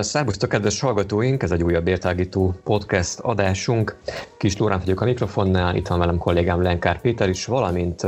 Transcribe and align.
Szervusztok, 0.00 0.48
kedves 0.48 0.80
hallgatóink! 0.80 1.42
Ez 1.42 1.50
egy 1.50 1.62
újabb 1.62 1.86
értágító 1.86 2.54
podcast 2.64 3.18
adásunk. 3.18 3.96
Kis 4.36 4.56
Lórán 4.56 4.78
vagyok 4.78 5.00
a 5.00 5.04
mikrofonnál, 5.04 5.76
itt 5.76 5.86
van 5.86 5.98
velem 5.98 6.18
kollégám 6.18 6.62
Lenkár 6.62 7.00
Péter 7.00 7.28
is, 7.28 7.46
valamint 7.46 8.06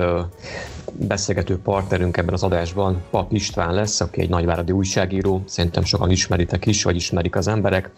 beszélgető 0.92 1.58
partnerünk 1.58 2.16
ebben 2.16 2.34
az 2.34 2.42
adásban 2.42 3.02
Pap 3.10 3.32
István 3.32 3.74
lesz, 3.74 4.00
aki 4.00 4.20
egy 4.20 4.28
nagyváradi 4.28 4.72
újságíró, 4.72 5.42
szerintem 5.46 5.84
sokan 5.84 6.10
ismeritek 6.10 6.66
is, 6.66 6.84
vagy 6.84 6.96
ismerik 6.96 7.36
az 7.36 7.48
emberek. 7.48 7.90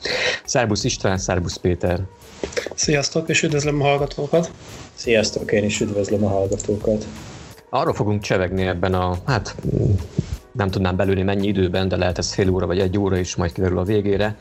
Szerbusz 0.45 0.85
István, 0.85 1.19
szerbusz 1.19 1.57
Péter! 1.57 2.01
Sziasztok, 2.75 3.29
és 3.29 3.43
üdvözlöm 3.43 3.83
a 3.83 3.85
hallgatókat! 3.85 4.51
Sziasztok, 4.95 5.53
én 5.53 5.65
is 5.65 5.81
üdvözlöm 5.81 6.25
a 6.25 6.29
hallgatókat! 6.29 7.07
Arról 7.71 7.95
fogunk 7.95 8.23
csevegni 8.23 8.67
ebben 8.67 8.95
a, 8.95 9.17
hát 9.25 9.55
nem 10.57 10.71
tudnám 10.71 10.97
belőni 10.97 11.23
mennyi 11.23 11.47
időben, 11.47 11.89
de 11.89 11.97
lehet 11.97 12.19
ez 12.19 12.33
fél 12.33 12.51
óra 12.51 12.67
vagy 12.67 12.79
egy 12.79 12.99
óra 12.99 13.17
is, 13.17 13.37
majd 13.37 13.53
kiderül 13.53 13.79
a 13.79 13.83
végére. 13.83 14.37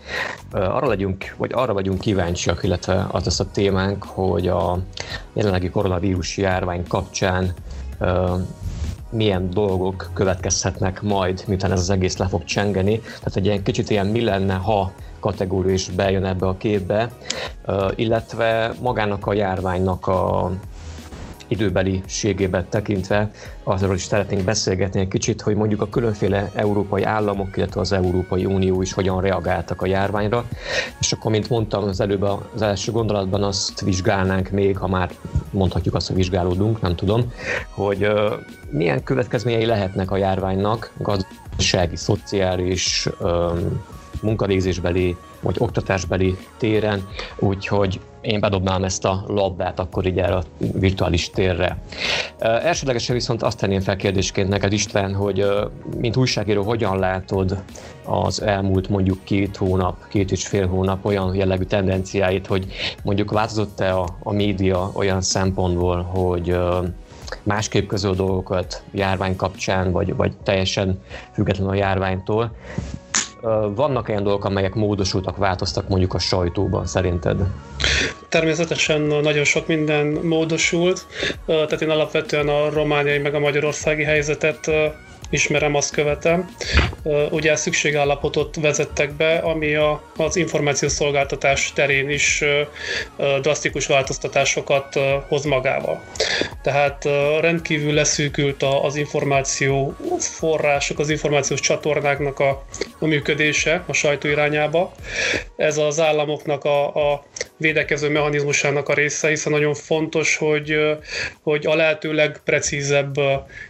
Arra 0.52 0.88
legyünk, 0.88 1.36
vagy 1.38 1.52
arra 1.54 1.74
vagyunk 1.74 2.00
kíváncsiak, 2.00 2.64
illetve 2.64 3.08
az 3.12 3.26
lesz 3.26 3.40
a 3.40 3.52
témánk, 3.52 4.04
hogy 4.04 4.48
a 4.48 4.80
jelenlegi 5.34 5.70
koronavírus 5.70 6.38
járvány 6.38 6.88
kapcsán 6.88 7.54
milyen 9.10 9.50
dolgok 9.50 10.10
következhetnek 10.14 11.02
majd, 11.02 11.44
miután 11.48 11.72
ez 11.72 11.80
az 11.80 11.90
egész 11.90 12.18
le 12.18 12.28
fog 12.28 12.44
csengeni. 12.44 13.00
Tehát 13.00 13.36
egy 13.36 13.46
ilyen 13.46 13.64
kicsit 13.64 13.90
ilyen 13.90 14.08
mi 14.08 14.22
lenne, 14.22 14.54
ha 14.54 14.92
kategória 15.20 15.74
is 15.74 15.90
bejön 15.90 16.26
ebbe 16.26 16.48
a 16.48 16.58
képbe, 16.58 17.12
illetve 17.96 18.74
magának 18.82 19.28
a 19.28 19.34
járványnak 19.34 20.08
a 20.08 20.52
időbeliségében 21.48 22.66
tekintve 22.70 23.32
azról 23.64 23.96
is 23.96 24.02
szeretnénk 24.02 24.44
beszélgetni 24.44 25.00
egy 25.00 25.08
kicsit, 25.08 25.42
hogy 25.42 25.56
mondjuk 25.56 25.82
a 25.82 25.90
különféle 25.90 26.52
európai 26.54 27.04
államok, 27.04 27.58
illetve 27.58 27.80
az 27.80 27.92
Európai 27.92 28.46
Unió 28.46 28.82
is 28.82 28.94
hogyan 28.94 29.22
reagáltak 29.22 29.82
a 29.82 29.86
járványra. 29.86 30.46
És 31.00 31.12
akkor, 31.12 31.32
mint 31.32 31.50
mondtam 31.50 31.84
az 31.84 32.00
előbb 32.00 32.22
az 32.54 32.62
első 32.62 32.92
gondolatban, 32.92 33.44
azt 33.44 33.82
vizsgálnánk 33.82 34.50
még, 34.50 34.78
ha 34.78 34.88
már 34.88 35.12
mondhatjuk 35.50 35.96
azt, 35.96 36.08
hogy 36.08 36.16
vizsgálódunk, 36.16 36.82
nem 36.82 36.96
tudom, 36.96 37.32
hogy 37.70 38.08
milyen 38.70 39.04
következményei 39.04 39.66
lehetnek 39.66 40.12
a 40.12 40.18
járványnak 40.18 40.92
gazdasági, 40.98 41.96
szociális, 41.96 43.10
munkavégzésbeli 44.22 45.16
vagy 45.42 45.56
oktatásbeli 45.60 46.38
téren, 46.58 47.08
úgyhogy 47.40 48.00
én 48.26 48.40
bedobnám 48.40 48.84
ezt 48.84 49.06
a 49.06 49.24
labdát 49.28 49.80
akkor 49.80 50.06
így 50.06 50.18
erre 50.18 50.36
a 50.36 50.44
virtuális 50.58 51.30
térre. 51.30 51.78
Elsődlegesen 52.40 53.16
viszont 53.16 53.44
azt 53.44 53.58
tenném 53.58 53.80
fel 53.80 53.96
kérdésként 53.96 54.50
neked 54.50 54.74
István, 54.74 55.14
hogy 55.14 55.46
mint 55.98 56.18
újságíró 56.18 56.64
hogyan 56.64 57.00
látod 57.00 57.64
az 58.04 58.42
elmúlt 58.42 58.90
mondjuk 58.90 59.24
két 59.24 59.58
hónap, 59.58 60.08
két 60.08 60.32
és 60.32 60.48
fél 60.48 60.68
hónap 60.68 61.06
olyan 61.06 61.36
jellegű 61.36 61.64
tendenciáit, 61.64 62.48
hogy 62.48 62.66
mondjuk 63.04 63.32
változott-e 63.32 63.96
a, 63.96 64.08
a 64.24 64.34
média 64.34 64.92
olyan 64.94 65.22
szempontból, 65.22 66.02
hogy 66.02 66.58
másképp 67.44 67.88
közöl 67.88 68.14
dolgokat 68.14 68.84
járvány 68.92 69.36
kapcsán, 69.36 69.92
vagy, 69.92 70.16
vagy 70.16 70.32
teljesen 70.44 71.02
független 71.34 71.68
a 71.68 71.76
járványtól, 71.76 72.52
vannak 73.76 74.10
olyan 74.10 74.24
dolgok, 74.24 74.46
amelyek 74.46 74.74
módosultak, 74.74 75.38
változtak 75.38 75.88
mondjuk 75.88 76.14
a 76.14 76.20
sajtóban 76.20 76.86
szerinted? 76.86 77.38
Természetesen 78.36 79.02
nagyon 79.02 79.44
sok 79.44 79.68
minden 79.68 80.06
módosult, 80.08 81.06
tehát 81.46 81.82
én 81.82 81.90
alapvetően 81.90 82.48
a 82.48 82.70
romániai 82.70 83.18
meg 83.18 83.36
a 83.36 83.40
magyarországi 83.40 84.04
helyzetet 84.04 84.72
ismerem, 85.30 85.76
azt 85.76 85.92
követem. 85.92 86.50
Ugye 87.32 87.56
szükségállapotot 87.56 88.56
vezettek 88.56 89.12
be, 89.14 89.38
ami 89.38 89.76
a, 89.76 90.02
az 90.18 90.36
információszolgáltatás 90.36 91.74
terén 91.74 92.10
is 92.10 92.44
drasztikus 93.42 93.88
változtatásokat 93.88 95.00
hoz 95.28 95.46
magával. 95.46 96.04
Tehát 96.62 97.06
rendkívül 97.40 97.94
leszűkült 97.94 98.64
az 98.64 98.96
információ 98.96 99.96
források, 100.20 101.00
az 101.00 101.10
információs 101.10 101.60
csatornáknak 101.60 102.40
a, 102.40 102.64
a 103.00 103.06
működése 103.06 103.84
a 103.88 103.94
sajtó 103.94 104.28
irányába. 104.28 104.92
Ez 105.56 105.78
az 105.78 106.00
államoknak 106.00 106.64
a, 106.64 107.12
a 107.12 107.24
védekező 107.58 108.10
mechanizmusának 108.10 108.90
a 108.90 108.94
része, 108.94 109.28
hiszen 109.28 109.52
nagyon 109.52 109.74
fontos, 109.74 110.38
hogy, 110.38 110.76
hogy 111.42 111.66
a 111.66 111.76
lehető 111.76 112.14
legprecízebb 112.14 113.16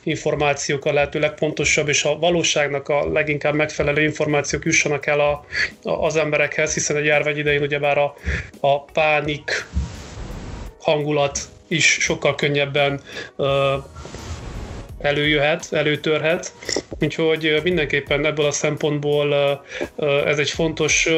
információk, 0.04 0.86
a 0.86 0.94
lehető 0.94 1.20
legpontosabb 1.20 1.88
és 1.88 2.04
a 2.04 2.18
valóságnak 2.18 2.90
a 2.90 3.12
leginkább 3.12 3.54
megfelelő 3.54 4.04
információk 4.04 4.66
jussanak 4.66 5.06
el 5.06 5.20
a, 5.20 5.46
a, 5.84 5.90
az 6.06 6.16
emberekhez, 6.16 6.74
hiszen 6.74 6.96
egy 6.96 7.06
járvány 7.06 7.38
idején 7.38 7.62
ugyebár 7.62 7.98
a, 7.98 8.16
a 8.60 8.84
pánik 8.84 9.66
hangulat 10.80 11.40
is 11.68 11.86
sokkal 11.86 12.36
könnyebben 12.36 13.02
előjöhet, 15.00 15.68
előtörhet. 15.72 16.54
Úgyhogy 17.00 17.60
mindenképpen 17.64 18.26
ebből 18.26 18.46
a 18.46 18.52
szempontból 18.52 19.62
ez 20.26 20.40
egy 20.40 20.50
fontos 20.50 21.10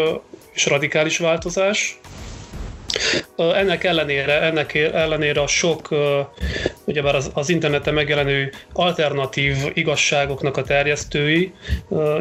és 0.54 0.66
radikális 0.66 1.18
változás. 1.18 2.00
Ennek 3.36 3.84
ellenére, 3.84 4.42
ennek 4.42 4.74
ellenére 4.76 5.42
a 5.42 5.48
sok, 5.48 5.90
ugyebár 6.86 7.16
az, 7.16 7.32
az 7.34 7.50
interneten 7.50 7.94
megjelenő 7.94 8.52
alternatív 8.74 9.56
igazságoknak 9.74 10.58
a 10.58 10.64
terjesztői, 10.64 11.54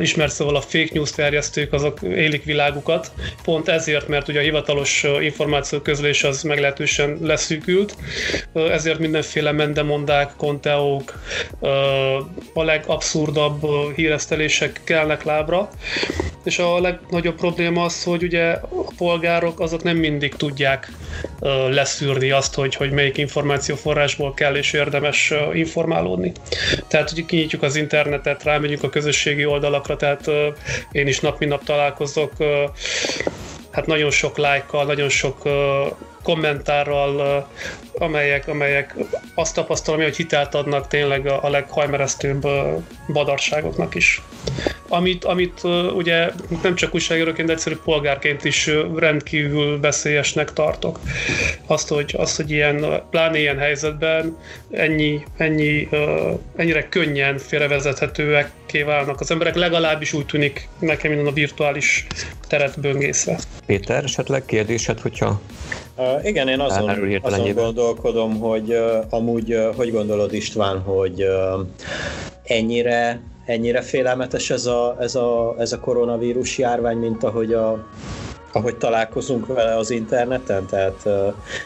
ismert 0.00 0.32
szóval 0.32 0.56
a 0.56 0.60
fake 0.60 0.91
news 0.92 1.10
terjesztők, 1.10 1.72
azok 1.72 1.98
élik 2.03 2.44
világukat, 2.44 3.12
pont 3.44 3.69
ezért, 3.69 4.09
mert 4.09 4.28
ugye 4.28 4.38
a 4.38 4.42
hivatalos 4.42 5.04
információ 5.20 5.81
közlés 5.81 6.25
az 6.25 6.42
meglehetősen 6.42 7.19
leszűkült, 7.22 7.97
ezért 8.53 8.98
mindenféle 8.98 9.53
mendemondák, 9.53 10.32
konteók, 10.36 11.20
a 12.54 12.62
legabszurdabb 12.62 13.66
híresztelések 13.94 14.81
kelnek 14.84 15.22
lábra, 15.25 15.69
és 16.44 16.59
a 16.59 16.81
legnagyobb 16.81 17.36
probléma 17.36 17.84
az, 17.84 18.04
hogy 18.04 18.22
ugye 18.22 18.50
a 18.50 18.92
polgárok 18.97 19.60
azok 19.60 19.82
nem 19.82 19.97
mindig 19.97 20.34
tudják 20.34 20.66
leszűrni 21.71 22.31
azt, 22.31 22.54
hogy, 22.54 22.75
hogy 22.75 22.91
melyik 22.91 23.16
információforrásból 23.16 24.34
kell 24.34 24.56
és 24.56 24.72
érdemes 24.72 25.32
informálódni. 25.53 26.32
Tehát, 26.88 27.10
hogy 27.10 27.27
kinyitjuk 27.27 27.62
az 27.62 27.77
internetet, 27.77 28.43
rámegyünk 28.43 28.82
a 28.82 28.88
közösségi 28.88 29.44
oldalakra, 29.44 29.97
tehát 29.97 30.31
én 30.93 31.06
is 31.06 31.21
nap 31.21 31.38
mint 31.38 31.50
nap 31.50 31.65
találkozok 31.65 32.32
hát 33.77 33.87
nagyon 33.87 34.10
sok 34.10 34.38
lájkkal, 34.38 34.84
nagyon 34.84 35.09
sok 35.09 35.43
kommentárral, 36.22 37.47
amelyek, 37.94 38.48
amelyek 38.48 38.94
azt 39.34 39.54
tapasztalom, 39.54 40.03
hogy 40.03 40.16
hitelt 40.16 40.54
adnak 40.54 40.88
tényleg 40.88 41.27
a 41.27 41.48
leghajmeresztőbb 41.48 42.47
badarságoknak 43.12 43.95
is. 43.95 44.22
Amit, 44.88 45.24
amit 45.24 45.60
ugye 45.97 46.30
nem 46.62 46.74
csak 46.74 46.94
újságíróként, 46.94 47.47
de 47.47 47.53
egyszerű 47.53 47.77
polgárként 47.84 48.44
is 48.44 48.71
rendkívül 48.97 49.80
veszélyesnek 49.80 50.53
tartok. 50.53 51.00
Azt, 51.66 51.88
hogy, 51.88 52.15
azt, 52.18 52.36
hogy 52.36 52.50
ilyen, 52.50 53.03
pláne 53.10 53.38
ilyen 53.38 53.59
helyzetben 53.59 54.36
ennyi, 54.71 55.24
ennyi, 55.36 55.88
ennyire 56.56 56.88
könnyen 56.88 57.38
félrevezethetőek 57.38 58.50
válnak 58.84 59.21
az 59.21 59.30
emberek, 59.30 59.54
legalábbis 59.54 60.12
úgy 60.12 60.27
tűnik 60.27 60.68
nekem 60.78 61.10
minden 61.10 61.28
a 61.28 61.34
virtuális 61.34 62.06
teret 62.48 62.80
böngészve. 62.80 63.39
Péter, 63.66 64.04
esetleg 64.04 64.44
kérdésed, 64.44 65.00
hogyha 65.00 65.41
Uh, 65.98 66.24
igen, 66.24 66.48
én 66.48 66.60
azon, 66.60 67.18
azon 67.22 67.54
gondolkodom, 67.54 68.39
hogy 68.39 68.71
uh, 68.71 69.04
amúgy 69.10 69.54
uh, 69.54 69.74
hogy 69.74 69.92
gondolod 69.92 70.34
István, 70.34 70.80
hogy 70.80 71.22
uh, 71.22 71.66
ennyire 72.44 73.21
ennyire 73.47 73.81
félelmetes 73.81 74.51
ez 74.51 74.66
a, 74.66 74.97
ez 75.01 75.15
a, 75.15 75.54
ez 75.59 75.72
a 75.72 75.81
koronavírus 75.81 76.59
járvány, 76.59 76.97
mint 76.97 77.25
ahogy 77.25 77.53
a, 77.53 77.87
ahogy 78.53 78.77
találkozunk 78.77 79.47
vele 79.47 79.77
az 79.77 79.91
interneten, 79.91 80.66
tehát 80.66 81.09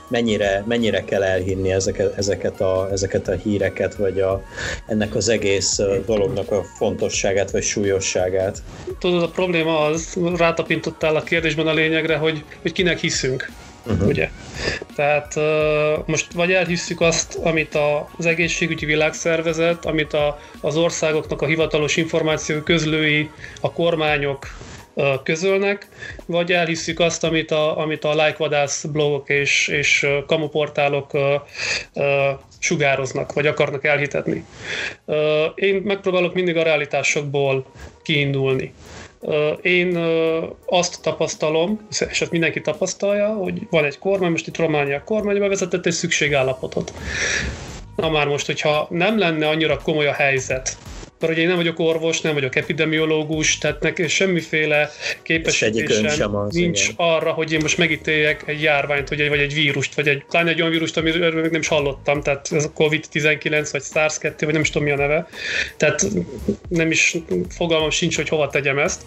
mennyire, 0.08 0.64
mennyire 0.66 1.04
kell 1.04 1.22
elhinni 1.22 1.72
ezeket, 1.72 2.16
ezeket, 2.16 2.60
a, 2.60 2.88
ezeket 2.90 3.28
a 3.28 3.32
híreket, 3.32 3.94
vagy 3.94 4.20
a, 4.20 4.42
ennek 4.86 5.14
az 5.14 5.28
egész 5.28 5.80
dolognak 6.06 6.50
a 6.50 6.62
fontosságát, 6.62 7.50
vagy 7.50 7.62
súlyosságát. 7.62 8.62
Tudod, 8.98 9.22
a 9.22 9.28
probléma 9.28 9.78
az, 9.78 10.18
rátapintottál 10.36 11.16
a 11.16 11.22
kérdésben 11.22 11.66
a 11.66 11.72
lényegre, 11.72 12.16
hogy, 12.16 12.44
hogy 12.62 12.72
kinek 12.72 12.98
hiszünk. 12.98 13.50
Uh-huh. 13.90 14.08
Ugye? 14.08 14.30
Tehát 14.94 15.34
most 16.06 16.32
vagy 16.32 16.52
elhisszük 16.52 17.00
azt, 17.00 17.38
amit 17.42 17.78
az 18.16 18.26
egészségügyi 18.26 18.86
világszervezet, 18.86 19.84
amit 19.84 20.12
a, 20.12 20.38
az 20.60 20.76
országoknak 20.76 21.42
a 21.42 21.46
hivatalos 21.46 21.96
információ 21.96 22.60
közlői, 22.60 23.30
a 23.60 23.72
kormányok 23.72 24.46
közölnek, 25.22 25.88
vagy 26.26 26.52
elhisszük 26.52 27.00
azt, 27.00 27.24
amit 27.24 27.50
a, 27.50 27.78
amit 27.78 28.04
a 28.04 28.14
lájkvadász 28.14 28.84
blogok 28.84 29.28
és, 29.28 29.68
és 29.68 30.06
kamuportálok 30.26 31.10
sugároznak, 32.58 33.32
vagy 33.32 33.46
akarnak 33.46 33.84
elhitetni. 33.84 34.44
Én 35.54 35.74
megpróbálok 35.74 36.34
mindig 36.34 36.56
a 36.56 36.62
realitásokból 36.62 37.66
kiindulni. 38.02 38.72
Én 39.62 39.96
azt 40.66 41.02
tapasztalom, 41.02 41.86
és 41.90 42.20
ezt 42.20 42.30
mindenki 42.30 42.60
tapasztalja, 42.60 43.28
hogy 43.28 43.66
van 43.70 43.84
egy 43.84 43.98
kormány, 43.98 44.30
most 44.30 44.46
itt 44.46 44.56
Románia 44.56 45.04
kormány 45.04 45.38
bevezetett 45.38 45.86
egy 45.86 45.92
szükségállapotot. 45.92 46.92
Na 47.96 48.10
már 48.10 48.26
most, 48.26 48.46
hogyha 48.46 48.86
nem 48.90 49.18
lenne 49.18 49.48
annyira 49.48 49.78
komoly 49.82 50.06
a 50.06 50.12
helyzet, 50.12 50.76
mert 51.20 51.32
ugye 51.32 51.42
én 51.42 51.48
nem 51.48 51.56
vagyok 51.56 51.78
orvos, 51.78 52.20
nem 52.20 52.34
vagyok 52.34 52.56
epidemiológus, 52.56 53.58
tehát 53.58 53.80
nekem 53.80 54.06
semmiféle 54.06 54.90
képességem 55.22 56.46
nincs 56.48 56.82
igen. 56.82 56.94
arra, 56.96 57.32
hogy 57.32 57.52
én 57.52 57.58
most 57.62 57.78
megítéljek 57.78 58.42
egy 58.46 58.62
járványt, 58.62 59.08
vagy 59.08 59.20
egy, 59.20 59.28
vagy 59.28 59.38
egy 59.38 59.54
vírust, 59.54 59.94
vagy 59.94 60.08
egy, 60.08 60.24
pláne 60.24 60.50
egy 60.50 60.60
olyan 60.60 60.72
vírust, 60.72 60.96
amiről 60.96 61.40
még 61.40 61.50
nem 61.50 61.60
is 61.60 61.68
hallottam, 61.68 62.22
tehát 62.22 62.48
ez 62.52 62.64
a 62.64 62.72
COVID-19, 62.76 63.68
vagy 63.72 63.82
SARS-2, 63.82 64.34
vagy 64.38 64.52
nem 64.52 64.60
is 64.60 64.70
tudom 64.70 64.88
mi 64.88 64.94
a 64.94 64.96
neve. 64.96 65.28
Tehát 65.76 66.06
nem 66.68 66.90
is 66.90 67.16
fogalmam 67.48 67.90
sincs, 67.90 68.16
hogy 68.16 68.28
hova 68.28 68.48
tegyem 68.48 68.78
ezt. 68.78 69.02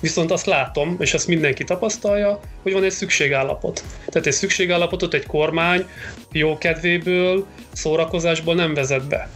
Viszont 0.00 0.30
azt 0.30 0.46
látom, 0.46 0.96
és 1.00 1.14
ezt 1.14 1.26
mindenki 1.26 1.64
tapasztalja, 1.64 2.40
hogy 2.62 2.72
van 2.72 2.84
egy 2.84 2.90
szükségállapot. 2.90 3.84
Tehát 4.06 4.26
egy 4.26 4.32
szükségállapotot 4.32 5.14
egy 5.14 5.26
kormány 5.26 5.86
jó 6.32 6.58
kedvéből, 6.58 7.46
szórakozásból 7.72 8.54
nem 8.54 8.74
vezet 8.74 9.08
be 9.08 9.28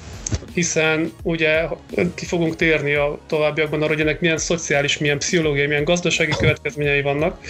hiszen 0.54 1.12
ugye 1.22 1.66
ki 2.14 2.24
fogunk 2.24 2.56
térni 2.56 2.94
a 2.94 3.18
továbbiakban 3.26 3.82
arra, 3.82 3.92
hogy 3.92 4.00
ennek 4.00 4.20
milyen 4.20 4.38
szociális, 4.38 4.98
milyen 4.98 5.18
pszichológiai, 5.18 5.66
milyen 5.66 5.84
gazdasági 5.84 6.32
következményei 6.38 7.02
vannak. 7.02 7.40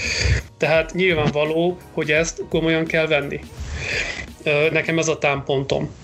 Tehát 0.58 0.94
nyilvánvaló, 0.94 1.78
hogy 1.92 2.10
ezt 2.10 2.42
komolyan 2.48 2.84
kell 2.84 3.06
venni. 3.06 3.40
Nekem 4.70 4.98
ez 4.98 5.08
a 5.08 5.18
támpontom. 5.18 5.94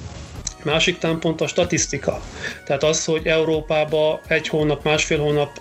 Másik 0.65 0.99
támpont 0.99 1.41
a 1.41 1.47
statisztika. 1.47 2.21
Tehát 2.67 2.83
az, 2.83 3.05
hogy 3.05 3.27
Európába 3.27 4.21
egy 4.27 4.49
hónap, 4.49 4.85
másfél 4.85 5.19
hónap 5.19 5.61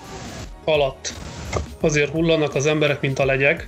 alatt 0.63 1.13
azért 1.79 2.11
hullanak 2.11 2.55
az 2.55 2.65
emberek, 2.65 3.01
mint 3.01 3.19
a 3.19 3.25
legyek, 3.25 3.67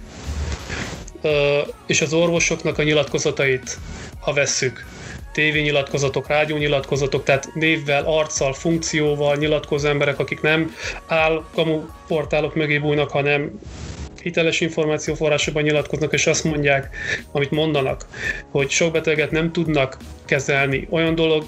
és 1.88 2.01
az 2.01 2.13
orvosoknak 2.13 2.77
a 2.77 2.83
nyilatkozatait, 2.83 3.77
ha 4.19 4.33
vesszük, 4.33 4.85
tévényilatkozatok, 5.31 6.28
rádiónyilatkozatok, 6.28 7.24
tehát 7.24 7.50
névvel, 7.54 8.04
arccal, 8.06 8.54
funkcióval 8.54 9.36
nyilatkozó 9.36 9.88
emberek, 9.88 10.19
akik 10.19 10.42
nem 10.42 10.75
áll 11.07 11.44
kamu 11.54 11.81
portálok 12.07 12.56
mögé 12.56 12.78
bújnak, 12.78 13.10
hanem 13.10 13.60
hiteles 14.22 14.62
információforrásokban 14.62 15.63
nyilatkoznak, 15.63 16.13
és 16.13 16.28
azt 16.28 16.44
mondják, 16.44 16.95
amit 17.31 17.51
mondanak, 17.51 18.06
hogy 18.51 18.69
sok 18.69 18.92
beteget 18.92 19.31
nem 19.31 19.51
tudnak 19.51 19.98
kezelni. 20.25 20.88
Olyan 20.89 21.16
dolog, 21.16 21.44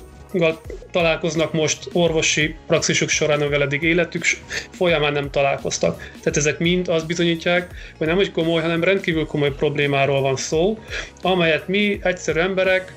találkoznak 0.92 1.54
most 1.54 1.90
orvosi 1.94 2.56
praxisuk 2.68 3.10
során, 3.10 3.42
amivel 3.42 3.62
eddig 3.62 3.84
életük 3.84 4.24
folyamán 4.70 5.14
nem 5.14 5.32
találkoztak. 5.32 5.98
Tehát 5.98 6.38
ezek 6.38 6.60
mind 6.60 6.88
azt 6.88 7.08
bizonyítják, 7.08 7.74
hogy 7.98 8.08
nem 8.08 8.16
hogy 8.16 8.32
komoly, 8.32 8.62
hanem 8.62 8.84
rendkívül 8.84 9.26
komoly 9.26 9.52
problémáról 9.52 10.22
van 10.22 10.36
szó, 10.36 10.78
amelyet 11.22 11.68
mi 11.68 12.00
egyszerű 12.04 12.40
emberek 12.40 12.94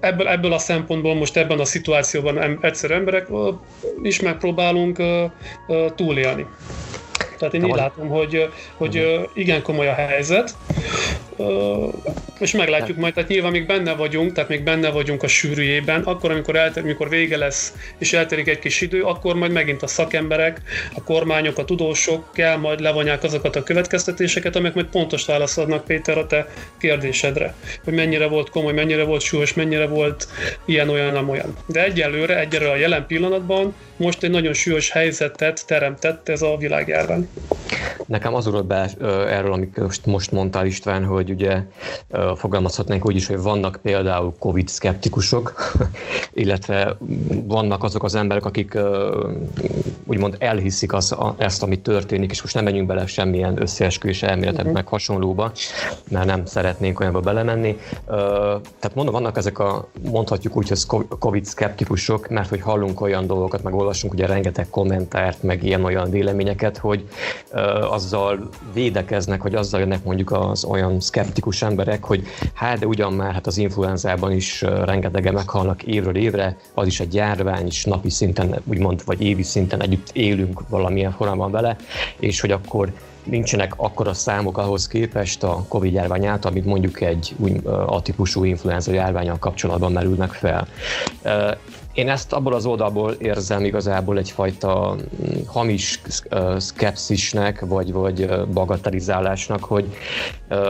ebből, 0.00 0.28
ebből 0.28 0.52
a 0.52 0.58
szempontból 0.58 1.14
most 1.14 1.36
ebben 1.36 1.58
a 1.58 1.64
szituációban 1.64 2.58
egyszerű 2.62 2.94
emberek 2.94 3.26
is 4.02 4.20
megpróbálunk 4.20 5.02
túlélni. 5.94 6.46
Tehát 7.42 7.56
én 7.56 7.64
így 7.64 7.74
látom, 7.74 8.08
hogy, 8.08 8.48
hogy 8.76 9.20
igen 9.34 9.62
komoly 9.62 9.88
a 9.88 9.92
helyzet, 9.92 10.54
és 12.38 12.52
meglátjuk 12.52 12.96
majd, 12.96 13.14
tehát 13.14 13.28
nyilván 13.28 13.50
még 13.50 13.66
benne 13.66 13.94
vagyunk, 13.94 14.32
tehát 14.32 14.48
még 14.48 14.62
benne 14.62 14.90
vagyunk 14.90 15.22
a 15.22 15.26
sűrűjében, 15.26 16.02
akkor, 16.02 16.30
amikor, 16.30 16.56
elter, 16.56 16.82
amikor 16.82 17.08
vége 17.08 17.36
lesz, 17.36 17.72
és 17.98 18.12
elterik 18.12 18.48
egy 18.48 18.58
kis 18.58 18.80
idő, 18.80 19.02
akkor 19.02 19.34
majd 19.34 19.52
megint 19.52 19.82
a 19.82 19.86
szakemberek, 19.86 20.60
a 20.94 21.02
kormányok, 21.02 21.58
a 21.58 21.64
tudósok 21.64 22.32
kell 22.32 22.56
majd 22.56 22.80
levonják 22.80 23.22
azokat 23.22 23.56
a 23.56 23.62
következtetéseket, 23.62 24.56
amelyek 24.56 24.74
majd 24.74 24.86
pontos 24.86 25.26
választ 25.26 25.58
adnak 25.58 25.84
Péter 25.84 26.18
a 26.18 26.26
te 26.26 26.48
kérdésedre, 26.78 27.54
hogy 27.84 27.94
mennyire 27.94 28.26
volt 28.26 28.50
komoly, 28.50 28.72
mennyire 28.72 29.04
volt 29.04 29.20
súlyos, 29.20 29.54
mennyire 29.54 29.86
volt 29.86 30.28
ilyen, 30.64 30.88
olyan, 30.88 31.12
nem 31.12 31.28
olyan. 31.28 31.56
De 31.66 31.84
egyelőre, 31.84 32.38
egyelőre 32.38 32.70
a 32.70 32.76
jelen 32.76 33.06
pillanatban 33.06 33.74
most 33.96 34.22
egy 34.22 34.30
nagyon 34.30 34.52
súlyos 34.52 34.90
helyzetet 34.90 35.66
teremtett 35.66 36.28
ez 36.28 36.42
a 36.42 36.56
világjárvány. 36.56 37.28
Nekem 38.06 38.34
az 38.34 38.46
ugrott 38.46 38.64
be 38.64 38.90
erről, 39.28 39.52
amit 39.52 40.06
most, 40.06 40.32
mondtál 40.32 40.66
István, 40.66 41.04
hogy 41.04 41.30
ugye 41.30 41.62
fogalmazhatnánk 42.36 43.06
úgy 43.06 43.16
is, 43.16 43.26
hogy 43.26 43.42
vannak 43.42 43.78
például 43.82 44.34
Covid 44.38 44.68
szkeptikusok, 44.68 45.54
illetve 46.32 46.96
vannak 47.44 47.82
azok 47.82 48.04
az 48.04 48.14
emberek, 48.14 48.44
akik 48.44 48.78
úgymond 50.06 50.36
elhiszik 50.38 50.92
az, 50.92 51.16
ezt, 51.36 51.62
ami 51.62 51.80
történik, 51.80 52.30
és 52.30 52.42
most 52.42 52.54
nem 52.54 52.64
menjünk 52.64 52.86
bele 52.86 53.06
semmilyen 53.06 53.62
összeesküvés 53.62 54.22
elméletet, 54.22 54.58
uh-huh. 54.58 54.72
meg 54.72 54.86
hasonlóba, 54.86 55.52
mert 56.10 56.26
nem 56.26 56.44
szeretnénk 56.44 57.00
olyanba 57.00 57.20
belemenni. 57.20 57.78
Tehát 58.06 58.94
mondom, 58.94 59.14
vannak 59.14 59.36
ezek 59.36 59.58
a, 59.58 59.88
mondhatjuk 60.10 60.56
úgy, 60.56 60.68
hogy 60.68 61.06
Covid 61.18 61.44
szkeptikusok, 61.44 62.28
mert 62.28 62.48
hogy 62.48 62.60
hallunk 62.60 63.00
olyan 63.00 63.26
dolgokat, 63.26 63.62
meg 63.62 63.74
olvasunk 63.74 64.12
ugye 64.12 64.26
rengeteg 64.26 64.66
kommentárt, 64.70 65.42
meg 65.42 65.64
ilyen-olyan 65.64 66.10
véleményeket, 66.10 66.76
hogy 66.76 67.08
azzal 67.90 68.48
védekeznek, 68.72 69.42
vagy 69.42 69.54
azzal 69.54 69.80
jönnek 69.80 70.04
mondjuk 70.04 70.30
az 70.30 70.64
olyan 70.64 71.00
szkeptikus 71.00 71.62
emberek, 71.62 72.04
hogy 72.04 72.26
hát 72.54 72.78
de 72.78 72.86
ugyan 72.86 73.12
már 73.12 73.32
hát 73.32 73.46
az 73.46 73.58
influenzában 73.58 74.32
is 74.32 74.62
rengetegen 74.62 75.34
meghalnak 75.34 75.82
évről 75.82 76.16
évre, 76.16 76.56
az 76.74 76.86
is 76.86 77.00
egy 77.00 77.14
járvány, 77.14 77.66
és 77.66 77.84
napi 77.84 78.10
szinten, 78.10 78.60
úgymond, 78.64 79.02
vagy 79.04 79.20
évi 79.22 79.42
szinten 79.42 79.82
együtt 79.82 80.10
élünk 80.12 80.68
valamilyen 80.68 81.12
formában 81.12 81.50
vele, 81.50 81.76
és 82.18 82.40
hogy 82.40 82.50
akkor 82.50 82.92
nincsenek 83.24 83.72
akkora 83.76 84.14
számok 84.14 84.58
ahhoz 84.58 84.86
képest 84.86 85.42
a 85.42 85.64
Covid 85.68 85.92
járvány 85.92 86.26
által, 86.26 86.50
amit 86.50 86.64
mondjuk 86.64 87.00
egy 87.00 87.34
úgy 87.36 87.60
atípusú 87.86 88.44
influenza 88.44 88.92
járványal 88.92 89.38
kapcsolatban 89.38 89.92
merülnek 89.92 90.30
fel. 90.30 90.68
Én 91.92 92.08
ezt 92.08 92.32
abból 92.32 92.52
az 92.52 92.66
oldalból 92.66 93.12
érzem 93.12 93.64
igazából 93.64 94.18
egyfajta 94.18 94.96
mm, 94.96 95.40
hamis 95.46 96.00
szkepszisnek, 96.56 97.60
vagy, 97.60 97.92
vagy 97.92 98.30
bagatelizálásnak, 98.52 99.64
hogy 99.64 99.84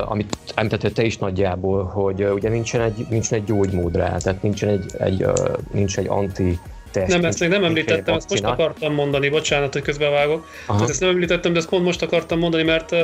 amit 0.05 0.37
említettél 0.55 0.93
te 0.93 1.05
is 1.05 1.19
nagyjából, 1.19 1.85
hogy 1.85 2.25
ugye 2.25 2.49
nincsen 2.49 2.81
egy, 2.81 3.07
nincsen 3.11 3.39
egy 3.39 3.45
gyógymód 3.45 3.97
rá, 3.97 4.17
tehát 4.17 4.43
nincsen 4.43 4.69
egy, 4.69 4.85
egy, 4.99 5.27
nincs 5.73 5.99
egy 5.99 6.07
anti 6.09 6.59
test. 6.93 7.09
Nem, 7.09 7.25
ezt 7.25 7.41
még 7.41 7.49
nem 7.49 7.65
említettem, 7.65 8.15
ezt 8.15 8.31
most 8.31 8.45
akartam 8.45 8.95
mondani, 8.95 9.29
bocsánat, 9.29 9.73
hogy 9.73 9.83
közbevágok. 9.83 10.47
Tehát 10.67 10.89
ezt 10.89 11.01
nem 11.01 11.09
említettem, 11.09 11.53
de 11.53 11.59
ezt 11.59 11.69
pont 11.69 11.85
most 11.85 12.03
akartam 12.03 12.39
mondani, 12.39 12.63
mert 12.63 12.95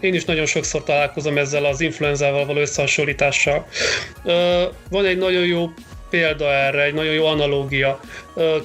én 0.00 0.14
is 0.14 0.24
nagyon 0.24 0.46
sokszor 0.46 0.84
találkozom 0.84 1.38
ezzel 1.38 1.64
az 1.64 1.80
influenzával 1.80 2.46
való 2.46 2.60
összehasonlítással. 2.60 3.66
Van 4.90 5.04
egy 5.04 5.18
nagyon 5.18 5.46
jó 5.46 5.70
példa 6.10 6.52
erre, 6.52 6.82
egy 6.82 6.94
nagyon 6.94 7.12
jó 7.12 7.24
analógia. 7.26 8.00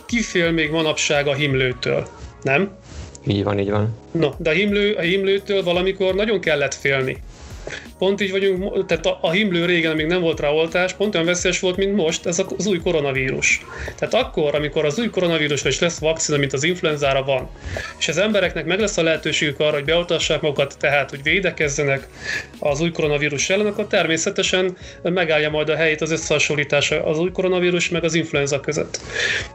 Ki 0.06 0.22
fél 0.22 0.52
még 0.52 0.72
manapság 0.72 1.28
a 1.28 1.34
himlőtől, 1.34 2.08
nem? 2.42 2.78
Így 3.28 3.44
van, 3.44 3.60
így 3.60 3.70
van. 3.70 3.98
No, 4.12 4.30
de 4.38 4.50
a, 4.50 4.54
himlő, 4.54 4.94
a 4.94 5.02
himlőtől 5.02 5.64
valamikor 5.64 6.16
nagyon 6.16 6.40
kellett 6.40 6.74
félni 6.74 7.22
pont 7.98 8.22
így 8.22 8.32
vagyunk, 8.32 8.86
tehát 8.86 9.06
a, 9.06 9.18
a 9.22 9.32
himlő 9.32 9.66
régen 9.66 9.96
még 9.96 10.06
nem 10.06 10.22
volt 10.22 10.40
rá 10.40 10.50
oltás, 10.50 10.94
pont 10.94 11.14
olyan 11.14 11.26
veszélyes 11.28 11.60
volt, 11.60 11.78
mint 11.78 11.96
most, 11.96 12.26
ez 12.26 12.44
az 12.58 12.66
új 12.66 12.78
koronavírus. 12.78 13.66
Tehát 13.98 14.14
akkor, 14.14 14.56
amikor 14.56 14.86
az 14.86 15.00
új 15.00 15.10
koronavírusra 15.10 15.70
is 15.70 15.80
lesz 15.80 16.00
vakcina, 16.00 16.38
mint 16.38 16.54
az 16.54 16.64
influenzára 16.64 17.24
van, 17.24 17.50
és 18.00 18.08
az 18.08 18.18
embereknek 18.18 18.66
meg 18.66 18.80
lesz 18.80 18.98
a 18.98 19.04
lehetőségük 19.04 19.60
arra, 19.60 19.74
hogy 19.74 19.84
beoltassák 19.84 20.42
magukat, 20.42 20.76
tehát, 20.80 21.10
hogy 21.10 21.24
védekezzenek 21.24 22.08
az 22.60 22.82
új 22.82 22.92
koronavírus 22.92 23.50
ellen, 23.50 23.66
akkor 23.66 23.88
természetesen 23.88 24.78
megállja 25.04 25.50
majd 25.50 25.70
a 25.70 25.76
helyét 25.76 26.02
az 26.02 26.12
összehasonlítása 26.12 27.06
az 27.06 27.20
új 27.20 27.32
koronavírus 27.32 27.90
meg 27.90 28.04
az 28.04 28.14
influenza 28.14 28.60
között. 28.60 29.00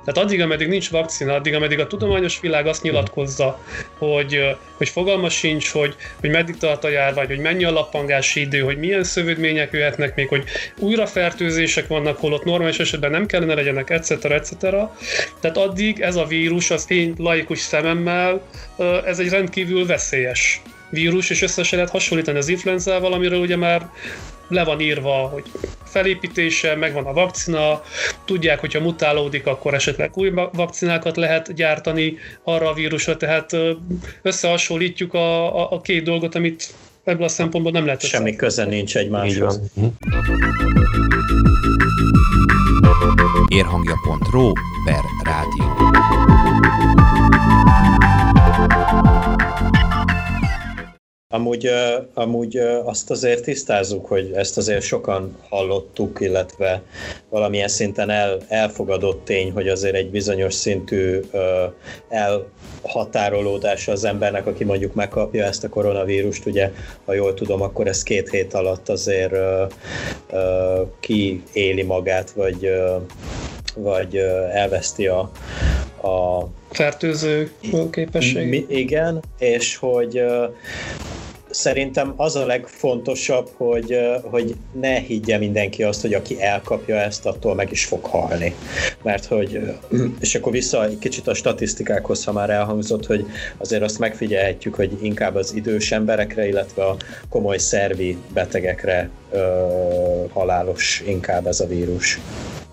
Tehát 0.04 0.18
addig, 0.18 0.40
ameddig 0.40 0.68
nincs 0.68 0.90
vakcina, 0.90 1.34
addig, 1.34 1.54
ameddig 1.54 1.80
a 1.80 1.86
tudományos 1.86 2.40
világ 2.40 2.66
azt 2.66 2.82
nyilatkozza, 2.82 3.60
hogy, 3.98 4.56
hogy 4.76 4.88
fogalma 4.88 5.28
sincs, 5.28 5.70
hogy, 5.70 5.94
hogy 6.20 6.30
meddig 6.30 6.56
tart 6.56 6.84
a 6.84 6.88
járvány, 6.88 7.26
hogy 7.26 7.38
mennyi 7.38 7.64
a 7.64 7.70
lappangási 7.98 8.40
idő, 8.40 8.60
hogy 8.60 8.78
milyen 8.78 9.04
szövődmények 9.04 9.72
jöhetnek 9.72 10.14
még, 10.14 10.28
hogy 10.28 10.44
újrafertőzések 10.78 11.86
vannak, 11.86 12.18
holott 12.18 12.44
normális 12.44 12.78
esetben 12.78 13.10
nem 13.10 13.26
kellene 13.26 13.54
legyenek, 13.54 13.90
etc. 13.90 14.10
etc. 14.24 14.58
Tehát 15.40 15.56
addig 15.56 16.00
ez 16.00 16.16
a 16.16 16.24
vírus 16.24 16.70
az 16.70 16.84
én 16.88 17.14
laikus 17.18 17.58
szememmel, 17.58 18.42
ez 19.04 19.18
egy 19.18 19.28
rendkívül 19.28 19.86
veszélyes 19.86 20.62
vírus, 20.90 21.30
és 21.30 21.42
össze 21.42 21.62
se 21.62 21.76
lehet 21.76 21.90
hasonlítani 21.90 22.38
az 22.38 22.48
influenzával, 22.48 23.12
amiről 23.12 23.40
ugye 23.40 23.56
már 23.56 23.88
le 24.48 24.64
van 24.64 24.80
írva, 24.80 25.12
hogy 25.12 25.44
felépítése, 25.84 26.74
megvan 26.74 27.06
a 27.06 27.12
vakcina, 27.12 27.82
tudják, 28.24 28.60
hogyha 28.60 28.80
mutálódik, 28.80 29.46
akkor 29.46 29.74
esetleg 29.74 30.10
új 30.14 30.32
vakcinákat 30.52 31.16
lehet 31.16 31.54
gyártani 31.54 32.16
arra 32.42 32.70
a 32.70 32.74
vírusra, 32.74 33.16
tehát 33.16 33.56
összehasonlítjuk 34.22 35.14
a, 35.14 35.56
a, 35.60 35.72
a 35.72 35.80
két 35.80 36.02
dolgot, 36.02 36.34
amit 36.34 36.74
ebből 37.08 37.24
a 37.24 37.28
szempontból 37.28 37.72
nem 37.72 37.84
lehet 37.84 38.00
Semmi 38.00 38.36
köze 38.36 38.64
nincs 38.64 38.96
egymáshoz. 38.96 39.60
Érhangja.ro 43.48 44.52
per 44.84 45.00
rádió. 45.24 45.87
Amúgy, 51.34 51.70
amúgy 52.14 52.56
azt 52.84 53.10
azért 53.10 53.42
tisztázzuk, 53.42 54.06
hogy 54.06 54.32
ezt 54.34 54.56
azért 54.56 54.82
sokan 54.82 55.36
hallottuk, 55.48 56.20
illetve 56.20 56.82
valamilyen 57.28 57.68
szinten 57.68 58.10
el, 58.10 58.38
elfogadott 58.48 59.24
tény, 59.24 59.52
hogy 59.52 59.68
azért 59.68 59.94
egy 59.94 60.10
bizonyos 60.10 60.54
szintű 60.54 61.20
elhatárolódása 62.08 63.92
az 63.92 64.04
embernek, 64.04 64.46
aki 64.46 64.64
mondjuk 64.64 64.94
megkapja 64.94 65.44
ezt 65.44 65.64
a 65.64 65.68
koronavírust, 65.68 66.46
ugye, 66.46 66.72
ha 67.04 67.14
jól 67.14 67.34
tudom, 67.34 67.62
akkor 67.62 67.86
ez 67.86 68.02
két 68.02 68.30
hét 68.30 68.54
alatt 68.54 68.88
azért 68.88 69.34
kiéli 71.00 71.82
magát, 71.82 72.30
vagy, 72.30 72.70
vagy 73.74 74.16
elveszti 74.52 75.06
a, 75.06 75.30
a 76.02 76.46
fertőző 76.70 77.52
képesség. 77.90 78.66
Igen, 78.68 79.22
és 79.38 79.76
hogy 79.76 80.22
szerintem 81.50 82.12
az 82.16 82.36
a 82.36 82.46
legfontosabb, 82.46 83.50
hogy, 83.56 83.98
hogy 84.22 84.54
ne 84.80 84.98
higgye 84.98 85.38
mindenki 85.38 85.82
azt, 85.82 86.00
hogy 86.00 86.14
aki 86.14 86.42
elkapja 86.42 86.96
ezt, 86.96 87.26
attól 87.26 87.54
meg 87.54 87.70
is 87.70 87.84
fog 87.84 88.04
halni. 88.04 88.54
Mert 89.02 89.24
hogy, 89.24 89.60
és 90.20 90.34
akkor 90.34 90.52
vissza 90.52 90.84
egy 90.84 90.98
kicsit 90.98 91.26
a 91.26 91.34
statisztikákhoz, 91.34 92.24
ha 92.24 92.32
már 92.32 92.50
elhangzott, 92.50 93.06
hogy 93.06 93.26
azért 93.56 93.82
azt 93.82 93.98
megfigyelhetjük, 93.98 94.74
hogy 94.74 94.98
inkább 95.02 95.34
az 95.34 95.54
idős 95.54 95.92
emberekre, 95.92 96.48
illetve 96.48 96.84
a 96.84 96.96
komoly 97.28 97.58
szervi 97.58 98.16
betegekre 98.32 99.10
ö, 99.30 99.38
halálos 100.32 101.02
inkább 101.06 101.46
ez 101.46 101.60
a 101.60 101.66
vírus. 101.66 102.18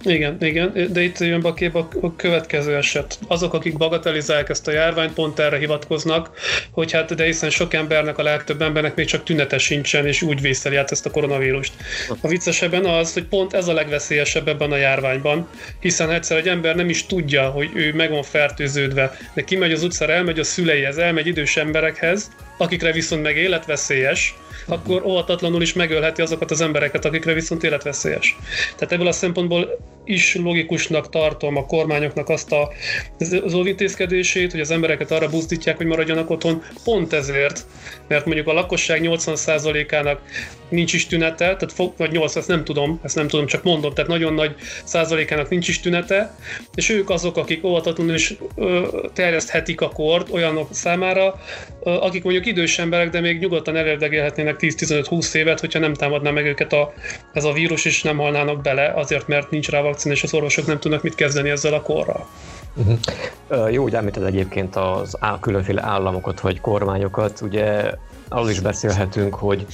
Igen, 0.05 0.37
igen, 0.39 0.89
de 0.91 1.01
itt 1.01 1.19
jön 1.19 1.41
be 1.41 1.47
a 1.47 1.53
kép 1.53 1.75
a 1.75 2.15
következő 2.15 2.75
eset. 2.75 3.19
Azok, 3.27 3.53
akik 3.53 3.77
bagatelizálják 3.77 4.49
ezt 4.49 4.67
a 4.67 4.71
járványt, 4.71 5.13
pont 5.13 5.39
erre 5.39 5.57
hivatkoznak, 5.57 6.29
hogy 6.71 6.91
hát 6.91 7.15
de 7.15 7.23
hiszen 7.23 7.49
sok 7.49 7.73
embernek, 7.73 8.17
a 8.17 8.23
legtöbb 8.23 8.61
embernek 8.61 8.95
még 8.95 9.05
csak 9.05 9.23
tünete 9.23 9.57
sincsen, 9.57 10.07
és 10.07 10.21
úgy 10.21 10.41
vészeli 10.41 10.75
át 10.75 10.91
ezt 10.91 11.05
a 11.05 11.11
koronavírust. 11.11 11.73
A 12.21 12.27
viccesebben 12.27 12.85
az, 12.85 13.13
hogy 13.13 13.23
pont 13.23 13.53
ez 13.53 13.67
a 13.67 13.73
legveszélyesebb 13.73 14.47
ebben 14.47 14.71
a 14.71 14.77
járványban, 14.77 15.47
hiszen 15.79 16.11
egyszer 16.11 16.37
egy 16.37 16.47
ember 16.47 16.75
nem 16.75 16.89
is 16.89 17.05
tudja, 17.05 17.49
hogy 17.49 17.69
ő 17.73 17.93
meg 17.93 18.09
van 18.09 18.23
fertőződve, 18.23 19.17
de 19.33 19.43
kimegy 19.43 19.71
az 19.71 19.83
utcára, 19.83 20.13
elmegy 20.13 20.39
a 20.39 20.43
szüleihez, 20.43 20.97
elmegy 20.97 21.27
idős 21.27 21.57
emberekhez, 21.57 22.31
akikre 22.57 22.91
viszont 22.91 23.21
meg 23.21 23.37
életveszélyes, 23.37 24.35
akkor 24.67 25.05
óvatatlanul 25.05 25.61
is 25.61 25.73
megölheti 25.73 26.21
azokat 26.21 26.51
az 26.51 26.61
embereket, 26.61 27.05
akikre 27.05 27.33
viszont 27.33 27.63
életveszélyes. 27.63 28.37
Tehát 28.75 28.91
ebből 28.91 29.07
a 29.07 29.11
szempontból 29.11 29.77
is 30.05 30.35
logikusnak 30.35 31.09
tartom 31.09 31.57
a 31.57 31.65
kormányoknak 31.65 32.29
azt 32.29 32.51
a, 32.51 32.71
az 33.17 33.53
hogy 34.51 34.59
az 34.59 34.71
embereket 34.71 35.11
arra 35.11 35.29
buzdítják, 35.29 35.77
hogy 35.77 35.85
maradjanak 35.85 36.29
otthon, 36.29 36.63
pont 36.83 37.13
ezért, 37.13 37.65
mert 38.07 38.25
mondjuk 38.25 38.47
a 38.47 38.53
lakosság 38.53 39.01
80%-ának 39.03 40.21
nincs 40.69 40.93
is 40.93 41.07
tünete, 41.07 41.35
tehát 41.35 41.71
fog, 41.71 41.93
vagy 41.97 42.11
8, 42.11 42.35
ezt 42.35 42.47
nem 42.47 42.63
tudom, 42.63 42.99
ezt 43.03 43.15
nem 43.15 43.27
tudom, 43.27 43.45
csak 43.45 43.63
mondom, 43.63 43.93
tehát 43.93 44.09
nagyon 44.09 44.33
nagy 44.33 44.55
százalékának 44.83 45.49
nincs 45.49 45.67
is 45.67 45.79
tünete, 45.79 46.35
és 46.75 46.89
ők 46.89 47.09
azok, 47.09 47.37
akik 47.37 47.63
óvatatlanul 47.63 48.13
is 48.13 48.33
ö, 48.55 48.87
terjeszthetik 49.13 49.81
a 49.81 49.89
kort 49.89 50.29
olyanok 50.31 50.67
számára, 50.71 51.39
ö, 51.83 51.89
akik 51.89 52.23
mondjuk 52.23 52.45
idős 52.45 52.79
emberek, 52.79 53.09
de 53.09 53.19
még 53.19 53.39
nyugodtan 53.39 53.75
elérdegélhetnének 53.75 54.55
10-15-20 54.59 55.33
évet, 55.33 55.59
hogyha 55.59 55.79
nem 55.79 55.93
támadná 55.93 56.31
meg 56.31 56.45
őket 56.45 56.73
a, 56.73 56.93
ez 57.33 57.43
a 57.43 57.51
vírus, 57.51 57.85
és 57.85 58.01
nem 58.01 58.17
halnának 58.17 58.61
bele, 58.61 58.93
azért, 58.95 59.27
mert 59.27 59.49
nincs 59.49 59.69
rá 59.69 59.81
vakcina, 59.95 60.13
és 60.13 60.23
az 60.23 60.33
orvosok 60.33 60.65
nem 60.65 60.79
tudnak 60.79 61.03
mit 61.03 61.15
kezdeni 61.15 61.49
ezzel 61.49 61.73
a 61.73 61.81
korral. 61.81 62.25
Uh-huh. 62.75 63.73
Jó, 63.73 63.83
hogy 63.83 63.95
említed 63.95 64.23
egyébként 64.23 64.75
az 64.75 65.17
á, 65.19 65.37
különféle 65.39 65.83
államokat 65.83 66.39
vagy 66.39 66.61
kormányokat. 66.61 67.41
Ugye 67.41 67.91
arról 68.29 68.49
is 68.49 68.59
beszélhetünk, 68.59 69.35
hogy 69.35 69.65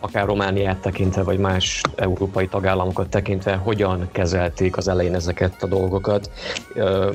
akár 0.00 0.26
Romániát 0.26 0.76
tekintve, 0.76 1.22
vagy 1.22 1.38
más 1.38 1.80
európai 1.94 2.48
tagállamokat 2.48 3.08
tekintve, 3.08 3.54
hogyan 3.54 4.08
kezelték 4.12 4.76
az 4.76 4.88
elején 4.88 5.14
ezeket 5.14 5.62
a 5.62 5.66
dolgokat, 5.66 6.30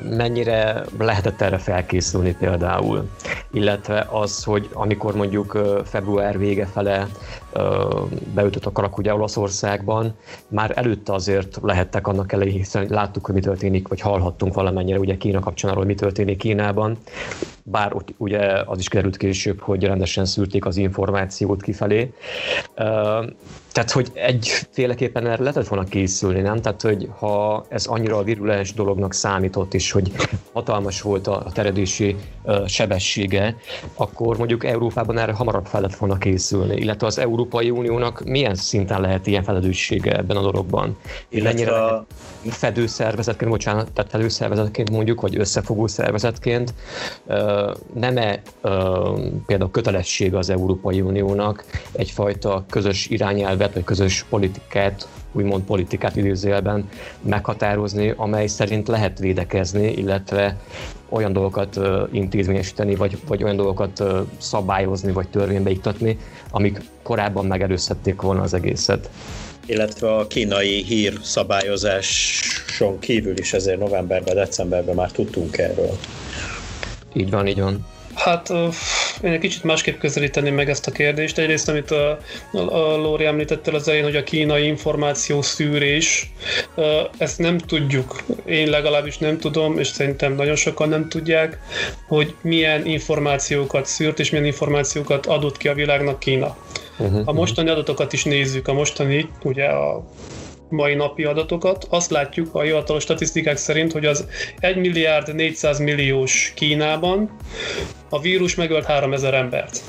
mennyire 0.02 0.84
lehetett 0.98 1.40
erre 1.40 1.58
felkészülni 1.58 2.36
például, 2.38 3.08
illetve 3.52 4.06
az, 4.10 4.44
hogy 4.44 4.68
amikor 4.72 5.14
mondjuk 5.14 5.58
február 5.84 6.38
vége 6.38 6.66
fele 6.66 7.08
beütött 8.34 8.64
a 8.64 8.72
karak 8.72 8.98
ugye 8.98 9.14
Olaszországban, 9.14 10.14
már 10.48 10.72
előtte 10.74 11.12
azért 11.12 11.58
lehettek 11.62 12.06
annak 12.06 12.32
elején, 12.32 12.56
hiszen 12.56 12.86
láttuk, 12.88 13.26
hogy 13.26 13.34
mi 13.34 13.40
történik, 13.40 13.88
vagy 13.88 14.00
hallhattunk 14.00 14.54
valamennyire 14.54 14.98
ugye 14.98 15.16
Kína 15.16 15.40
kapcsán 15.40 15.70
arról, 15.70 15.84
mi 15.84 15.94
történik 15.94 16.38
Kínában, 16.38 16.98
bár 17.62 17.94
ott 17.94 18.14
ugye 18.16 18.62
az 18.66 18.78
is 18.78 18.88
kiderült 18.88 19.16
később, 19.16 19.60
hogy 19.60 19.84
rendesen 19.84 20.24
szűrték 20.24 20.66
az 20.66 20.76
információt 20.76 21.62
kifelé. 21.62 22.12
Tehát, 23.72 23.90
hogy 23.90 24.10
egyféleképpen 24.14 25.26
erre 25.26 25.42
lehetett 25.42 25.68
volna 25.68 25.84
készülni, 25.84 26.40
nem? 26.40 26.60
Tehát, 26.60 26.82
hogy 26.82 27.08
ha 27.18 27.64
ez 27.68 27.86
annyira 27.86 28.16
a 28.16 28.22
virulens 28.22 28.74
dolognak 28.74 29.12
számított 29.14 29.74
is, 29.74 29.90
hogy 29.92 30.12
hatalmas 30.52 31.00
volt 31.02 31.26
a 31.26 31.46
teredési 31.54 32.16
sebessége, 32.66 33.56
akkor 33.94 34.38
mondjuk 34.38 34.64
Európában 34.64 35.18
erre 35.18 35.32
hamarabb 35.32 35.66
fel 35.66 35.80
lett 35.80 35.94
volna 35.94 36.18
készülni, 36.18 36.76
illetve 36.76 37.06
az 37.06 37.18
Európai 37.18 37.70
Uniónak 37.70 38.24
milyen 38.24 38.54
szinten 38.54 39.00
lehet 39.00 39.26
ilyen 39.26 39.42
felelőssége 39.42 40.16
ebben 40.16 40.36
a 40.36 40.42
dologban? 40.42 40.96
Illetve 41.28 42.04
fedőszervezetként, 42.48 43.50
bocsánat, 43.50 43.92
tehát 43.92 44.10
fedőszervezetként 44.10 44.90
mondjuk, 44.90 45.20
vagy 45.20 45.38
összefogó 45.38 45.86
szervezetként 45.86 46.74
nem-e 47.94 48.42
például 49.46 49.70
kötelessége 49.70 50.38
az 50.38 50.50
Európai 50.50 51.00
Uniónak 51.00 51.64
egyfajta 51.92 52.64
közös 52.70 53.06
irányelvet, 53.06 53.74
vagy 53.74 53.84
közös 53.84 54.24
politikát, 54.28 55.08
úgymond 55.32 55.62
politikát 55.62 56.16
idézőjelben 56.16 56.88
meghatározni, 57.22 58.14
amely 58.16 58.46
szerint 58.46 58.88
lehet 58.88 59.18
védekezni, 59.18 59.92
illetve 59.92 60.56
olyan 61.08 61.32
dolgokat 61.32 61.80
intézményesíteni, 62.10 62.94
vagy, 62.94 63.18
vagy 63.26 63.42
olyan 63.42 63.56
dolgokat 63.56 64.04
szabályozni, 64.38 65.12
vagy 65.12 65.28
törvénybe 65.28 65.70
iktatni, 65.70 66.18
amik 66.50 66.80
korábban 67.02 67.46
megelőzhették 67.46 68.20
volna 68.20 68.42
az 68.42 68.54
egészet. 68.54 69.10
Illetve 69.70 70.14
a 70.14 70.26
kínai 70.26 70.82
hír 70.82 71.18
szabályozáson 71.22 72.98
kívül 72.98 73.38
is 73.38 73.52
ezért 73.52 73.78
novemberben, 73.78 74.34
decemberben 74.34 74.94
már 74.94 75.10
tudtunk 75.10 75.58
erről. 75.58 75.98
Így 77.12 77.30
van, 77.30 77.46
így 77.46 77.60
van. 77.60 77.86
Hát 78.14 78.48
én 79.22 79.32
egy 79.32 79.38
kicsit 79.38 79.64
másképp 79.64 79.98
közelíteném 79.98 80.54
meg 80.54 80.68
ezt 80.70 80.86
a 80.86 80.90
kérdést. 80.90 81.38
Egyrészt, 81.38 81.68
amit 81.68 81.90
a, 81.90 82.18
a 82.52 82.96
Lóri 82.96 83.24
említette 83.24 83.72
az 83.72 83.88
elején, 83.88 84.04
hogy 84.04 84.16
a 84.16 84.22
kínai 84.22 84.66
információ 84.66 85.42
szűrés, 85.42 86.32
ezt 87.18 87.38
nem 87.38 87.58
tudjuk. 87.58 88.22
Én 88.44 88.68
legalábbis 88.68 89.18
nem 89.18 89.38
tudom, 89.38 89.78
és 89.78 89.86
szerintem 89.86 90.34
nagyon 90.34 90.56
sokan 90.56 90.88
nem 90.88 91.08
tudják, 91.08 91.58
hogy 92.08 92.34
milyen 92.40 92.86
információkat 92.86 93.86
szűrt, 93.86 94.18
és 94.18 94.30
milyen 94.30 94.46
információkat 94.46 95.26
adott 95.26 95.56
ki 95.56 95.68
a 95.68 95.74
világnak 95.74 96.18
Kína. 96.18 96.56
Uh-huh, 97.00 97.22
a 97.24 97.32
mostani 97.32 97.68
adatokat 97.68 98.12
is 98.12 98.24
nézzük, 98.24 98.68
a 98.68 98.72
mostani, 98.72 99.28
ugye 99.42 99.64
a 99.64 100.04
mai 100.68 100.94
napi 100.94 101.24
adatokat, 101.24 101.86
azt 101.88 102.10
látjuk 102.10 102.54
a 102.54 102.60
hivatalos 102.60 103.02
statisztikák 103.02 103.56
szerint, 103.56 103.92
hogy 103.92 104.04
az 104.04 104.26
1 104.58 104.76
milliárd 104.76 105.34
400 105.34 105.78
milliós 105.78 106.52
Kínában 106.54 107.36
a 108.08 108.20
vírus 108.20 108.54
megölt 108.54 108.84
3000 108.84 109.34
embert. 109.34 109.82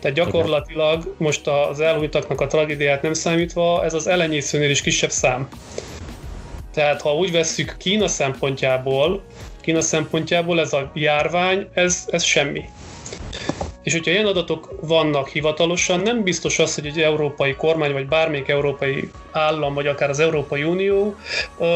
Tehát 0.00 0.16
gyakorlatilag 0.16 1.14
most 1.18 1.46
az 1.46 1.80
elhújtaknak 1.80 2.40
a 2.40 2.46
tragédiát 2.46 3.02
nem 3.02 3.12
számítva, 3.12 3.84
ez 3.84 3.94
az 3.94 4.06
elenyészőnél 4.06 4.70
is 4.70 4.80
kisebb 4.80 5.10
szám. 5.10 5.48
Tehát 6.74 7.00
ha 7.00 7.14
úgy 7.14 7.32
vesszük 7.32 7.76
Kína 7.78 8.08
szempontjából, 8.08 9.22
Kína 9.60 9.80
szempontjából 9.80 10.60
ez 10.60 10.72
a 10.72 10.90
járvány, 10.94 11.68
ez, 11.74 12.04
ez 12.10 12.22
semmi. 12.22 12.64
És 13.82 13.92
hogyha 13.92 14.10
ilyen 14.10 14.26
adatok 14.26 14.74
vannak 14.80 15.28
hivatalosan, 15.28 16.00
nem 16.00 16.22
biztos 16.22 16.58
az, 16.58 16.74
hogy 16.74 16.86
egy 16.86 17.00
európai 17.00 17.54
kormány, 17.54 17.92
vagy 17.92 18.06
bármelyik 18.06 18.48
európai 18.48 19.10
állam, 19.30 19.74
vagy 19.74 19.86
akár 19.86 20.10
az 20.10 20.18
Európai 20.20 20.62
Unió 20.62 21.16
uh, 21.56 21.66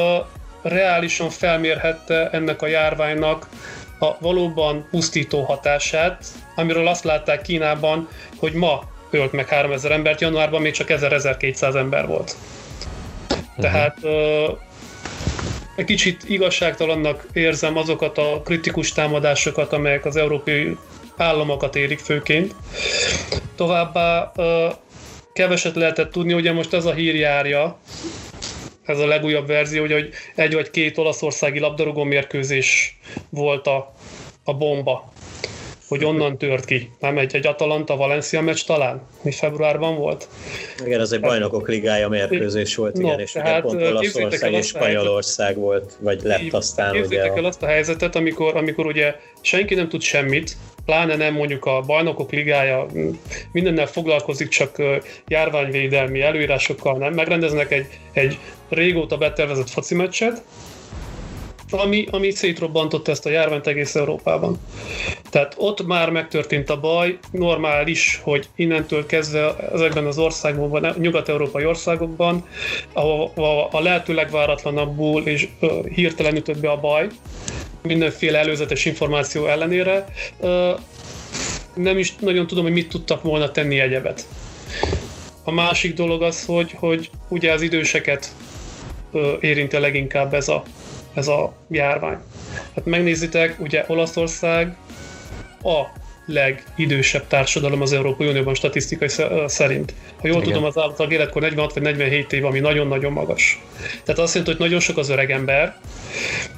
reálisan 0.62 1.30
felmérhette 1.30 2.30
ennek 2.30 2.62
a 2.62 2.66
járványnak 2.66 3.49
a 3.99 4.16
valóban 4.20 4.87
pusztító 4.90 5.42
hatását, 5.42 6.25
amiről 6.54 6.88
azt 6.88 7.04
látták 7.04 7.42
Kínában, 7.42 8.08
hogy 8.37 8.52
ma 8.52 8.82
ölt 9.11 9.32
meg 9.32 9.49
3000 9.49 9.92
embert, 9.92 10.20
januárban 10.20 10.62
még 10.62 10.73
csak 10.73 10.88
1000-1200 10.90 11.75
ember 11.75 12.06
volt. 12.06 12.37
Tehát 13.56 13.99
egy 15.76 15.84
kicsit 15.84 16.28
igazságtalannak 16.28 17.26
érzem 17.32 17.76
azokat 17.76 18.18
a 18.18 18.40
kritikus 18.44 18.92
támadásokat, 18.92 19.73
amelyek 19.73 20.04
az 20.04 20.16
európai 20.16 20.76
államokat 21.16 21.76
érik 21.76 21.99
főként. 21.99 22.54
Továbbá 23.56 24.33
keveset 25.33 25.75
lehetett 25.75 26.11
tudni, 26.11 26.33
ugye 26.33 26.52
most 26.52 26.73
ez 26.73 26.85
a 26.85 26.92
hír 26.92 27.14
járja, 27.14 27.78
ez 28.85 28.99
a 28.99 29.06
legújabb 29.06 29.47
verzió, 29.47 29.83
ugye, 29.83 29.94
hogy 29.94 30.11
egy 30.35 30.54
vagy 30.54 30.71
két 30.71 30.99
olaszországi 30.99 31.59
labdarúgó 31.59 32.02
mérkőzés 32.02 32.99
volt 33.30 33.66
a, 33.66 33.94
a 34.44 34.54
bomba 34.54 35.12
hogy 35.95 36.05
onnan 36.05 36.39
tört 36.39 36.65
ki. 36.65 36.91
Nem 37.01 37.19
egy, 37.19 37.35
egy 37.35 37.47
Atalanta-Valencia 37.47 38.41
meccs 38.41 38.65
talán, 38.65 39.03
mi 39.23 39.31
februárban 39.31 39.97
volt. 39.97 40.29
Igen, 40.85 41.01
ez 41.01 41.13
egy 41.13 41.21
bajnokok 41.21 41.69
ligája 41.69 42.09
mérkőzés 42.09 42.77
volt, 42.77 42.97
no, 42.97 43.07
igen, 43.07 43.21
és 43.21 43.33
tehát, 43.33 43.63
pont 43.63 43.83
Olaszország 43.83 44.53
és 44.53 44.67
Spanyolország 44.67 45.57
volt, 45.57 45.97
vagy 46.01 46.21
lett 46.23 46.53
aztán. 46.53 46.93
Képzétek 46.93 47.31
ugye 47.31 47.39
el 47.39 47.45
azt 47.45 47.63
a 47.63 47.67
helyzetet, 47.67 48.17
amikor, 48.17 48.57
amikor 48.57 48.87
ugye 48.87 49.15
senki 49.41 49.75
nem 49.75 49.89
tud 49.89 50.01
semmit, 50.01 50.57
pláne 50.85 51.17
nem 51.17 51.35
mondjuk 51.35 51.65
a 51.65 51.81
bajnokok 51.81 52.31
ligája 52.33 52.87
mindennel 53.53 53.87
foglalkozik, 53.87 54.49
csak 54.49 54.83
járványvédelmi 55.29 56.21
előírásokkal 56.21 56.99
nem, 56.99 57.15
megrendeznek 57.15 57.73
egy, 57.73 57.87
egy 58.13 58.39
régóta 58.69 59.17
betervezett 59.17 59.71
foci 59.71 59.95
meccset, 59.95 60.43
ami, 61.71 62.06
ami 62.11 62.30
szétrobbantott 62.30 63.09
ezt 63.09 63.26
a 63.26 63.30
járványt 63.30 63.66
egész 63.66 63.94
Európában. 63.94 64.59
Tehát 65.30 65.54
ott 65.59 65.87
már 65.87 66.11
megtörtént 66.11 66.71
a 66.71 66.80
baj, 66.80 67.18
normális, 67.30 68.21
hogy 68.23 68.49
innentől 68.56 69.06
kezdve 69.06 69.56
ezekben 69.73 70.06
az 70.06 70.18
országokban, 70.18 70.94
nyugat-európai 70.99 71.64
országokban, 71.64 72.47
ahol 72.92 73.68
a 73.73 73.80
lehető 73.80 74.14
legváratlanabbul 74.14 75.26
és 75.26 75.49
hirtelen 75.94 76.37
ütött 76.37 76.61
be 76.61 76.71
a 76.71 76.80
baj, 76.80 77.09
mindenféle 77.83 78.38
előzetes 78.38 78.85
információ 78.85 79.47
ellenére, 79.47 80.06
nem 81.75 81.99
is 81.99 82.14
nagyon 82.16 82.47
tudom, 82.47 82.64
hogy 82.64 82.73
mit 82.73 82.88
tudtak 82.88 83.23
volna 83.23 83.50
tenni 83.50 83.80
egyebet. 83.80 84.26
A 85.44 85.50
másik 85.50 85.94
dolog 85.94 86.23
az, 86.23 86.44
hogy, 86.44 86.73
hogy 86.78 87.11
ugye 87.28 87.52
az 87.52 87.62
időseket 87.62 88.28
érinte 89.40 89.78
leginkább 89.78 90.35
ez 90.35 90.49
a 90.49 90.62
ez 91.14 91.28
a 91.28 91.52
járvány. 91.71 92.18
Hát 92.75 92.85
megnézitek, 92.85 93.56
ugye 93.61 93.85
Olaszország 93.87 94.76
a 95.62 96.02
legidősebb 96.26 97.26
társadalom 97.26 97.80
az 97.80 97.92
Európai 97.92 98.28
Unióban 98.28 98.54
statisztikai 98.54 99.09
szerint. 99.47 99.94
Ha 100.21 100.26
jól 100.26 100.40
Igen. 100.40 100.52
tudom, 100.52 100.64
az 100.64 100.78
átlag 100.78 101.12
életkor 101.12 101.42
46 101.42 101.73
vagy 101.73 101.83
47 101.83 102.33
év, 102.33 102.44
ami 102.44 102.61
nagyon-nagyon 102.61 103.12
magas. 103.12 103.62
Tehát 104.04 104.21
azt 104.21 104.35
jelenti, 104.35 104.56
hogy 104.56 104.66
nagyon 104.66 104.80
sok 104.80 104.97
az 104.99 105.09
öreg 105.09 105.30
ember, 105.30 105.76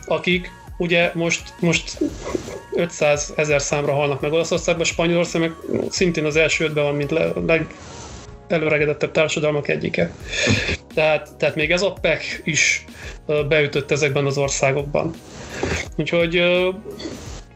akik 0.06 0.50
ugye 0.78 1.10
most, 1.14 1.42
most 1.60 1.98
500 2.72 3.32
ezer 3.36 3.62
számra 3.62 3.92
halnak 3.92 4.20
meg 4.20 4.32
Olaszországban, 4.32 4.84
Spanyolország 4.84 5.40
meg 5.40 5.52
szintén 5.90 6.24
az 6.24 6.36
első 6.36 6.64
ötben 6.64 6.84
van, 6.84 6.94
mint 6.94 7.10
le, 7.10 7.32
leg, 7.46 7.66
előregedettebb 8.48 9.10
társadalmak 9.10 9.68
egyike. 9.68 10.10
Tehát, 10.94 11.34
tehát 11.38 11.54
még 11.54 11.70
ez 11.70 11.82
a 11.82 11.92
PEC 12.00 12.24
is 12.44 12.84
beütött 13.48 13.90
ezekben 13.90 14.26
az 14.26 14.38
országokban. 14.38 15.14
Úgyhogy 15.96 16.42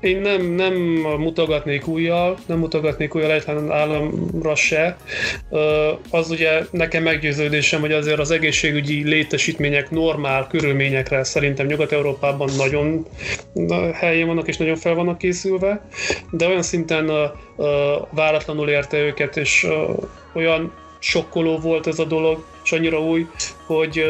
én 0.01 0.21
nem, 0.21 0.43
nem 0.47 0.75
mutogatnék 1.19 1.87
újjal, 1.87 2.39
nem 2.47 2.59
mutogatnék 2.59 3.15
újjal 3.15 3.31
egyetlen 3.31 3.71
államra 3.71 4.55
se. 4.55 4.97
Az 6.11 6.31
ugye 6.31 6.63
nekem 6.71 7.03
meggyőződésem, 7.03 7.81
hogy 7.81 7.93
azért 7.93 8.19
az 8.19 8.31
egészségügyi 8.31 9.03
létesítmények 9.03 9.91
normál 9.91 10.47
körülményekre 10.47 11.25
szerintem 11.25 11.67
Nyugat-Európában 11.67 12.51
nagyon 12.57 13.07
helyén 13.93 14.27
vannak 14.27 14.49
és 14.49 14.57
nagyon 14.57 14.77
fel 14.77 14.95
vannak 14.95 15.19
készülve, 15.19 15.89
de 16.31 16.47
olyan 16.47 16.63
szinten 16.63 17.11
váratlanul 18.11 18.69
érte 18.69 18.99
őket, 18.99 19.37
és 19.37 19.67
olyan 20.35 20.73
sokkoló 21.01 21.59
volt 21.59 21.87
ez 21.87 21.99
a 21.99 22.05
dolog, 22.05 22.45
és 22.65 22.73
annyira 22.73 23.01
új, 23.01 23.27
hogy 23.67 24.05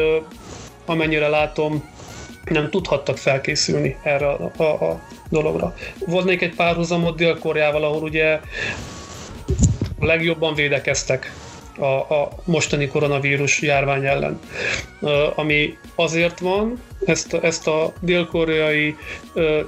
amennyire 0.85 1.27
látom, 1.27 1.89
nem 2.45 2.69
tudhattak 2.69 3.17
felkészülni 3.17 3.97
erre 4.03 4.27
a, 4.27 4.51
a, 4.57 4.63
a 4.63 5.01
dologra. 5.29 5.75
Még 6.25 6.43
egy 6.43 6.55
párhuzamot 6.55 7.15
Dél-Koreával, 7.15 7.83
ahol 7.83 8.01
ugye 8.01 8.39
legjobban 9.99 10.53
védekeztek 10.53 11.31
a, 11.77 11.85
a 11.85 12.29
mostani 12.45 12.87
koronavírus 12.87 13.61
járvány 13.61 14.05
ellen. 14.05 14.39
Ami 15.35 15.77
azért 15.95 16.39
van, 16.39 16.81
ezt, 17.05 17.33
ezt 17.33 17.67
a 17.67 17.93
dél-koreai 17.99 18.95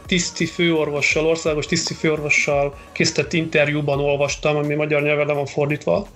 tiszti 0.05 0.45
főorvossal, 0.45 1.25
országos 1.25 1.65
tiszti 1.65 1.93
főorvossal 1.93 2.75
készített 2.91 3.33
interjúban 3.33 3.99
olvastam, 3.99 4.55
ami 4.55 4.75
magyar 4.75 5.01
nyelven 5.01 5.35
van 5.35 5.45
fordítva, 5.45 6.07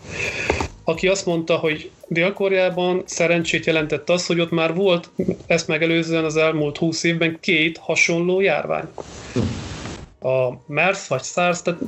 aki 0.89 1.08
azt 1.08 1.26
mondta, 1.26 1.56
hogy 1.56 1.89
Dél-Koreában 2.08 3.04
szerencsét 3.06 3.65
jelentett 3.65 4.10
az, 4.10 4.26
hogy 4.26 4.39
ott 4.39 4.52
már 4.52 4.73
volt 4.73 5.10
ezt 5.47 5.67
megelőzően 5.67 6.23
az 6.23 6.38
elmúlt 6.38 6.78
20 6.78 7.04
évben 7.04 7.38
két 7.39 7.78
hasonló 7.78 8.39
járvány. 8.39 8.88
A 10.19 10.54
MERS 10.67 11.08
vagy 11.08 11.23
SARS, 11.23 11.62
tehát 11.62 11.80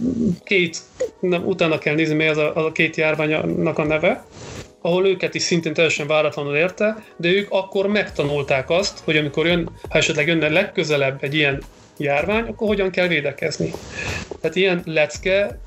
két, 0.44 0.78
nem, 1.20 1.46
utána 1.46 1.78
kell 1.78 1.96
nézni, 1.96 2.16
mi 2.16 2.28
az 2.28 2.38
a, 2.38 2.56
az 2.56 2.66
a 2.66 2.72
két 2.72 2.96
járványnak 2.96 3.78
a 3.78 3.84
neve, 3.84 4.26
ahol 4.82 5.08
őket 5.08 5.36
is 5.36 5.42
szintén 5.42 5.74
teljesen 5.74 6.08
váratlanul 6.08 6.56
érte, 6.56 7.04
de 7.18 7.28
ők 7.28 7.52
akkor 7.52 7.88
megtanulták 7.88 8.70
azt, 8.70 9.00
hogy 9.04 9.18
amikor 9.18 9.46
jön, 9.46 9.70
ha 9.90 9.98
esetleg 9.98 10.28
jönne 10.28 10.50
legközelebb 10.50 11.24
egy 11.24 11.36
ilyen 11.36 11.64
járvány, 11.98 12.44
akkor 12.44 12.68
hogyan 12.68 12.90
kell 12.90 13.08
védekezni. 13.08 13.72
Tehát 14.42 14.56
ilyen 14.56 14.82
lecke 14.86 15.60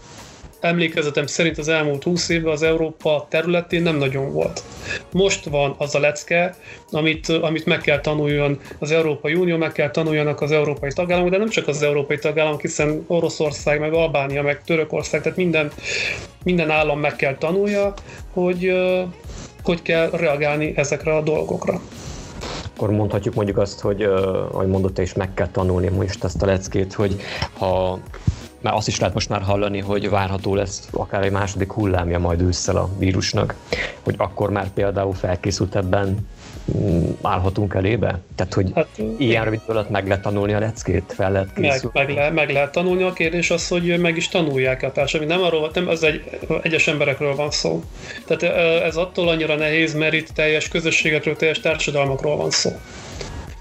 emlékezetem 0.62 1.26
szerint 1.26 1.58
az 1.58 1.68
elmúlt 1.68 2.02
20 2.02 2.28
évben 2.28 2.52
az 2.52 2.62
Európa 2.62 3.26
területén 3.30 3.82
nem 3.82 3.96
nagyon 3.96 4.32
volt. 4.32 4.62
Most 5.12 5.44
van 5.44 5.74
az 5.78 5.94
a 5.94 6.00
lecke, 6.00 6.54
amit, 6.90 7.28
amit 7.28 7.66
meg 7.66 7.80
kell 7.80 8.00
tanuljon 8.00 8.60
az 8.78 8.90
Európai 8.90 9.34
Unió, 9.34 9.56
meg 9.56 9.72
kell 9.72 9.90
tanuljanak 9.90 10.40
az 10.40 10.52
európai 10.52 10.90
tagállamok, 10.92 11.30
de 11.30 11.38
nem 11.38 11.48
csak 11.48 11.68
az 11.68 11.82
európai 11.82 12.18
tagállamok, 12.18 12.60
hiszen 12.60 13.04
Oroszország, 13.06 13.80
meg 13.80 13.92
Albánia, 13.92 14.42
meg 14.42 14.62
Törökország, 14.64 15.22
tehát 15.22 15.38
minden, 15.38 15.72
minden 16.44 16.70
állam 16.70 17.00
meg 17.00 17.16
kell 17.16 17.36
tanulja, 17.36 17.94
hogy 18.32 18.72
hogy 19.62 19.82
kell 19.82 20.10
reagálni 20.10 20.72
ezekre 20.76 21.14
a 21.14 21.22
dolgokra 21.22 21.80
akkor 22.82 22.90
mondhatjuk 22.90 23.34
mondjuk 23.34 23.58
azt, 23.58 23.80
hogy, 23.80 24.02
ahogy 24.02 24.66
mondott, 24.66 24.98
és 24.98 25.12
meg 25.12 25.34
kell 25.34 25.48
tanulni 25.48 25.88
most 25.88 26.24
ezt 26.24 26.42
a 26.42 26.46
leckét, 26.46 26.92
hogy 26.92 27.16
ha 27.52 27.98
már 28.62 28.74
azt 28.74 28.88
is 28.88 28.98
lehet 28.98 29.14
most 29.14 29.28
már 29.28 29.42
hallani, 29.42 29.78
hogy 29.78 30.10
várható 30.10 30.54
lesz 30.54 30.88
akár 30.90 31.22
egy 31.22 31.30
második 31.30 31.72
hullámja 31.72 32.18
majd 32.18 32.40
ősszel 32.40 32.76
a 32.76 32.88
vírusnak, 32.98 33.54
hogy 34.02 34.14
akkor 34.18 34.50
már 34.50 34.68
például 34.68 35.14
felkészült 35.14 35.76
ebben 35.76 36.28
mm, 36.76 37.10
állhatunk 37.22 37.74
elébe? 37.74 38.20
Tehát, 38.34 38.54
hogy 38.54 38.70
hát, 38.74 38.88
ilyen 39.18 39.44
rövid 39.44 39.60
alatt 39.66 39.90
meg 39.90 40.06
lehet 40.06 40.22
tanulni 40.22 40.52
a 40.52 40.58
leckét, 40.58 41.12
fel 41.16 41.32
lehet 41.32 41.52
készülni? 41.54 41.90
Meg, 41.92 42.06
meg, 42.06 42.16
le, 42.16 42.30
meg 42.30 42.50
lehet 42.50 42.72
tanulni, 42.72 43.02
a 43.02 43.12
kérdés 43.12 43.50
az, 43.50 43.68
hogy 43.68 44.00
meg 44.00 44.16
is 44.16 44.28
tanulják 44.28 44.82
a 44.82 44.92
társadalmi. 44.92 45.32
Nem 45.32 45.42
arról, 45.42 45.70
nem, 45.74 45.88
az 45.88 46.02
egy, 46.02 46.22
egyes 46.62 46.86
emberekről 46.86 47.34
van 47.34 47.50
szó. 47.50 47.82
Tehát 48.26 48.42
ez 48.82 48.96
attól 48.96 49.28
annyira 49.28 49.54
nehéz, 49.56 49.94
mert 49.94 50.12
itt 50.12 50.28
teljes 50.28 50.68
közösségekről, 50.68 51.36
teljes 51.36 51.60
társadalmakról 51.60 52.36
van 52.36 52.50
szó. 52.50 52.70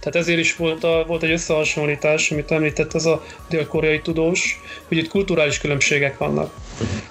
Tehát 0.01 0.27
ezért 0.27 0.39
is 0.39 0.55
volt, 0.55 0.83
a, 0.83 1.03
volt 1.07 1.23
egy 1.23 1.31
összehasonlítás, 1.31 2.31
amit 2.31 2.51
említett 2.51 2.93
az 2.93 3.05
a 3.05 3.23
dél-koreai 3.49 4.01
tudós, 4.01 4.59
hogy 4.87 4.97
itt 4.97 5.09
kulturális 5.09 5.57
különbségek 5.57 6.17
vannak. 6.17 6.53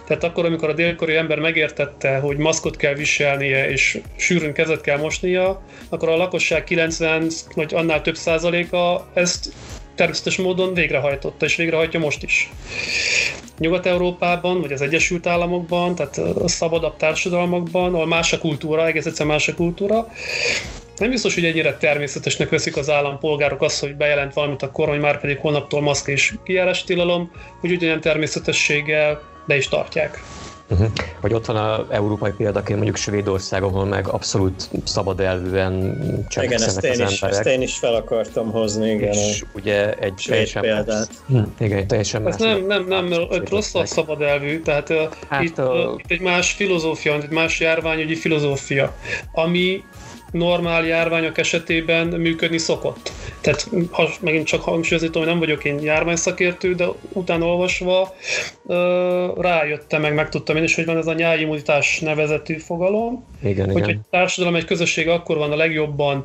Tehát 0.06 0.24
akkor, 0.24 0.44
amikor 0.44 0.68
a 0.68 0.72
dél-koreai 0.72 1.18
ember 1.18 1.38
megértette, 1.38 2.18
hogy 2.18 2.36
maszkot 2.36 2.76
kell 2.76 2.94
viselnie 2.94 3.70
és 3.70 4.00
sűrűn 4.16 4.52
kezet 4.52 4.80
kell 4.80 4.98
mosnia, 4.98 5.62
akkor 5.88 6.08
a 6.08 6.16
lakosság 6.16 6.64
90 6.64 7.30
vagy 7.54 7.74
annál 7.74 8.02
több 8.02 8.16
százaléka 8.16 9.06
ezt 9.14 9.52
természetes 9.94 10.36
módon 10.36 10.74
végrehajtotta, 10.74 11.44
és 11.44 11.56
végrehajtja 11.56 12.00
most 12.00 12.22
is. 12.22 12.50
Nyugat-Európában, 13.58 14.60
vagy 14.60 14.72
az 14.72 14.80
Egyesült 14.80 15.26
Államokban, 15.26 15.94
tehát 15.94 16.18
a 16.18 16.48
szabadabb 16.48 16.96
társadalmakban, 16.96 17.94
ahol 17.94 18.06
más 18.06 18.32
a 18.32 18.38
kultúra, 18.38 18.86
egész 18.86 19.06
egyszerűen 19.06 19.34
más 19.34 19.48
a 19.48 19.54
kultúra, 19.54 20.08
nem 21.00 21.10
biztos, 21.10 21.34
hogy 21.34 21.44
ennyire 21.44 21.76
természetesnek 21.76 22.48
veszik 22.48 22.76
az 22.76 22.90
állampolgárok 22.90 23.62
azt, 23.62 23.80
hogy 23.80 23.96
bejelent 23.96 24.34
valamit 24.34 24.62
a 24.62 24.70
kormány, 24.70 25.00
már 25.00 25.20
pedig 25.20 25.38
holnaptól 25.38 25.80
maszk 25.80 26.08
és 26.08 26.34
kijárás 26.44 26.84
tilalom, 26.84 27.30
hogy 27.60 27.70
ugyanilyen 27.70 28.00
természetességgel 28.00 29.22
be 29.46 29.56
is 29.56 29.68
tartják. 29.68 30.22
Uh-huh. 30.70 30.88
Vagy 31.20 31.34
ott 31.34 31.46
van 31.46 31.56
a 31.56 31.86
európai 31.90 32.30
példaként 32.30 32.76
mondjuk 32.76 32.96
Svédország, 32.96 33.62
ahol 33.62 33.84
meg 33.84 34.08
abszolút 34.08 34.68
szabad 34.84 35.20
elvűen 35.20 35.98
Igen, 36.40 36.62
ezt 36.62 36.84
én, 36.84 37.00
az 37.02 37.12
is, 37.12 37.22
ezt 37.22 37.46
én 37.46 37.62
is 37.62 37.78
fel 37.78 37.94
akartam 37.94 38.50
hozni, 38.50 38.90
igen. 38.90 39.12
És 39.12 39.44
ugye 39.52 39.94
egy 39.94 40.24
teljesen 40.26 40.62
példát. 40.62 41.08
Hm, 41.28 41.42
igen, 41.58 41.78
egy 41.78 41.86
teljesen 41.86 42.22
más. 42.22 42.34
Ez 42.34 42.40
nem, 42.40 42.66
nem, 42.66 42.84
nem, 42.84 43.12
rossz 43.48 43.74
a 43.74 43.86
szabad 43.86 44.22
elvű, 44.22 44.60
tehát 44.60 44.92
hát 45.28 45.42
itt, 45.42 45.58
a... 45.58 45.96
itt 45.98 46.10
egy 46.10 46.20
más 46.20 46.52
filozófia, 46.52 47.14
egy 47.14 47.30
más 47.30 47.60
járványügyi 47.60 48.14
filozófia, 48.14 48.94
ami 49.32 49.84
normál 50.30 50.86
járványok 50.86 51.38
esetében 51.38 52.06
működni 52.06 52.58
szokott. 52.58 53.12
Tehát 53.40 53.68
ha, 53.90 54.08
megint 54.20 54.46
csak 54.46 54.62
hangsúlyozni 54.62 55.10
hogy 55.12 55.26
nem 55.26 55.38
vagyok 55.38 55.64
én 55.64 55.78
járványszakértő, 55.80 56.74
de 56.74 56.86
utána 57.12 57.46
olvasva 57.46 58.14
rájöttem, 59.36 60.00
meg 60.00 60.14
megtudtam 60.14 60.56
én 60.56 60.62
is, 60.62 60.74
hogy 60.74 60.84
van 60.84 60.96
ez 60.96 61.06
a 61.06 61.12
nyári 61.12 61.40
immunitás 61.40 62.00
nevezetű 62.00 62.56
fogalom. 62.56 63.29
Igen, 63.42 63.70
hogy 63.70 63.82
igen. 63.82 63.88
egy 63.88 63.98
társadalom, 64.10 64.56
egy 64.56 64.64
közösség 64.64 65.08
akkor 65.08 65.36
van 65.36 65.52
a 65.52 65.56
legjobban, 65.56 66.24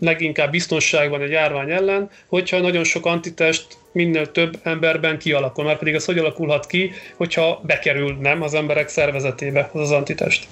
leginkább 0.00 0.50
biztonságban 0.50 1.22
egy 1.22 1.30
járvány 1.30 1.70
ellen, 1.70 2.10
hogyha 2.26 2.60
nagyon 2.60 2.84
sok 2.84 3.06
antitest 3.06 3.66
minél 3.92 4.30
több 4.30 4.60
emberben 4.62 5.18
kialakul. 5.18 5.64
Már 5.64 5.78
pedig 5.78 5.94
ez 5.94 6.04
hogy 6.04 6.18
alakulhat 6.18 6.66
ki, 6.66 6.92
hogyha 7.16 7.60
bekerül 7.66 8.16
nem 8.20 8.42
az 8.42 8.54
emberek 8.54 8.88
szervezetébe 8.88 9.70
az 9.72 9.80
az 9.80 9.90
antitest. 9.90 10.46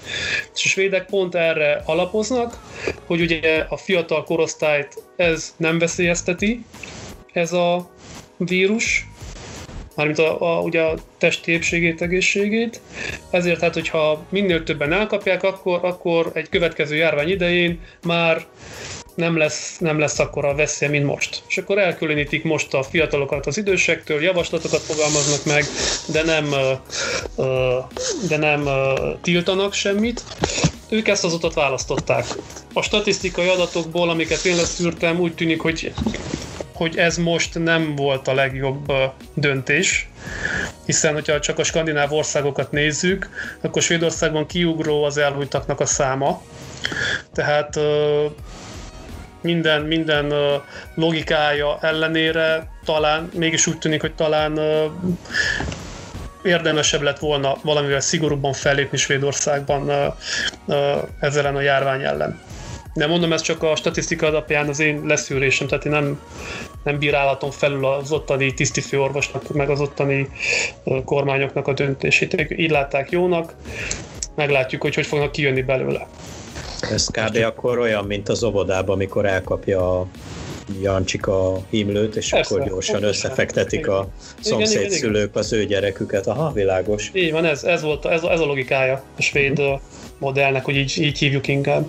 És 0.55 0.64
a 0.64 0.68
svédek 0.68 1.07
pont 1.07 1.35
erre 1.35 1.83
alapoznak, 1.85 2.59
hogy 3.07 3.20
ugye 3.20 3.66
a 3.68 3.76
fiatal 3.76 4.24
korosztályt 4.24 5.02
ez 5.16 5.55
nem 5.57 5.79
veszélyezteti, 5.79 6.64
ez 7.33 7.52
a 7.52 7.90
vírus, 8.37 9.07
mármint 9.96 10.18
a, 10.18 10.56
a, 10.56 10.61
ugye 10.61 10.80
a 10.82 10.94
testi 11.18 11.52
épségét, 11.52 12.02
egészségét. 12.02 12.80
Ezért 13.30 13.61
hát, 13.61 13.74
hogyha 13.74 14.24
minél 14.28 14.62
többen 14.62 14.92
elkapják, 14.92 15.42
akkor, 15.42 15.80
akkor 15.82 16.30
egy 16.35 16.48
következő 16.48 16.96
járvány 16.96 17.28
idején 17.28 17.80
már 18.02 18.46
nem 19.14 19.37
lesz, 19.37 19.76
nem 19.78 19.98
lesz 19.98 20.18
akkora 20.18 20.54
veszély, 20.54 20.88
mint 20.88 21.06
most. 21.06 21.42
És 21.48 21.59
akkor 21.59 21.78
elkülönítik 21.78 22.44
most 22.44 22.74
a 22.74 22.82
fiatalokat 22.82 23.46
az 23.46 23.59
idősektől, 23.59 24.22
javaslatokat 24.22 24.80
fogalmaznak 24.80 25.44
meg, 25.44 25.64
de 26.06 26.22
nem, 26.22 26.54
de 28.28 28.37
nem 28.37 28.68
tiltanak 29.22 29.72
semmit. 29.72 30.22
Ők 30.88 31.09
ezt 31.09 31.24
az 31.24 31.32
utat 31.32 31.54
választották. 31.54 32.24
A 32.72 32.82
statisztikai 32.82 33.48
adatokból, 33.48 34.11
amiket 34.11 34.44
én 34.44 34.56
leszűrtem, 34.56 35.20
úgy 35.20 35.35
tűnik, 35.35 35.61
hogy 35.61 35.92
hogy 36.76 36.96
ez 36.96 37.16
most 37.16 37.58
nem 37.58 37.94
volt 37.94 38.28
a 38.28 38.34
legjobb 38.34 38.92
döntés, 39.34 40.08
hiszen 40.84 41.12
hogyha 41.12 41.40
csak 41.40 41.58
a 41.58 41.64
skandináv 41.64 42.12
országokat 42.12 42.70
nézzük, 42.70 43.28
akkor 43.60 43.82
Svédországban 43.82 44.46
kiugró 44.46 45.04
az 45.04 45.18
elhunytaknak 45.18 45.80
a 45.80 45.86
száma. 45.86 46.42
Tehát 47.32 47.78
minden, 49.40 49.82
minden 49.82 50.32
logikája 50.94 51.78
ellenére 51.80 52.70
talán, 52.84 53.30
mégis 53.34 53.66
úgy 53.66 53.78
tűnik, 53.78 54.00
hogy 54.00 54.14
talán 54.14 54.60
érdemesebb 56.42 57.02
lett 57.02 57.18
volna 57.18 57.56
valamivel 57.62 58.00
szigorúbban 58.00 58.52
fellépni 58.52 58.98
Svédországban 58.98 60.14
ezzel 61.20 61.56
a 61.56 61.60
járvány 61.60 62.02
ellen. 62.02 62.40
De 62.96 63.06
mondom, 63.06 63.32
ez 63.32 63.40
csak 63.40 63.62
a 63.62 63.76
statisztika 63.76 64.26
alapján 64.26 64.68
az 64.68 64.80
én 64.80 65.02
leszűrésem, 65.04 65.66
tehát 65.66 65.85
én 65.85 65.92
nem, 65.92 66.20
nem 66.85 66.98
bírálhatom 66.98 67.50
felül 67.50 67.85
az 67.87 68.12
ottani 68.12 68.54
tisztifőorvosnak, 68.54 69.52
meg 69.52 69.70
az 69.70 69.80
ottani 69.80 70.28
kormányoknak 71.04 71.68
a 71.68 71.72
döntését. 71.72 72.50
Így 72.56 72.70
látták 72.70 73.11
jónak, 73.11 73.54
meglátjuk, 74.35 74.82
hogy 74.82 74.94
hogy 74.94 75.06
fognak 75.06 75.32
kijönni 75.32 75.62
belőle. 75.62 76.06
Ez 76.90 77.06
kb. 77.06 77.37
akkor 77.37 77.78
olyan, 77.78 78.04
mint 78.04 78.28
az 78.28 78.44
óvodában, 78.44 78.94
amikor 78.94 79.26
elkapja 79.26 80.00
a 80.00 80.06
Jancsik 80.82 81.26
a 81.26 81.61
himlőt, 81.70 82.16
és 82.16 82.28
Persze, 82.28 82.54
akkor 82.54 82.68
gyorsan 82.68 83.02
összefektetik 83.02 83.88
a 83.88 84.09
szomszéd 84.40 84.90
szülők 84.90 85.37
az 85.37 85.52
ő 85.52 85.64
gyereküket. 85.64 86.26
Aha, 86.26 86.52
világos. 86.52 87.11
Így 87.14 87.32
van, 87.32 87.44
ez, 87.44 87.64
ez, 87.64 87.82
volt, 87.82 88.04
ez, 88.04 88.22
ez 88.22 88.40
a 88.40 88.44
logikája 88.44 89.02
a 89.16 89.22
svéd 89.22 89.62
modellnek, 90.18 90.64
hogy 90.64 90.76
így, 90.76 90.98
így 91.00 91.18
hívjuk 91.18 91.48
inkább. 91.48 91.88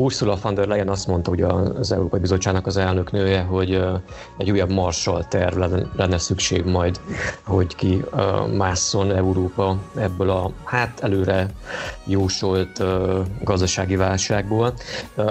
Ursula 0.00 0.36
von 0.42 0.54
der 0.54 0.66
Leyen 0.66 0.88
azt 0.88 1.06
mondta 1.06 1.30
ugye 1.30 1.46
az 1.46 1.92
Európai 1.92 2.20
Bizottságnak 2.20 2.66
az 2.66 2.76
elnöknője, 2.76 3.42
hogy 3.42 3.82
egy 4.38 4.50
újabb 4.50 4.70
Marshall 4.70 5.24
terv 5.24 5.58
lenne 5.96 6.18
szükség 6.18 6.64
majd, 6.64 7.00
hogy 7.44 7.74
ki 7.74 8.04
másszon 8.56 9.12
Európa 9.12 9.76
ebből 9.96 10.30
a 10.30 10.50
hát 10.64 11.00
előre 11.00 11.46
jósolt 12.04 12.82
gazdasági 13.44 13.96
válságból. 13.96 14.72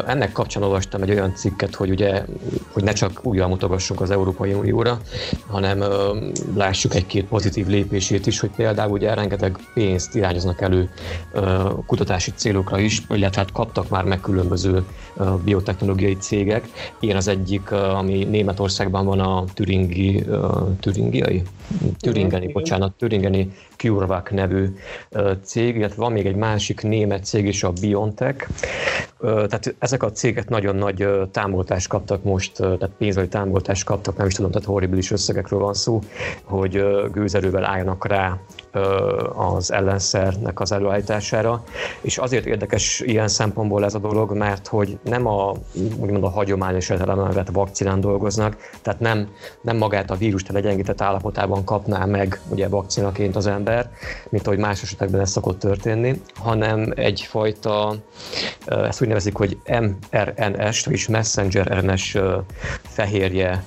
Ennek 0.05 0.31
kapcsán 0.31 0.63
olvastam 0.63 1.01
egy 1.01 1.11
olyan 1.11 1.35
cikket, 1.35 1.75
hogy 1.75 1.89
ugye, 1.89 2.25
hogy 2.71 2.83
ne 2.83 2.91
csak 2.91 3.19
újra 3.23 3.47
mutogassunk 3.47 4.01
az 4.01 4.11
Európai 4.11 4.53
Unióra, 4.53 4.97
hanem 5.47 5.83
lássuk 6.55 6.95
egy-két 6.95 7.25
pozitív 7.25 7.67
lépését 7.67 8.27
is, 8.27 8.39
hogy 8.39 8.51
például 8.55 8.91
ugye 8.91 9.13
rengeteg 9.13 9.57
pénzt 9.73 10.15
irányoznak 10.15 10.61
elő 10.61 10.89
kutatási 11.85 12.31
célokra 12.35 12.79
is, 12.79 13.01
illetve 13.09 13.41
hát 13.41 13.51
kaptak 13.51 13.89
már 13.89 14.03
meg 14.03 14.19
különböző 14.19 14.57
különböző 14.61 14.83
biotechnológiai 15.43 16.15
cégek. 16.15 16.69
Ilyen 16.99 17.17
az 17.17 17.27
egyik, 17.27 17.71
ami 17.71 18.23
Németországban 18.23 19.05
van 19.05 19.19
a 19.19 19.43
Türingi, 19.53 20.23
Türingiai? 20.79 21.43
Türingeni, 21.99 22.41
igen, 22.41 22.53
bocsánat, 22.53 22.93
Türingeni 22.93 23.51
CureVac 23.77 24.31
nevű 24.31 24.75
cég, 25.43 25.75
illetve 25.75 26.01
van 26.01 26.11
még 26.11 26.25
egy 26.25 26.35
másik 26.35 26.81
német 26.81 27.25
cég 27.25 27.45
is, 27.45 27.63
a 27.63 27.71
BioNTech. 27.81 28.47
Tehát 29.19 29.75
ezek 29.79 30.03
a 30.03 30.11
cégek 30.11 30.49
nagyon 30.49 30.75
nagy 30.75 31.07
támogatást 31.31 31.87
kaptak 31.87 32.23
most, 32.23 32.53
tehát 32.53 32.91
pénzügyi 32.97 33.27
támogatást 33.27 33.83
kaptak, 33.83 34.17
nem 34.17 34.27
is 34.27 34.33
tudom, 34.33 34.51
tehát 34.51 34.67
horribilis 34.67 35.11
összegekről 35.11 35.59
van 35.59 35.73
szó, 35.73 35.99
hogy 36.43 36.83
gőzerővel 37.11 37.65
álljanak 37.65 38.07
rá 38.07 38.39
az 39.35 39.71
ellenszernek 39.71 40.59
az 40.59 40.71
előállítására, 40.71 41.63
és 42.01 42.17
azért 42.17 42.45
érdekes 42.45 42.99
ilyen 42.99 43.27
szempontból 43.27 43.85
ez 43.85 43.93
a 43.93 43.99
dolog, 43.99 44.33
mert 44.33 44.67
hogy 44.67 44.99
nem 45.03 45.27
a, 45.27 45.53
úgymond 45.99 46.23
a 46.23 46.29
hagyományos 46.29 46.89
elemevet 46.89 47.49
vakcinán 47.51 47.99
dolgoznak, 47.99 48.57
tehát 48.81 48.99
nem, 48.99 49.29
nem 49.61 49.77
magát 49.77 50.11
a 50.11 50.15
vírust 50.15 50.51
legyengített 50.51 51.01
állapotában 51.01 51.63
kapná 51.63 52.05
meg 52.05 52.39
ugye 52.49 52.67
vakcinaként 52.67 53.35
az 53.35 53.47
ember, 53.47 53.91
mint 54.29 54.47
ahogy 54.47 54.59
más 54.59 54.81
esetekben 54.81 55.21
ez 55.21 55.29
szokott 55.29 55.59
történni, 55.59 56.21
hanem 56.35 56.91
egyfajta, 56.95 57.95
ezt 58.65 59.01
úgy 59.01 59.07
nevezik, 59.07 59.35
hogy 59.35 59.57
mRNS, 59.65 60.85
vagyis 60.85 61.07
Messenger 61.07 61.67
RNS 61.67 62.17
fehérje 62.81 63.63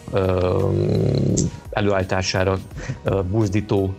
előállítására 1.70 2.58
buzdító 3.30 3.94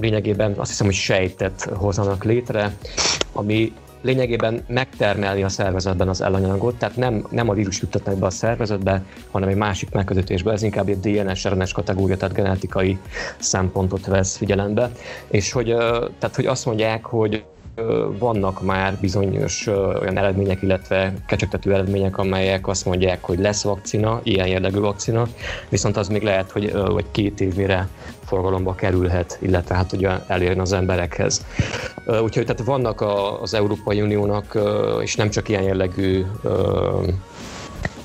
lényegében 0.00 0.54
azt 0.56 0.70
hiszem, 0.70 0.86
hogy 0.86 0.94
sejtet 0.94 1.70
hozzanak 1.74 2.24
létre, 2.24 2.76
ami 3.32 3.72
lényegében 4.00 4.64
megtermelni 4.68 5.42
a 5.42 5.48
szervezetben 5.48 6.08
az 6.08 6.20
ellenanyagot, 6.20 6.76
tehát 6.76 6.96
nem, 6.96 7.26
nem 7.30 7.48
a 7.48 7.54
vírus 7.54 7.80
juttatnak 7.80 8.18
be 8.18 8.26
a 8.26 8.30
szervezetbe, 8.30 9.02
hanem 9.30 9.48
egy 9.48 9.56
másik 9.56 9.90
megközelítésbe. 9.90 10.52
Ez 10.52 10.62
inkább 10.62 10.88
egy 10.88 11.00
DNS, 11.00 11.44
RNS 11.48 11.72
kategória, 11.72 12.16
tehát 12.16 12.34
genetikai 12.34 12.98
szempontot 13.38 14.06
vesz 14.06 14.36
figyelembe. 14.36 14.90
És 15.28 15.52
hogy, 15.52 15.66
tehát, 16.18 16.36
hogy 16.36 16.46
azt 16.46 16.66
mondják, 16.66 17.04
hogy 17.04 17.44
vannak 18.18 18.62
már 18.62 18.96
bizonyos 19.00 19.66
olyan 20.00 20.18
eredmények, 20.18 20.62
illetve 20.62 21.12
kecsegtető 21.26 21.72
eredmények, 21.72 22.18
amelyek 22.18 22.68
azt 22.68 22.84
mondják, 22.84 23.24
hogy 23.24 23.38
lesz 23.38 23.62
vakcina, 23.62 24.20
ilyen 24.22 24.46
jellegű 24.46 24.78
vakcina, 24.78 25.26
viszont 25.68 25.96
az 25.96 26.08
még 26.08 26.22
lehet, 26.22 26.50
hogy 26.50 26.72
vagy 26.72 27.04
két 27.10 27.40
évére 27.40 27.88
forgalomba 28.24 28.74
kerülhet, 28.74 29.38
illetve 29.40 29.74
hát 29.74 29.92
ugye 29.92 30.10
elérni 30.26 30.60
az 30.60 30.72
emberekhez. 30.72 31.44
Úgyhogy 32.06 32.46
tehát 32.46 32.64
vannak 32.64 33.04
az 33.40 33.54
Európai 33.54 34.00
Uniónak, 34.00 34.58
és 35.02 35.16
nem 35.16 35.30
csak 35.30 35.48
ilyen 35.48 35.62
jellegű 35.62 36.24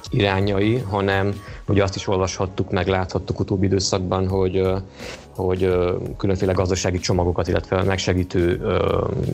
irányai, 0.10 0.78
hanem 0.78 1.34
ugye 1.68 1.84
azt 1.84 1.96
is 1.96 2.08
olvashattuk, 2.08 2.72
meg 2.72 2.88
láthattuk 2.88 3.40
utóbbi 3.40 3.66
időszakban, 3.66 4.28
hogy, 4.28 4.68
hogy 5.36 5.74
különféle 6.18 6.52
gazdasági 6.52 7.00
csomagokat, 7.00 7.48
illetve 7.48 7.84
megsegítő 7.84 8.62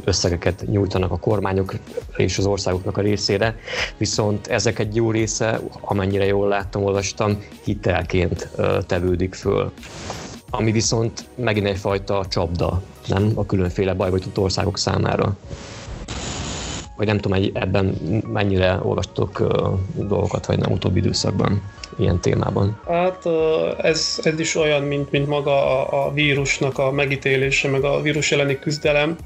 összegeket 0.03 0.65
nyújtanak 0.67 1.12
a 1.12 1.17
kormányok 1.17 1.73
és 2.15 2.38
az 2.38 2.45
országoknak 2.45 2.97
a 2.97 3.01
részére, 3.01 3.55
viszont 3.97 4.47
ezek 4.47 4.79
egy 4.79 4.95
jó 4.95 5.12
része, 5.12 5.59
amennyire 5.81 6.25
jól 6.25 6.47
láttam, 6.47 6.83
olvastam, 6.83 7.43
hitelként 7.63 8.49
tevődik 8.88 9.33
föl 9.33 9.71
ami 10.51 10.71
viszont 10.71 11.25
megint 11.35 11.67
egyfajta 11.67 12.25
csapda, 12.29 12.81
nem? 13.07 13.31
A 13.35 13.45
különféle 13.45 13.93
bajba 13.93 14.17
országok 14.35 14.77
számára. 14.77 15.38
Vagy 16.99 17.07
nem 17.07 17.17
tudom, 17.17 17.38
hogy 17.38 17.51
ebben 17.53 17.85
mennyire 18.33 18.79
olvastok 18.83 19.43
dolgokat, 19.93 20.45
vagy 20.45 20.59
nem 20.59 20.71
utóbbi 20.71 20.99
időszakban 20.99 21.62
ilyen 21.97 22.19
témában? 22.19 22.79
Hát 22.88 23.25
ez, 23.77 24.19
ez 24.23 24.39
is 24.39 24.55
olyan, 24.55 24.81
mint, 24.81 25.12
mint 25.12 25.27
maga 25.27 25.51
a, 25.51 26.05
a 26.05 26.13
vírusnak 26.13 26.77
a 26.77 26.91
megítélése, 26.91 27.69
meg 27.69 27.83
a 27.83 28.01
vírus 28.01 28.31
elleni 28.31 28.59
küzdelem. 28.59 29.17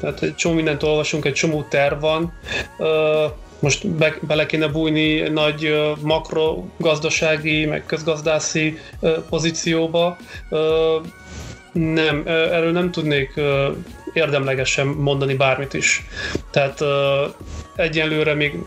Tehát 0.00 0.22
egy 0.22 0.34
csomó 0.34 0.54
mindent 0.54 0.82
olvasunk, 0.82 1.24
egy 1.24 1.32
csomó 1.32 1.62
terv 1.68 2.00
van, 2.00 2.32
most 3.58 3.88
be, 3.88 4.14
bele 4.20 4.46
kéne 4.46 4.68
bújni 4.68 5.20
nagy 5.20 5.92
makrogazdasági, 6.02 7.66
meg 7.66 7.86
közgazdászi 7.86 8.78
pozícióba. 9.28 10.16
Nem, 11.72 12.22
erről 12.26 12.72
nem 12.72 12.90
tudnék 12.90 13.40
érdemlegesen 14.12 14.86
mondani 14.86 15.34
bármit 15.34 15.74
is. 15.74 16.06
Tehát 16.50 16.80
egyelőre 17.76 18.34
még 18.34 18.58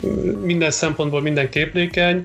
minden 0.41 0.71
szempontból 0.71 1.21
minden 1.21 1.49
képlékeny. 1.49 2.23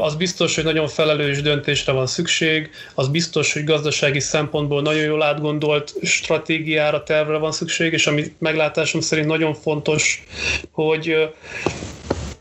Az 0.00 0.14
biztos, 0.14 0.54
hogy 0.54 0.64
nagyon 0.64 0.88
felelős 0.88 1.42
döntésre 1.42 1.92
van 1.92 2.06
szükség, 2.06 2.70
az 2.94 3.08
biztos, 3.08 3.52
hogy 3.52 3.64
gazdasági 3.64 4.20
szempontból 4.20 4.82
nagyon 4.82 5.02
jól 5.02 5.22
átgondolt 5.22 5.94
stratégiára, 6.02 7.02
tervre 7.02 7.36
van 7.36 7.52
szükség, 7.52 7.92
és 7.92 8.06
ami 8.06 8.34
meglátásom 8.38 9.00
szerint 9.00 9.26
nagyon 9.26 9.54
fontos, 9.54 10.24
hogy 10.70 11.28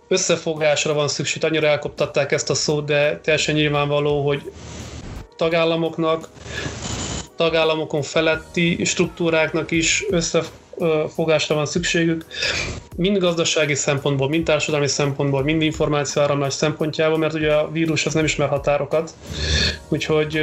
összefogásra 0.08 0.94
van 0.94 1.08
szükség, 1.08 1.44
annyira 1.44 1.68
elkoptatták 1.68 2.32
ezt 2.32 2.50
a 2.50 2.54
szót, 2.54 2.86
de 2.86 3.20
teljesen 3.24 3.56
nyilvánvaló, 3.56 4.28
hogy 4.28 4.52
tagállamoknak, 5.36 6.28
tagállamokon 7.42 8.02
feletti 8.02 8.86
struktúráknak 8.86 9.72
is 9.72 10.06
összefogásra 10.10 11.56
van 11.56 11.66
szükségük, 11.66 12.26
mind 12.96 13.18
gazdasági 13.18 13.76
szempontból, 13.76 14.30
mind 14.30 14.46
társadalmi 14.46 14.88
szempontból, 14.88 15.44
mind 15.44 15.62
információáramlás 15.62 16.54
szempontjából, 16.54 17.18
mert 17.18 17.34
ugye 17.34 17.54
a 17.54 17.72
vírus 17.72 18.06
az 18.06 18.14
nem 18.14 18.24
ismer 18.24 18.50
határokat, 18.50 19.12
úgyhogy 19.90 20.40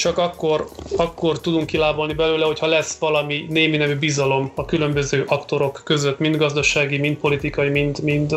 csak 0.00 0.18
akkor, 0.18 0.68
akkor 0.96 1.40
tudunk 1.40 1.66
kilábalni 1.66 2.12
belőle, 2.12 2.44
hogyha 2.44 2.66
lesz 2.66 2.98
valami 2.98 3.46
némi 3.48 3.76
nemű 3.76 3.96
bizalom 3.96 4.52
a 4.54 4.64
különböző 4.64 5.24
aktorok 5.26 5.80
között, 5.84 6.18
mind 6.18 6.36
gazdasági, 6.36 6.98
mind 6.98 7.16
politikai, 7.16 7.68
mind, 7.68 8.02
mind 8.02 8.34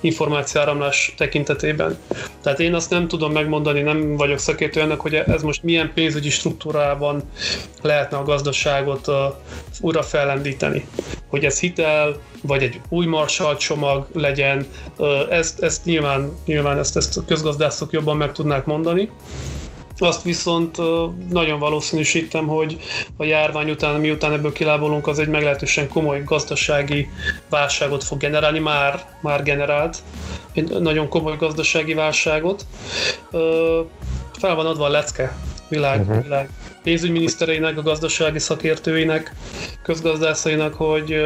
információáramlás 0.00 1.14
tekintetében. 1.16 1.98
Tehát 2.42 2.60
én 2.60 2.74
azt 2.74 2.90
nem 2.90 3.08
tudom 3.08 3.32
megmondani, 3.32 3.80
nem 3.80 4.16
vagyok 4.16 4.38
szakértő 4.38 4.80
ennek, 4.80 5.00
hogy 5.00 5.14
ez 5.14 5.42
most 5.42 5.62
milyen 5.62 5.92
pénzügyi 5.94 6.30
struktúrában 6.30 7.22
lehetne 7.82 8.16
a 8.16 8.22
gazdaságot 8.22 9.08
uh, 9.08 9.14
újra 9.80 10.02
fellendíteni. 10.02 10.86
Hogy 11.26 11.44
ez 11.44 11.60
hitel, 11.60 12.16
vagy 12.42 12.62
egy 12.62 12.80
új 12.88 13.06
Marshall 13.06 13.56
csomag 13.56 14.06
legyen, 14.12 14.66
uh, 14.96 15.08
ezt, 15.30 15.62
ezt 15.62 15.84
nyilván, 15.84 16.32
nyilván 16.44 16.78
ezt, 16.78 16.96
ezt 16.96 17.16
a 17.16 17.24
közgazdászok 17.26 17.92
jobban 17.92 18.16
meg 18.16 18.32
tudnák 18.32 18.64
mondani. 18.64 19.10
Azt 19.98 20.22
viszont 20.22 20.76
nagyon 21.30 21.58
valószínűsítem, 21.58 22.46
hogy 22.46 22.78
a 23.16 23.24
járvány 23.24 23.70
után, 23.70 24.00
miután 24.00 24.32
ebből 24.32 24.52
kilábolunk, 24.52 25.06
az 25.06 25.18
egy 25.18 25.28
meglehetősen 25.28 25.88
komoly 25.88 26.22
gazdasági 26.24 27.08
válságot 27.50 28.04
fog 28.04 28.18
generálni, 28.18 28.58
már, 28.58 29.18
már 29.22 29.42
generált 29.42 29.98
egy 30.52 30.68
nagyon 30.68 31.08
komoly 31.08 31.36
gazdasági 31.36 31.94
válságot. 31.94 32.66
Fel 34.38 34.54
van 34.54 34.66
adva 34.66 34.84
a 34.84 34.88
lecke 34.88 35.36
világ, 35.68 36.00
uh-huh. 36.00 36.22
világ 36.22 36.50
pénzügyminisztereinek, 36.82 37.78
a 37.78 37.82
gazdasági 37.82 38.38
szakértőinek, 38.38 39.34
közgazdászainak, 39.82 40.74
hogy, 40.74 41.16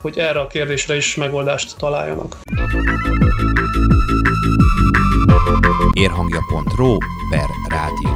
hogy 0.00 0.18
erre 0.18 0.40
a 0.40 0.46
kérdésre 0.46 0.96
is 0.96 1.14
megoldást 1.14 1.76
találjanak. 1.78 2.36
Érhangja.ro 5.92 6.96
per 7.30 7.46
rádió. 7.68 8.10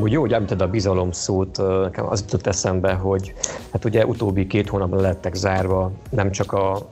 Úgy 0.00 0.12
jó, 0.12 0.20
hogy 0.20 0.32
említed 0.32 0.60
a 0.60 0.68
bizalom 0.68 1.12
szót, 1.12 1.60
nekem 1.82 2.06
az 2.06 2.20
jutott 2.20 2.46
eszembe, 2.46 2.92
hogy 2.92 3.34
hát 3.72 3.84
ugye 3.84 4.06
utóbbi 4.06 4.46
két 4.46 4.68
hónapban 4.68 5.00
lettek 5.00 5.34
zárva 5.34 5.92
nem 6.10 6.30
csak 6.30 6.52
a 6.52 6.90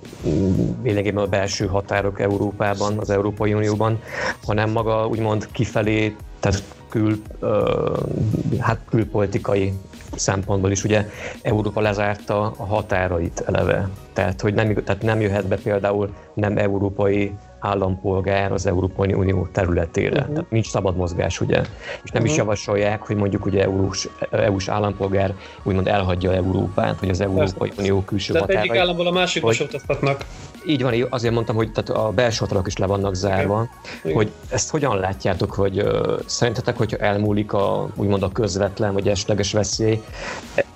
lényegében 0.82 1.24
a 1.24 1.28
belső 1.28 1.66
határok 1.66 2.20
Európában, 2.20 2.98
az 2.98 3.10
Európai 3.10 3.54
Unióban, 3.54 4.00
hanem 4.44 4.70
maga 4.70 5.06
úgymond 5.06 5.48
kifelé, 5.52 6.16
tehát 6.40 6.62
kül, 6.88 7.22
hát 8.60 8.80
külpolitikai 8.88 9.72
szempontból 10.14 10.70
is 10.70 10.84
ugye 10.84 11.06
Európa 11.42 11.80
lezárta 11.80 12.54
a 12.56 12.64
határait 12.64 13.44
eleve. 13.46 13.88
Tehát, 14.12 14.40
hogy 14.40 14.54
nem, 14.54 14.74
tehát 14.74 15.02
nem 15.02 15.20
jöhet 15.20 15.46
be 15.46 15.56
például 15.56 16.14
nem 16.34 16.58
európai 16.58 17.32
állampolgár 17.66 18.52
az 18.52 18.66
Európai 18.66 19.12
Unió 19.12 19.48
területére. 19.52 20.20
Uh-huh. 20.20 20.34
Tehát 20.34 20.50
nincs 20.50 20.68
szabad 20.68 20.96
mozgás, 20.96 21.40
ugye. 21.40 21.60
És 22.02 22.10
nem 22.10 22.22
uh-huh. 22.22 22.30
is 22.30 22.36
javasolják, 22.36 23.02
hogy 23.02 23.16
mondjuk 23.16 23.46
ugye 23.46 23.62
EU-s, 23.62 24.08
EU-s 24.30 24.68
állampolgár 24.68 25.34
úgymond 25.62 25.88
elhagyja 25.88 26.32
Európát, 26.32 27.00
vagy 27.00 27.08
az 27.08 27.20
Európai 27.20 27.68
Persze. 27.68 27.82
Unió 27.82 28.02
külső 28.02 28.32
tehát 28.32 28.46
határait. 28.46 28.70
Tehát 28.70 28.76
egyik 28.76 28.88
államból 28.88 29.06
a 29.06 29.18
másikba 29.18 29.46
hogy... 29.46 29.68
Így 30.66 30.82
van, 30.82 31.06
azért 31.10 31.34
mondtam, 31.34 31.56
hogy 31.56 31.72
tehát 31.72 32.04
a 32.04 32.12
belső 32.12 32.38
határok 32.38 32.66
is 32.66 32.76
le 32.76 32.86
vannak 32.86 33.14
zárva, 33.14 33.68
Igen. 34.04 34.16
hogy 34.16 34.30
ezt 34.48 34.70
hogyan 34.70 34.98
látjátok, 34.98 35.52
hogy 35.52 35.80
uh, 35.80 36.18
szerintetek, 36.26 36.76
hogyha 36.76 36.96
elmúlik 36.96 37.52
a, 37.52 37.88
úgymond 37.94 38.22
a 38.22 38.32
közvetlen 38.32 38.92
vagy 38.92 39.08
esetleges 39.08 39.52
veszély, 39.52 40.02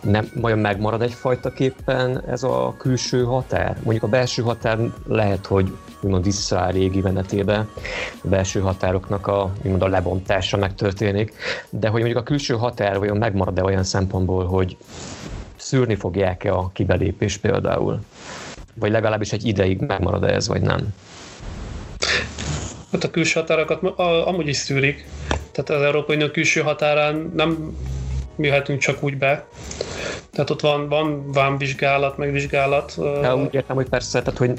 nem, 0.03 0.31
vajon 0.35 0.59
megmarad 0.59 1.03
egyfajta 1.03 1.53
képpen 1.53 2.23
ez 2.29 2.43
a 2.43 2.75
külső 2.79 3.25
határ? 3.25 3.77
Mondjuk 3.83 4.03
a 4.03 4.09
belső 4.09 4.43
határ 4.43 4.79
lehet, 5.07 5.47
hogy 5.47 5.77
úgymond 6.01 6.25
visszaáll 6.25 6.71
régi 6.71 7.01
menetébe, 7.01 7.67
a 8.23 8.29
belső 8.29 8.61
határoknak 8.61 9.27
a, 9.27 9.53
úgymond 9.63 9.83
a 9.83 9.89
lebontása 9.89 10.57
megtörténik, 10.57 11.33
de 11.71 11.89
hogy 11.89 12.01
mondjuk 12.01 12.21
a 12.21 12.27
külső 12.27 12.55
határ 12.55 12.99
vajon 12.99 13.17
megmarad-e 13.17 13.63
olyan 13.63 13.85
szempontból, 13.85 14.45
hogy 14.45 14.77
szűrni 15.57 15.95
fogják-e 15.95 16.53
a 16.53 16.71
kibelépés 16.73 17.37
például? 17.37 18.01
Vagy 18.75 18.91
legalábbis 18.91 19.33
egy 19.33 19.47
ideig 19.47 19.81
megmarad 19.81 20.25
ez, 20.25 20.49
vagy 20.49 20.61
nem? 20.61 20.95
Hát 22.93 23.05
a 23.05 23.11
külső 23.11 23.41
határokat 23.41 23.83
amúgy 24.25 24.49
is 24.49 24.57
szűrik. 24.57 25.09
Tehát 25.53 25.71
az 25.71 25.87
Európai 25.87 26.17
Unió 26.17 26.29
külső 26.29 26.61
határán 26.61 27.33
nem 27.35 27.77
jöhetünk 28.37 28.81
csak 28.81 29.03
úgy 29.03 29.19
be. 29.19 29.47
Tehát 30.33 30.51
ott 30.51 30.61
van, 30.61 30.88
van 30.88 31.33
vámvizsgálat, 31.33 32.16
megvizsgálat. 32.16 32.95
Ja, 33.23 33.37
úgy 33.37 33.55
értem, 33.55 33.77
hogy 33.77 33.88
persze, 33.88 34.23
tehát 34.23 34.38
hogy 34.38 34.53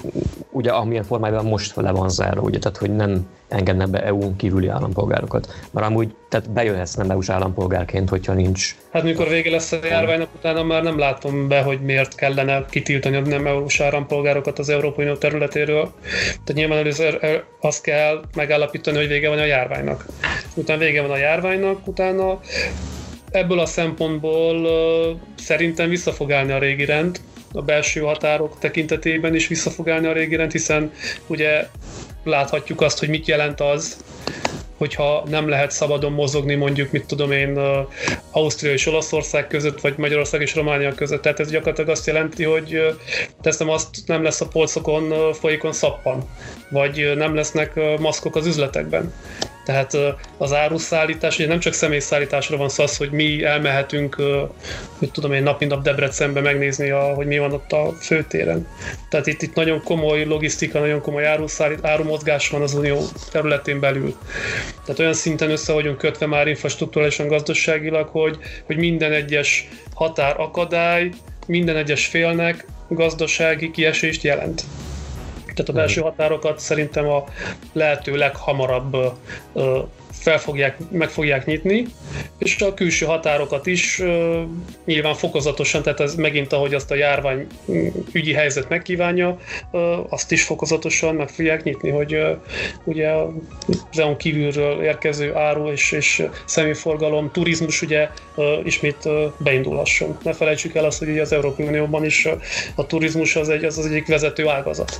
ugye 0.51 0.71
amilyen 0.71 1.03
formájában 1.03 1.45
most 1.45 1.75
le 1.75 1.91
van 1.91 2.09
zárva, 2.09 2.41
ugye, 2.41 2.59
tehát 2.59 2.77
hogy 2.77 2.95
nem 2.95 3.27
engednek 3.47 3.89
be 3.89 4.03
EU-n 4.03 4.35
kívüli 4.35 4.67
állampolgárokat. 4.67 5.53
Mert 5.71 5.87
amúgy 5.87 6.15
tehát 6.29 6.49
bejöhetsz 6.49 6.93
nem 6.93 7.09
EU-s 7.09 7.29
állampolgárként, 7.29 8.09
hogyha 8.09 8.33
nincs. 8.33 8.75
Hát 8.91 9.03
mikor 9.03 9.27
vége 9.27 9.51
lesz 9.51 9.71
a 9.71 9.77
járványnak, 9.85 10.27
utána 10.35 10.63
már 10.63 10.83
nem 10.83 10.99
látom 10.99 11.47
be, 11.47 11.61
hogy 11.61 11.81
miért 11.81 12.15
kellene 12.15 12.65
kitiltani 12.69 13.15
a 13.15 13.21
nem 13.21 13.47
EU-s 13.47 13.79
állampolgárokat 13.79 14.59
az 14.59 14.69
Európai 14.69 15.05
Unió 15.05 15.17
területéről. 15.17 15.91
Tehát 16.27 16.53
nyilván 16.53 16.77
először 16.77 17.43
azt 17.61 17.81
kell 17.81 18.21
megállapítani, 18.35 18.97
hogy 18.97 19.07
vége 19.07 19.29
van 19.29 19.39
a 19.39 19.45
járványnak. 19.45 20.05
Utána 20.55 20.79
vége 20.79 21.01
van 21.01 21.11
a 21.11 21.17
járványnak, 21.17 21.87
utána 21.87 22.39
ebből 23.31 23.59
a 23.59 23.65
szempontból 23.65 24.69
szerintem 25.37 25.89
vissza 25.89 26.11
fog 26.11 26.31
állni 26.31 26.51
a 26.51 26.59
régi 26.59 26.85
rend, 26.85 27.19
a 27.53 27.61
belső 27.61 27.99
határok 27.99 28.59
tekintetében 28.59 29.35
is 29.35 29.47
vissza 29.47 29.69
fog 29.69 29.89
állni 29.89 30.07
a 30.07 30.13
régi 30.13 30.35
rend, 30.35 30.51
hiszen 30.51 30.91
ugye 31.27 31.67
láthatjuk 32.23 32.81
azt, 32.81 32.99
hogy 32.99 33.09
mit 33.09 33.27
jelent 33.27 33.61
az, 33.61 33.97
hogyha 34.77 35.23
nem 35.29 35.49
lehet 35.49 35.71
szabadon 35.71 36.11
mozogni 36.11 36.55
mondjuk, 36.55 36.91
mit 36.91 37.05
tudom 37.05 37.31
én, 37.31 37.59
Ausztria 38.31 38.71
és 38.71 38.87
Olaszország 38.87 39.47
között, 39.47 39.81
vagy 39.81 39.97
Magyarország 39.97 40.41
és 40.41 40.55
Románia 40.55 40.95
között. 40.95 41.21
Tehát 41.21 41.39
ez 41.39 41.49
gyakorlatilag 41.49 41.89
azt 41.89 42.07
jelenti, 42.07 42.43
hogy 42.43 42.95
teszem 43.41 43.69
azt, 43.69 43.89
nem 44.05 44.23
lesz 44.23 44.41
a 44.41 44.47
polcokon 44.47 45.33
folyékon 45.33 45.73
szappan, 45.73 46.29
vagy 46.69 47.11
nem 47.15 47.35
lesznek 47.35 47.99
maszkok 47.99 48.35
az 48.35 48.45
üzletekben. 48.45 49.13
Tehát 49.65 49.97
az 50.37 50.53
áruszállítás, 50.53 51.37
ugye 51.37 51.47
nem 51.47 51.59
csak 51.59 51.73
személyszállításra 51.73 52.57
van 52.57 52.69
szó 52.69 52.83
az, 52.83 52.97
hogy 52.97 53.11
mi 53.11 53.43
elmehetünk, 53.43 54.15
hogy 54.97 55.11
tudom 55.11 55.33
én, 55.33 55.43
nap 55.43 55.63
nap 55.63 55.83
Debrecenbe 55.83 56.41
megnézni, 56.41 56.89
a, 56.89 56.99
hogy 56.99 57.27
mi 57.27 57.37
van 57.37 57.51
ott 57.51 57.71
a 57.71 57.91
főtéren. 57.99 58.67
Tehát 59.09 59.27
itt, 59.27 59.41
itt 59.41 59.53
nagyon 59.53 59.83
komoly 59.83 60.25
logisztika, 60.25 60.79
nagyon 60.79 61.01
komoly 61.01 61.25
áruszállít, 61.25 61.85
árumozgás 61.85 62.49
van 62.49 62.61
az 62.61 62.73
unió 62.73 63.01
területén 63.31 63.79
belül. 63.79 64.15
Tehát 64.85 64.99
olyan 64.99 65.13
szinten 65.13 65.49
össze 65.49 65.73
vagyunk 65.73 65.97
kötve 65.97 66.25
már 66.25 66.47
infrastruktúrálisan, 66.47 67.27
gazdaságilag, 67.27 68.07
hogy, 68.07 68.37
hogy 68.65 68.77
minden 68.77 69.11
egyes 69.11 69.69
határ 69.93 70.39
akadály, 70.39 71.09
minden 71.47 71.75
egyes 71.75 72.05
félnek 72.05 72.65
gazdasági 72.89 73.71
kiesést 73.71 74.23
jelent. 74.23 74.63
Tehát 75.53 75.69
a 75.69 75.73
belső 75.73 76.01
határokat 76.01 76.59
szerintem 76.59 77.07
a 77.07 77.23
lehető 77.73 78.15
leghamarabb 78.15 78.97
fel 80.11 80.39
fogják, 80.39 80.77
meg 80.91 81.09
fogják 81.09 81.45
nyitni, 81.45 81.85
és 82.37 82.61
a 82.61 82.73
külső 82.73 83.05
határokat 83.05 83.65
is 83.65 84.01
nyilván 84.85 85.13
fokozatosan, 85.13 85.81
tehát 85.81 85.99
ez 85.99 86.15
megint 86.15 86.53
ahogy 86.53 86.73
azt 86.73 86.91
a 86.91 86.95
járvány 86.95 87.47
mm, 87.71 87.87
ügyi 88.11 88.33
helyzet 88.33 88.69
megkívánja, 88.69 89.37
azt 90.09 90.31
is 90.31 90.43
fokozatosan 90.43 91.15
meg 91.15 91.29
fogják 91.29 91.63
nyitni, 91.63 91.89
hogy 91.89 92.17
ugye 92.83 93.09
az 93.91 93.99
EU 93.99 94.15
kívülről 94.15 94.83
érkező 94.83 95.35
áru 95.35 95.71
és, 95.71 95.91
és 95.91 96.23
személyforgalom, 96.45 97.31
turizmus 97.31 97.81
ugye 97.81 98.09
ismét 98.63 99.09
beindulhasson. 99.37 100.17
Ne 100.23 100.33
felejtsük 100.33 100.75
el 100.75 100.85
azt, 100.85 100.99
hogy 100.99 101.19
az 101.19 101.31
Európai 101.31 101.65
Unióban 101.65 102.05
is 102.05 102.27
a 102.75 102.85
turizmus 102.85 103.35
az, 103.35 103.49
egy, 103.49 103.63
az 103.63 103.77
az 103.77 103.85
egyik 103.85 104.07
vezető 104.07 104.47
ágazat. 104.47 104.99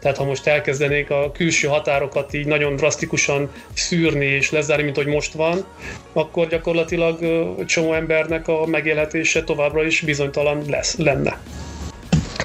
Tehát 0.00 0.16
ha 0.16 0.24
most 0.24 0.46
elkezdenék 0.46 1.10
a 1.10 1.32
külső 1.32 1.68
határokat 1.68 2.34
így 2.34 2.46
nagyon 2.46 2.76
drasztikusan 2.76 3.50
szűrni 3.72 4.31
és 4.32 4.50
lezárni, 4.50 4.82
mint 4.82 4.96
hogy 4.96 5.06
most 5.06 5.32
van, 5.32 5.64
akkor 6.12 6.48
gyakorlatilag 6.48 7.22
egy 7.58 7.66
csomó 7.66 7.92
embernek 7.92 8.48
a 8.48 8.66
megélhetése 8.66 9.44
továbbra 9.44 9.84
is 9.84 10.00
bizonytalan 10.00 10.62
lesz, 10.68 10.96
lenne. 10.96 11.40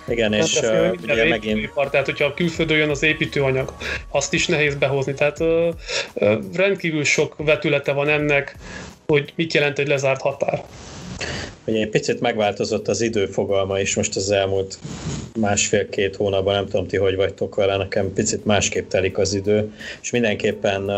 Igen, 0.08 0.34
és 0.34 0.60
uh, 0.62 0.92
ugye 1.04 1.28
megint... 1.28 1.64
Ipar, 1.64 1.90
tehát, 1.90 2.06
hogyha 2.06 2.34
külföldön 2.34 2.78
jön 2.78 2.90
az 2.90 3.04
építőanyag, 3.04 3.74
azt 4.10 4.34
is 4.34 4.48
nehéz 4.48 4.76
behozni. 4.76 5.14
Tehát 5.14 5.40
uh, 5.40 5.68
uh, 6.14 6.38
rendkívül 6.54 7.04
sok 7.04 7.36
vetülete 7.38 7.92
van 7.92 8.08
ennek, 8.08 8.56
hogy 9.06 9.34
mit 9.36 9.54
jelent 9.54 9.80
egy 9.80 9.88
lezárt 9.88 10.22
határ. 10.22 10.64
Ugye 11.66 11.82
egy 11.82 11.90
picit 11.90 12.20
megváltozott 12.20 12.88
az 12.88 13.02
időfogalma 13.02 13.80
is 13.80 13.96
most 13.96 14.16
az 14.16 14.32
elmúlt 14.32 14.80
másfél-két 15.40 16.16
hónapban, 16.16 16.54
nem 16.54 16.66
tudom 16.66 16.88
ti, 16.88 16.98
hogy 16.98 17.16
vagytok 17.16 17.56
vele, 17.56 17.78
nekem 17.78 18.14
picit 18.14 18.46
másképp 18.46 18.88
telik 18.90 19.18
az 19.18 19.34
idő, 19.34 19.72
és 20.02 20.12
mindenképpen, 20.12 20.92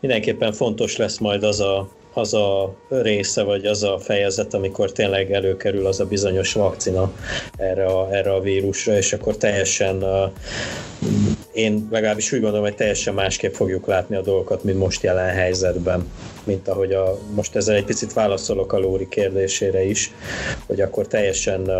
mindenképpen 0.00 0.52
fontos 0.52 0.96
lesz 0.96 1.18
majd 1.18 1.42
az 1.42 1.60
a, 1.60 1.88
az 2.12 2.34
a 2.34 2.76
része, 2.88 3.42
vagy 3.42 3.66
az 3.66 3.82
a 3.82 3.98
fejezet, 3.98 4.54
amikor 4.54 4.92
tényleg 4.92 5.32
előkerül 5.32 5.86
az 5.86 6.00
a 6.00 6.06
bizonyos 6.06 6.52
vakcina 6.52 7.12
erre 7.56 7.84
a, 7.84 8.08
erre 8.12 8.32
a 8.32 8.40
vírusra, 8.40 8.96
és 8.96 9.12
akkor 9.12 9.36
teljesen 9.36 10.04
én 11.58 11.88
legalábbis 11.90 12.32
úgy 12.32 12.40
gondolom, 12.40 12.64
hogy 12.64 12.74
teljesen 12.74 13.14
másképp 13.14 13.52
fogjuk 13.52 13.86
látni 13.86 14.16
a 14.16 14.20
dolgokat, 14.20 14.64
mint 14.64 14.78
most 14.78 15.02
jelen 15.02 15.34
helyzetben 15.34 16.06
mint 16.44 16.68
ahogy 16.68 16.92
a, 16.92 17.18
most 17.34 17.56
ezzel 17.56 17.74
egy 17.74 17.84
picit 17.84 18.12
válaszolok 18.12 18.72
a 18.72 18.78
Lóri 18.78 19.08
kérdésére 19.08 19.84
is, 19.84 20.12
hogy 20.66 20.80
akkor 20.80 21.06
teljesen, 21.06 21.70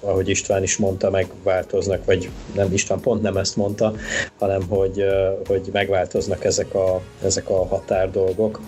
ahogy 0.00 0.28
István 0.28 0.62
is 0.62 0.76
mondta, 0.76 1.10
megváltoznak, 1.10 2.04
vagy 2.04 2.28
nem 2.54 2.72
István 2.72 3.00
pont 3.00 3.22
nem 3.22 3.36
ezt 3.36 3.56
mondta, 3.56 3.94
hanem 4.38 4.62
hogy, 4.68 5.04
hogy 5.46 5.68
megváltoznak 5.72 6.44
ezek 6.44 6.74
a, 6.74 7.00
ezek 7.24 7.50
a 7.50 7.66
határ 7.66 8.10
dolgok. 8.10 8.60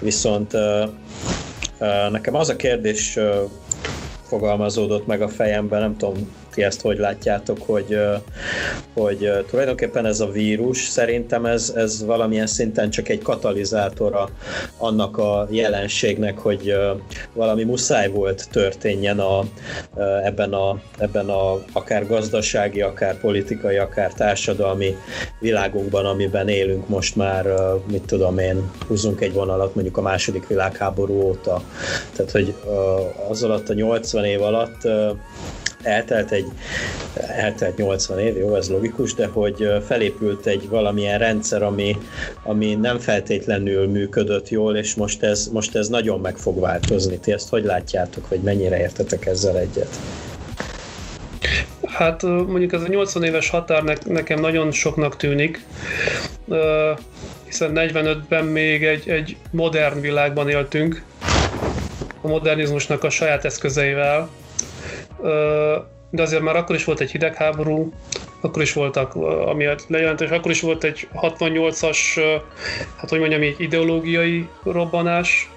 Viszont 0.00 0.52
nekem 2.10 2.34
az 2.34 2.48
a 2.48 2.56
kérdés 2.56 3.18
fogalmazódott 4.22 5.06
meg 5.06 5.22
a 5.22 5.28
fejemben, 5.28 5.80
nem 5.80 5.96
tudom, 5.96 6.36
ti 6.60 6.66
ezt 6.66 6.80
hogy 6.80 6.98
látjátok, 6.98 7.58
hogy, 7.66 7.98
hogy 8.94 9.30
tulajdonképpen 9.50 10.06
ez 10.06 10.20
a 10.20 10.30
vírus 10.30 10.78
szerintem 10.78 11.46
ez, 11.46 11.72
ez 11.76 12.04
valamilyen 12.04 12.46
szinten 12.46 12.90
csak 12.90 13.08
egy 13.08 13.22
katalizátora 13.22 14.28
annak 14.78 15.18
a 15.18 15.46
jelenségnek, 15.50 16.38
hogy 16.38 16.74
valami 17.32 17.64
muszáj 17.64 18.08
volt 18.08 18.48
történjen 18.50 19.18
a, 19.18 19.44
ebben, 20.24 20.52
a, 20.52 20.80
ebben 20.98 21.28
a 21.28 21.62
akár 21.72 22.06
gazdasági, 22.06 22.80
akár 22.80 23.20
politikai, 23.20 23.76
akár 23.76 24.12
társadalmi 24.12 24.96
világunkban, 25.38 26.06
amiben 26.06 26.48
élünk 26.48 26.88
most 26.88 27.16
már, 27.16 27.46
mit 27.90 28.02
tudom 28.02 28.38
én, 28.38 28.70
húzunk 28.86 29.20
egy 29.20 29.32
vonalat 29.32 29.74
mondjuk 29.74 29.96
a 29.96 30.02
második 30.02 30.46
világháború 30.46 31.22
óta. 31.22 31.62
Tehát, 32.16 32.30
hogy 32.30 32.54
az 33.28 33.42
alatt 33.42 33.68
a 33.68 33.74
80 33.74 34.24
év 34.24 34.42
alatt 34.42 34.88
eltelt 35.82 36.30
egy, 36.30 36.46
eltelt 37.14 37.76
80 37.76 38.18
év, 38.18 38.36
jó, 38.36 38.54
ez 38.54 38.68
logikus, 38.68 39.14
de 39.14 39.26
hogy 39.26 39.68
felépült 39.86 40.46
egy 40.46 40.68
valamilyen 40.68 41.18
rendszer, 41.18 41.62
ami, 41.62 41.96
ami 42.42 42.74
nem 42.74 42.98
feltétlenül 42.98 43.88
működött 43.88 44.48
jól, 44.48 44.76
és 44.76 44.94
most 44.94 45.22
ez, 45.22 45.48
most 45.52 45.76
ez 45.76 45.88
nagyon 45.88 46.20
meg 46.20 46.36
fog 46.36 46.60
változni. 46.60 47.18
Ti 47.18 47.32
ezt 47.32 47.48
hogy 47.48 47.64
látjátok, 47.64 48.28
vagy 48.28 48.40
mennyire 48.40 48.78
értetek 48.78 49.26
ezzel 49.26 49.58
egyet? 49.58 49.98
Hát 51.86 52.22
mondjuk 52.22 52.72
ez 52.72 52.82
a 52.82 52.88
80 52.88 53.22
éves 53.22 53.50
határ 53.50 53.82
ne, 53.82 53.94
nekem 54.06 54.40
nagyon 54.40 54.70
soknak 54.70 55.16
tűnik, 55.16 55.64
hiszen 57.44 57.70
45-ben 57.74 58.44
még 58.44 58.84
egy, 58.84 59.08
egy 59.08 59.36
modern 59.50 60.00
világban 60.00 60.48
éltünk, 60.48 61.02
a 62.20 62.28
modernizmusnak 62.28 63.04
a 63.04 63.10
saját 63.10 63.44
eszközeivel, 63.44 64.28
de 66.10 66.22
azért 66.22 66.42
már 66.42 66.56
akkor 66.56 66.74
is 66.76 66.84
volt 66.84 67.00
egy 67.00 67.10
hidegháború, 67.10 67.92
akkor 68.40 68.62
is 68.62 68.72
voltak, 68.72 69.14
amiatt 69.46 69.84
lejelent, 69.88 70.20
és 70.20 70.30
akkor 70.30 70.50
is 70.50 70.60
volt 70.60 70.84
egy 70.84 71.08
68-as, 71.14 71.98
hát 72.96 73.10
hogy 73.10 73.18
mondjam 73.18 73.42
így, 73.42 73.54
ideológiai 73.58 74.48
robbanás, 74.64 75.50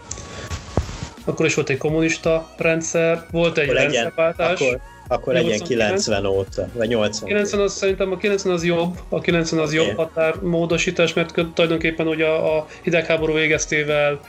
akkor 1.25 1.45
is 1.45 1.53
volt 1.53 1.69
egy 1.69 1.77
kommunista 1.77 2.47
rendszer, 2.57 3.25
volt 3.31 3.57
egy 3.57 3.69
rendszerváltás. 3.69 4.61
Akkor, 4.61 4.79
akkor 5.13 5.33
legyen 5.33 5.59
90 5.59 6.25
óta, 6.25 6.69
vagy 6.73 6.87
80. 6.87 7.27
90 7.27 7.61
az 7.61 7.73
szerintem 7.73 8.11
a 8.11 8.17
90 8.17 8.53
az 8.53 8.63
jobb, 8.63 8.99
a 9.09 9.21
90 9.21 9.59
az 9.59 9.73
jobb 9.73 9.95
határmódosítás, 9.95 11.13
mert 11.13 11.33
tulajdonképpen 11.53 12.07
ugye 12.07 12.25
a, 12.25 12.57
a 12.57 12.67
hidegháború 12.81 13.33
végeztével 13.33 14.19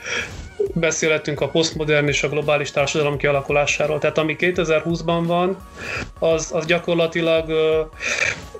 beszélhetünk 0.73 1.41
a 1.41 1.47
posztmodern 1.47 2.07
és 2.07 2.23
a 2.23 2.29
globális 2.29 2.71
társadalom 2.71 3.17
kialakulásáról. 3.17 3.99
Tehát 3.99 4.17
ami 4.17 4.35
2020-ban 4.39 5.23
van, 5.25 5.57
az, 6.19 6.49
az 6.53 6.65
gyakorlatilag 6.65 7.49
ö, 7.49 7.81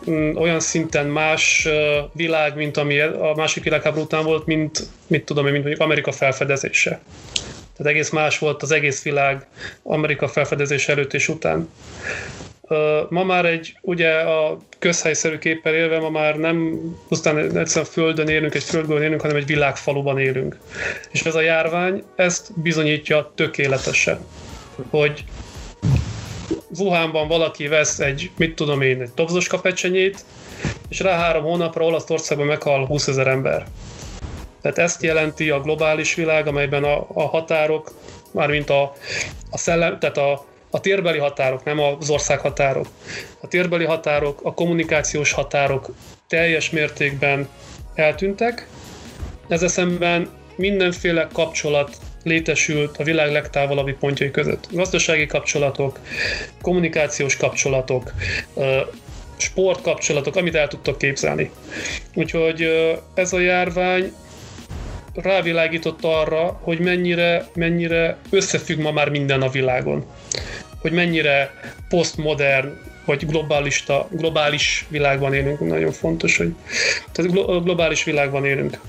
ö, 0.06 0.32
olyan 0.34 0.60
szinten 0.60 1.06
más 1.06 1.66
ö, 1.66 2.00
világ, 2.14 2.56
mint 2.56 2.78
ami 2.78 3.00
a 3.00 3.34
másik 3.36 3.64
világháború 3.64 4.04
után 4.04 4.24
volt, 4.24 4.46
mint, 4.46 4.88
mint 5.08 5.26
tudom 5.26 5.46
én, 5.46 5.52
mint 5.52 5.64
mondjuk 5.64 5.86
Amerika 5.86 6.12
felfedezése. 6.12 7.00
Tehát 7.78 7.92
egész 7.92 8.10
más 8.10 8.40
volt 8.40 8.62
az 8.62 8.72
egész 8.72 9.04
világ 9.04 9.48
Amerika 9.84 10.28
felfedezése 10.28 10.92
előtt 10.92 11.14
és 11.14 11.28
után. 11.28 11.70
Ma 13.10 13.24
már 13.24 13.46
egy, 13.46 13.78
ugye 13.82 14.12
a 14.20 14.58
közhelyszerű 14.80 15.38
képpel 15.38 15.74
élve, 15.74 16.00
ma 16.00 16.10
már 16.10 16.36
nem 16.36 16.80
pusztán 17.08 17.38
egyszerűen 17.38 17.92
földön 17.92 18.28
élünk, 18.28 18.56
egy 18.56 18.64
földgőn 18.64 19.02
élünk, 19.02 19.22
hanem 19.22 19.36
egy 19.36 19.46
világfaluban 19.46 20.20
élünk. 20.20 20.58
És 21.12 21.24
ez 21.24 21.36
a 21.36 21.42
járvány 21.42 22.04
ezt 22.16 22.62
bizonyítja 22.62 23.32
tökéletesen, 23.36 24.20
hogy 24.90 25.24
Wuhanban 26.78 27.28
valaki 27.28 27.68
vesz 27.68 28.00
egy, 28.00 28.32
mit 28.38 28.56
tudom 28.56 28.82
én, 28.82 29.02
egy 29.02 29.12
dobzoska 29.16 29.60
pecsenyét, 29.60 30.26
és 30.90 31.00
rá 31.00 31.18
három 31.18 31.44
hónapra 31.44 31.86
Olaszországban 31.86 32.48
meghal 32.48 32.86
20 32.86 33.08
ezer 33.08 33.28
ember. 33.28 33.66
Tehát 34.66 34.80
ezt 34.80 35.04
jelenti 35.04 35.50
a 35.50 35.62
globális 35.62 36.16
világ, 36.16 36.48
amelyben 36.48 36.84
a, 36.84 37.08
a 37.14 37.22
határok, 37.22 37.92
mármint 38.32 38.70
a, 38.70 38.94
a 39.52 39.58
szellem, 39.58 40.00
tehát 40.00 40.18
a, 40.18 40.46
a 40.70 40.80
térbeli 40.80 41.18
határok, 41.18 41.64
nem 41.64 41.80
az 41.80 42.10
ország 42.10 42.40
határok. 42.40 42.88
A 43.42 43.48
térbeli 43.48 43.86
határok, 43.86 44.40
a 44.44 44.54
kommunikációs 44.54 45.32
határok 45.32 45.96
teljes 46.28 46.70
mértékben 46.70 47.50
eltűntek. 47.96 48.68
Ezzel 49.48 49.68
szemben 49.68 50.30
mindenféle 50.56 51.28
kapcsolat 51.34 51.98
létesült 52.24 52.98
a 52.98 53.04
világ 53.04 53.32
legtávolabbi 53.32 53.94
pontjai 53.94 54.32
között. 54.32 54.68
Gazdasági 54.72 55.26
kapcsolatok, 55.26 56.00
kommunikációs 56.62 57.38
kapcsolatok, 57.38 58.14
sportkapcsolatok, 59.38 60.36
amit 60.36 60.56
el 60.56 60.68
tudtok 60.68 60.98
képzelni. 60.98 61.52
Úgyhogy 62.14 62.68
ez 63.14 63.34
a 63.34 63.40
járvány 63.40 64.14
rávilágított 65.16 66.04
arra, 66.04 66.60
hogy 66.62 66.80
mennyire, 66.80 67.48
mennyire 67.54 68.18
összefügg 68.30 68.80
ma 68.80 68.92
már 68.92 69.10
minden 69.10 69.42
a 69.42 69.50
világon. 69.50 70.06
Hogy 70.82 70.92
mennyire 70.92 71.54
posztmodern 71.90 72.78
vagy 73.06 73.26
globalista, 73.26 74.08
globális 74.12 74.86
világban 74.90 75.34
élünk, 75.34 75.60
nagyon 75.60 75.92
fontos, 75.92 76.38
hogy 76.38 76.54
tehát 77.12 77.32
globális 77.64 78.04
világban 78.04 78.46
élünk. 78.46 78.80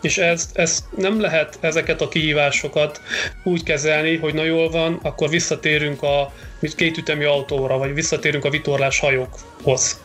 És 0.00 0.18
ez, 0.18 0.50
ez 0.52 0.84
nem 0.96 1.20
lehet 1.20 1.58
ezeket 1.60 2.00
a 2.00 2.08
kihívásokat 2.08 3.00
úgy 3.42 3.62
kezelni, 3.62 4.16
hogy 4.16 4.34
na 4.34 4.44
jól 4.44 4.70
van, 4.70 4.98
akkor 5.02 5.28
visszatérünk 5.28 6.02
a 6.02 6.32
kétütemű 6.76 7.24
autóra, 7.24 7.78
vagy 7.78 7.94
visszatérünk 7.94 8.44
a 8.44 8.50
vitorlás 8.50 8.98
hajókhoz. 8.98 10.00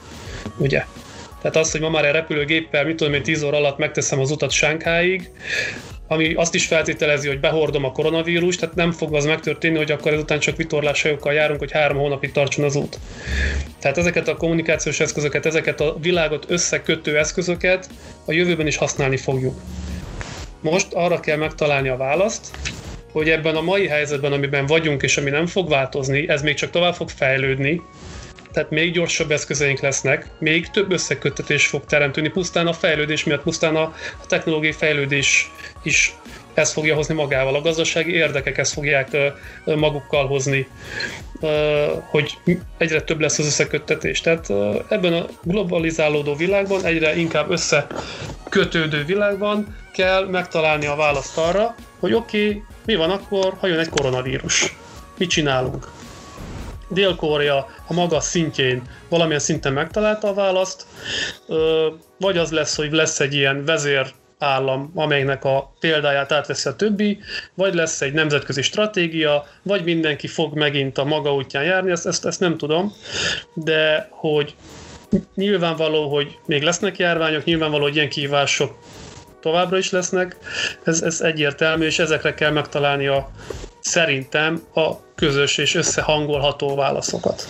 Ugye? 0.58 0.86
Tehát 1.48 1.66
az, 1.66 1.72
hogy 1.72 1.82
ma 1.82 1.90
már 1.90 2.06
egy 2.06 2.12
repülőgéppel, 2.12 2.86
mit 2.86 2.96
tudom 2.96 3.14
én, 3.14 3.24
10 3.24 3.44
óra 3.44 3.58
alatt 3.58 3.78
megteszem 3.78 4.20
az 4.20 4.32
utat 4.32 4.52
Sánkháig, 4.52 5.30
ami 6.08 6.34
azt 6.34 6.56
is 6.56 6.66
feltételezi, 6.66 7.28
hogy 7.28 7.40
behordom 7.40 7.84
a 7.84 7.92
koronavírust, 7.92 8.60
tehát 8.60 8.76
nem 8.76 8.92
fog 8.92 9.16
az 9.16 9.26
megtörténni, 9.26 9.78
hogy 9.78 9.92
akkor 9.92 10.14
ezután 10.14 10.40
csak 10.40 10.56
vitorlásajokkal 10.56 11.34
járunk, 11.34 11.60
hogy 11.60 11.72
három 11.72 11.98
hónapig 11.98 12.32
tartson 12.32 12.66
az 12.66 12.76
út. 12.76 13.00
Tehát 13.80 13.98
ezeket 13.98 14.28
a 14.28 14.38
kommunikációs 14.38 15.00
eszközöket, 15.00 15.46
ezeket 15.46 15.82
a 15.82 15.98
világot 16.02 16.46
összekötő 16.48 17.18
eszközöket 17.18 17.90
a 18.26 18.32
jövőben 18.32 18.68
is 18.68 18.78
használni 18.78 19.18
fogjuk. 19.18 19.62
Most 20.62 20.94
arra 20.94 21.20
kell 21.20 21.38
megtalálni 21.38 21.90
a 21.90 21.98
választ, 21.98 22.58
hogy 23.12 23.30
ebben 23.30 23.56
a 23.56 23.62
mai 23.62 23.88
helyzetben, 23.88 24.32
amiben 24.32 24.66
vagyunk, 24.66 25.04
és 25.04 25.18
ami 25.18 25.30
nem 25.30 25.46
fog 25.46 25.70
változni, 25.70 26.30
ez 26.30 26.42
még 26.42 26.56
csak 26.56 26.70
tovább 26.70 26.94
fog 26.94 27.10
fejlődni, 27.10 27.82
tehát 28.58 28.72
még 28.72 28.92
gyorsabb 28.92 29.32
eszközeink 29.32 29.80
lesznek, 29.80 30.30
még 30.40 30.70
több 30.70 30.92
összeköttetés 30.92 31.68
fog 31.68 31.86
teremtődni, 31.86 32.30
pusztán 32.30 32.68
a 32.68 32.74
fejlődés 32.74 33.24
miatt, 33.24 33.42
pusztán 33.42 33.76
a, 33.76 33.94
technológiai 34.28 34.72
fejlődés 34.72 35.52
is 35.84 36.16
ezt 36.54 36.74
fogja 36.74 36.96
hozni 36.96 37.14
magával. 37.14 37.56
A 37.56 37.62
gazdasági 37.62 38.14
érdekek 38.14 38.58
ezt 38.58 38.74
fogják 38.74 39.18
magukkal 39.66 40.28
hozni, 40.28 40.68
hogy 42.10 42.38
egyre 42.78 43.02
több 43.02 43.20
lesz 43.20 43.40
az 43.40 43.46
összeköttetés. 43.46 44.22
Tehát 44.22 44.50
ebben 44.88 45.14
a 45.14 45.26
globalizálódó 45.44 46.36
világban, 46.36 46.86
egyre 46.86 47.16
inkább 47.16 47.50
összekötődő 47.50 49.04
világban 49.06 49.76
kell 49.94 50.28
megtalálni 50.28 50.86
a 50.86 50.96
választ 50.96 51.38
arra, 51.38 51.76
hogy 52.00 52.14
oké, 52.14 52.48
okay, 52.48 52.64
mi 52.86 52.96
van 52.96 53.10
akkor, 53.10 53.54
ha 53.60 53.68
jön 53.68 53.80
egy 53.80 53.90
koronavírus? 53.90 54.76
Mit 55.18 55.30
csinálunk? 55.30 55.97
Dél-Korea 56.88 57.68
a 57.88 57.94
maga 57.94 58.20
szintjén 58.20 58.82
valamilyen 59.10 59.40
szinten 59.40 59.74
megtalálta 59.74 60.28
a 60.28 60.34
választ, 60.34 60.86
vagy 62.20 62.38
az 62.38 62.52
lesz, 62.52 62.76
hogy 62.76 62.92
lesz 62.92 63.20
egy 63.20 63.34
ilyen 63.34 63.66
vezér 63.66 64.14
állam, 64.40 64.92
amelynek 64.96 65.44
a 65.44 65.74
példáját 65.80 66.32
átveszi 66.32 66.70
a 66.70 66.76
többi, 66.76 67.20
vagy 67.54 67.74
lesz 67.74 68.02
egy 68.02 68.14
nemzetközi 68.14 68.62
stratégia, 68.62 69.46
vagy 69.64 69.84
mindenki 69.84 70.28
fog 70.28 70.58
megint 70.58 70.98
a 70.98 71.04
maga 71.04 71.34
útján 71.34 71.64
járni, 71.64 71.92
ezt, 71.92 72.08
ezt, 72.08 72.26
ezt 72.26 72.40
nem 72.40 72.58
tudom, 72.58 72.94
de 73.54 74.08
hogy 74.12 74.56
nyilvánvaló, 75.36 76.14
hogy 76.14 76.40
még 76.46 76.64
lesznek 76.64 76.98
járványok, 76.98 77.44
nyilvánvaló, 77.44 77.84
hogy 77.84 77.96
ilyen 77.96 78.10
kihívások 78.10 78.78
továbbra 79.42 79.78
is 79.78 79.92
lesznek, 79.92 80.38
ez, 80.84 81.02
ez 81.02 81.22
egyértelmű, 81.22 81.86
és 81.86 82.00
ezekre 82.00 82.34
kell 82.34 82.52
megtalálni 82.52 83.08
a, 83.08 83.30
szerintem 83.88 84.62
a 84.74 84.92
közös 85.16 85.58
és 85.58 85.76
összehangolható 85.76 86.76
válaszokat. 86.76 87.48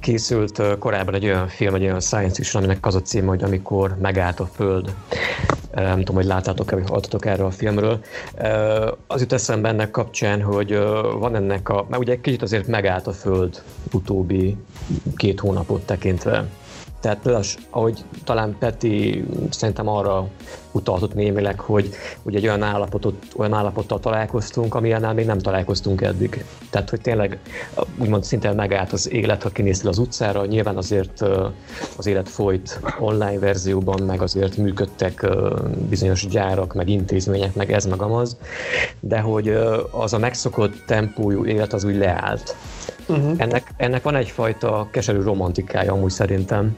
Készült 0.00 0.62
korábban 0.78 1.14
egy 1.14 1.24
olyan 1.24 1.48
film, 1.48 1.74
egy 1.74 1.82
olyan 1.82 2.00
science 2.00 2.34
fiction, 2.34 2.62
aminek 2.62 2.86
az 2.86 2.94
a 2.94 3.02
cím, 3.02 3.26
hogy 3.26 3.42
amikor 3.42 3.96
megállt 4.00 4.40
a 4.40 4.46
Föld. 4.54 4.94
Nem 5.74 5.98
tudom, 5.98 6.14
hogy 6.14 6.24
láttátok-e, 6.24 6.74
vagy 6.74 6.84
hallottatok 6.86 7.26
erről 7.26 7.46
a 7.46 7.50
filmről. 7.50 8.00
Az 9.06 9.20
jut 9.20 9.32
eszembe 9.32 9.68
ennek 9.68 9.90
kapcsán, 9.90 10.42
hogy 10.42 10.76
van 11.18 11.34
ennek 11.34 11.68
a... 11.68 11.86
Mert 11.88 12.02
ugye 12.02 12.12
egy 12.12 12.20
kicsit 12.20 12.42
azért 12.42 12.66
megállt 12.66 13.06
a 13.06 13.12
Föld 13.12 13.62
utóbbi 13.92 14.56
két 15.16 15.40
hónapot 15.40 15.82
tekintve. 15.82 16.48
Tehát 17.00 17.18
például, 17.18 17.44
ahogy 17.70 18.04
talán 18.24 18.56
Peti 18.58 19.24
szerintem 19.50 19.88
arra 19.88 20.28
utaltott 20.72 21.14
némileg, 21.14 21.60
hogy 21.60 21.90
ugye 22.22 22.38
egy 22.38 22.46
olyan, 22.46 22.62
állapotot, 22.62 23.14
olyan 23.36 23.52
állapottal 23.52 24.00
találkoztunk, 24.00 24.74
amilyennel 24.74 25.14
még 25.14 25.26
nem 25.26 25.38
találkoztunk 25.38 26.00
eddig. 26.00 26.44
Tehát, 26.70 26.90
hogy 26.90 27.00
tényleg 27.00 27.38
úgymond 27.98 28.24
szinte 28.24 28.52
megállt 28.52 28.92
az 28.92 29.10
élet, 29.10 29.42
ha 29.42 29.48
kinéztél 29.48 29.88
az 29.88 29.98
utcára, 29.98 30.46
nyilván 30.46 30.76
azért 30.76 31.24
az 31.96 32.06
élet 32.06 32.28
folyt 32.28 32.80
online 32.98 33.38
verzióban, 33.38 34.02
meg 34.02 34.22
azért 34.22 34.56
működtek 34.56 35.26
bizonyos 35.88 36.26
gyárak, 36.26 36.74
meg 36.74 36.88
intézmények, 36.88 37.54
meg 37.54 37.72
ez 37.72 37.84
meg 37.84 38.02
amaz, 38.02 38.36
de 39.00 39.20
hogy 39.20 39.48
az 39.90 40.12
a 40.12 40.18
megszokott 40.18 40.82
tempójú 40.86 41.44
élet 41.44 41.72
az 41.72 41.84
úgy 41.84 41.96
leállt. 41.96 42.56
Uh-huh. 43.06 43.34
Ennek, 43.36 43.72
ennek 43.76 44.02
van 44.02 44.16
egyfajta 44.16 44.88
keserű 44.90 45.20
romantikája 45.22 45.92
amúgy 45.92 46.10
szerintem. 46.10 46.76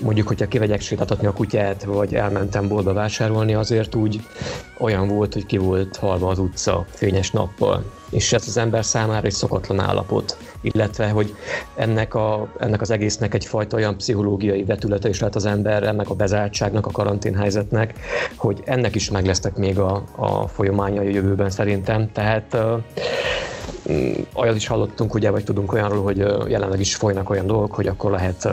mondjuk, 0.00 0.28
hogyha 0.28 0.48
kivegyek 0.48 0.80
sétáltatni 0.80 1.26
a 1.26 1.32
kutyát, 1.32 1.84
vagy 1.84 2.14
elmentem 2.14 2.68
boltba 2.68 2.92
vásárolni, 2.92 3.54
azért 3.54 3.94
úgy 3.94 4.20
olyan 4.78 5.08
volt, 5.08 5.32
hogy 5.32 5.46
ki 5.46 5.56
volt 5.56 5.96
halva 5.96 6.28
az 6.28 6.38
utca 6.38 6.86
fényes 6.90 7.30
nappal. 7.30 7.84
És 8.10 8.32
ez 8.32 8.44
az 8.46 8.56
ember 8.56 8.84
számára 8.84 9.26
egy 9.26 9.32
szokatlan 9.32 9.80
állapot, 9.80 10.36
illetve, 10.62 11.08
hogy 11.08 11.34
ennek, 11.74 12.14
a, 12.14 12.48
ennek 12.58 12.80
az 12.80 12.90
egésznek 12.90 13.34
egyfajta 13.34 13.76
olyan 13.76 13.96
pszichológiai 13.96 14.64
vetülete 14.64 15.08
is 15.08 15.18
lehet 15.18 15.34
az 15.34 15.46
emberre, 15.46 15.92
meg 15.92 16.08
a 16.08 16.14
bezártságnak, 16.14 16.86
a 16.86 16.90
karanténhelyzetnek, 16.90 17.94
hogy 18.36 18.62
ennek 18.64 18.94
is 18.94 19.10
meg 19.10 19.26
lesznek 19.26 19.56
még 19.56 19.78
a, 19.78 20.04
a 20.16 20.46
folyamányai 20.48 21.06
a 21.06 21.10
jövőben 21.10 21.50
szerintem. 21.50 22.12
Tehát 22.12 22.56
olyat 24.34 24.56
is 24.56 24.66
hallottunk, 24.66 25.14
ugye, 25.14 25.30
vagy 25.30 25.44
tudunk 25.44 25.72
olyanról, 25.72 26.02
hogy 26.02 26.16
jelenleg 26.48 26.80
is 26.80 26.94
folynak 26.94 27.30
olyan 27.30 27.46
dolgok, 27.46 27.74
hogy 27.74 27.86
akkor 27.86 28.10
lehet 28.10 28.48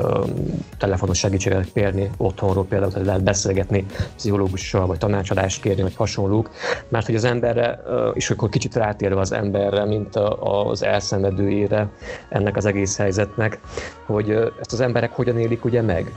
telefonos 0.77 1.17
segítséget 1.17 1.71
kérni 1.73 2.09
otthonról, 2.17 2.65
például 2.65 2.91
hogy 2.91 3.05
lehet 3.05 3.23
beszélgetni 3.23 3.85
pszichológussal, 4.15 4.85
vagy 4.87 4.97
tanácsadást 4.97 5.61
kérni, 5.61 5.81
vagy 5.81 5.95
hasonlók, 5.95 6.49
mert 6.87 7.05
hogy 7.05 7.15
az 7.15 7.23
emberre, 7.23 7.79
és 8.13 8.29
akkor 8.29 8.49
kicsit 8.49 8.75
rátérve 8.75 9.19
az 9.19 9.31
emberre, 9.31 9.85
mint 9.85 10.15
az 10.39 10.83
elszenvedőjére 10.83 11.89
ennek 12.29 12.57
az 12.57 12.65
egész 12.65 12.97
helyzetnek, 12.97 13.59
hogy 14.05 14.29
ezt 14.31 14.73
az 14.73 14.79
emberek 14.79 15.11
hogyan 15.11 15.39
élik 15.39 15.65
ugye 15.65 15.81
meg, 15.81 16.13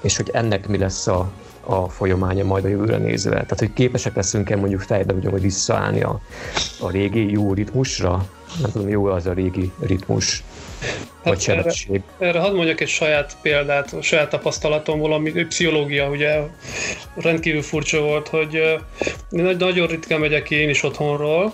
és 0.00 0.16
hogy 0.16 0.30
ennek 0.32 0.68
mi 0.68 0.78
lesz 0.78 1.06
a, 1.06 1.30
a 1.64 1.88
folyamánya 1.88 2.44
majd 2.44 2.64
a 2.64 2.68
jövőre 2.68 2.96
nézve. 2.96 3.30
Tehát, 3.30 3.58
hogy 3.58 3.72
képesek 3.72 4.14
leszünk-e 4.14 4.56
mondjuk 4.56 4.80
fejbe 4.80 5.30
hogy 5.30 5.42
visszaállni 5.42 6.02
a, 6.02 6.20
a 6.80 6.90
régi 6.90 7.30
jó 7.30 7.52
ritmusra, 7.52 8.26
nem 8.60 8.70
tudom, 8.70 8.88
jó 8.88 9.04
az 9.04 9.26
a 9.26 9.32
régi 9.32 9.72
ritmus, 9.80 10.44
hát 11.24 11.32
vagy 11.32 11.40
sebesség. 11.40 12.00
Erre, 12.18 12.28
erre 12.28 12.38
hadd 12.38 12.54
mondjak 12.54 12.80
egy 12.80 12.88
saját 12.88 13.36
példát, 13.42 13.92
a 13.92 14.02
saját 14.02 14.30
tapasztalatomból, 14.30 15.12
ami 15.12 15.30
pszichológia, 15.30 16.08
ugye 16.08 16.40
rendkívül 17.14 17.62
furcsa 17.62 18.00
volt, 18.00 18.28
hogy 18.28 18.78
nagyon 19.28 19.86
ritkán 19.86 20.20
megyek 20.20 20.50
én 20.50 20.68
is 20.68 20.82
otthonról, 20.82 21.52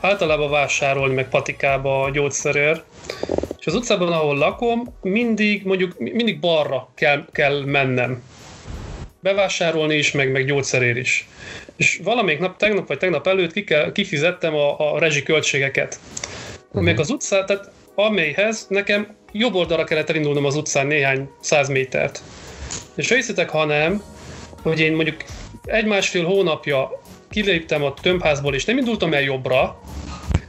általában 0.00 0.50
vásárolni, 0.50 1.14
meg 1.14 1.28
patikába 1.28 2.02
a 2.02 2.10
gyógyszerért, 2.10 2.84
és 3.58 3.66
az 3.66 3.74
utcában, 3.74 4.12
ahol 4.12 4.36
lakom, 4.36 4.94
mindig, 5.02 5.64
mondjuk 5.64 5.98
mindig 5.98 6.40
balra 6.40 6.88
kell, 6.94 7.24
kell 7.32 7.64
mennem 7.64 8.22
bevásárolni 9.20 9.94
is, 9.94 10.12
meg, 10.12 10.32
meg 10.32 10.46
gyógyszerér 10.46 10.96
is. 10.96 11.28
És 11.76 12.00
valamelyik 12.02 12.40
nap, 12.40 12.56
tegnap 12.56 12.88
vagy 12.88 12.98
tegnap 12.98 13.26
előtt 13.26 13.52
ki 13.52 13.64
kell, 13.64 13.92
kifizettem 13.92 14.54
a, 14.54 14.94
a 14.94 14.98
rezsi 14.98 15.22
költségeket. 15.22 15.98
Uh-huh. 16.68 16.82
Még 16.82 17.00
az 17.00 17.10
utcát, 17.10 17.46
tehát 17.46 17.70
amelyhez 17.96 18.66
nekem 18.68 19.16
jobb 19.32 19.54
oldalra 19.54 19.84
kellett 19.84 20.10
elindulnom 20.10 20.44
az 20.44 20.56
utcán 20.56 20.86
néhány 20.86 21.28
száz 21.40 21.68
métert. 21.68 22.22
És 22.94 23.12
hiszitek, 23.12 23.50
ha 23.50 23.64
nem, 23.64 24.02
hogy 24.62 24.80
én 24.80 24.92
mondjuk 24.92 25.24
egy-másfél 25.64 26.24
hónapja 26.24 27.00
kiléptem 27.30 27.82
a 27.82 27.94
tömbházból, 27.94 28.54
és 28.54 28.64
nem 28.64 28.78
indultam 28.78 29.12
el 29.12 29.22
jobbra, 29.22 29.80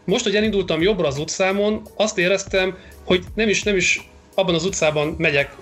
most, 0.06 0.24
hogy 0.24 0.36
elindultam 0.36 0.82
jobbra 0.82 1.08
az 1.08 1.18
utcámon, 1.18 1.82
azt 1.96 2.18
éreztem, 2.18 2.78
hogy 3.04 3.24
nem 3.36 3.50
is, 3.50 3.64
nem 3.64 3.76
is 3.76 4.10
abban 4.36 4.56
az 4.56 4.66
utcában 4.66 5.16
megyek, 5.18 5.56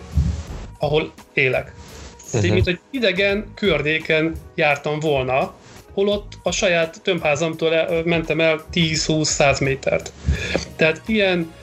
ahol 0.79 1.13
élek. 1.33 1.73
Uh-huh. 2.33 2.51
mint 2.51 2.65
hogy 2.65 2.79
idegen 2.89 3.51
környéken 3.55 4.35
jártam 4.55 4.99
volna, 4.99 5.53
holott 5.95 6.33
a 6.43 6.51
saját 6.51 7.01
tömbházamtól 7.03 8.03
mentem 8.05 8.39
el 8.39 8.65
10-20-100 8.73 9.63
métert. 9.63 10.11
Tehát 10.75 11.01
ilyen, 11.05 11.53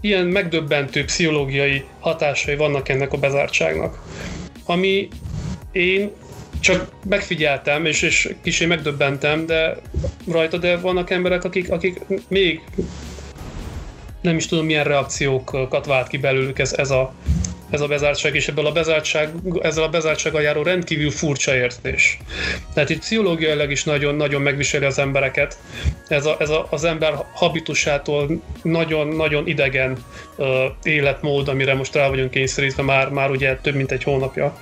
ilyen 0.00 0.26
megdöbbentő 0.26 1.04
pszichológiai 1.04 1.84
hatásai 2.00 2.56
vannak 2.56 2.88
ennek 2.88 3.12
a 3.12 3.18
bezártságnak. 3.18 3.98
Ami 4.64 5.08
én 5.72 6.10
csak 6.60 6.92
megfigyeltem, 7.08 7.84
és, 7.84 8.02
és 8.02 8.34
kicsit 8.42 8.68
megdöbbentem, 8.68 9.46
de 9.46 9.76
rajta, 10.28 10.56
de 10.56 10.76
vannak 10.76 11.10
emberek, 11.10 11.44
akik, 11.44 11.70
akik 11.70 12.00
még 12.28 12.60
nem 14.20 14.36
is 14.36 14.46
tudom 14.46 14.64
milyen 14.64 14.84
reakciókat 14.84 15.86
vált 15.86 16.08
ki 16.08 16.16
belőlük 16.16 16.58
ez, 16.58 16.72
ez 16.72 16.90
a 16.90 17.14
ez 17.70 17.80
a 17.80 17.86
bezártság, 17.86 18.34
és 18.34 18.48
ebből 18.48 18.66
a 18.66 18.72
bezártság, 18.72 19.32
ezzel 19.62 19.82
a 19.84 19.88
bezártsággal 19.88 20.42
járó 20.42 20.62
rendkívül 20.62 21.10
furcsa 21.10 21.54
érzés. 21.54 22.18
Tehát 22.74 22.90
itt 22.90 22.98
pszichológiailag 22.98 23.70
is 23.70 23.84
nagyon-nagyon 23.84 24.42
megviseli 24.42 24.84
az 24.84 24.98
embereket. 24.98 25.58
Ez, 26.08 26.26
a, 26.26 26.36
ez 26.38 26.50
a, 26.50 26.66
az 26.70 26.84
ember 26.84 27.14
habitusától 27.32 28.42
nagyon-nagyon 28.62 29.46
idegen 29.46 30.04
életmód, 30.82 31.48
amire 31.48 31.74
most 31.74 31.94
rá 31.94 32.08
vagyunk 32.08 32.30
kényszerítve 32.30 32.82
már, 32.82 33.08
már 33.08 33.30
ugye 33.30 33.56
több 33.56 33.74
mint 33.74 33.92
egy 33.92 34.02
hónapja. 34.02 34.56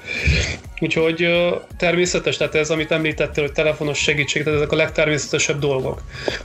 Úgyhogy 0.80 1.28
természetes, 1.76 2.36
tehát 2.36 2.54
ez, 2.54 2.70
amit 2.70 2.90
említettél, 2.90 3.44
hogy 3.44 3.52
telefonos 3.52 3.98
segítség, 3.98 4.42
tehát 4.42 4.58
ezek 4.58 4.72
a 4.72 4.76
legtermészetesebb 4.76 5.58
dolgok. 5.58 6.02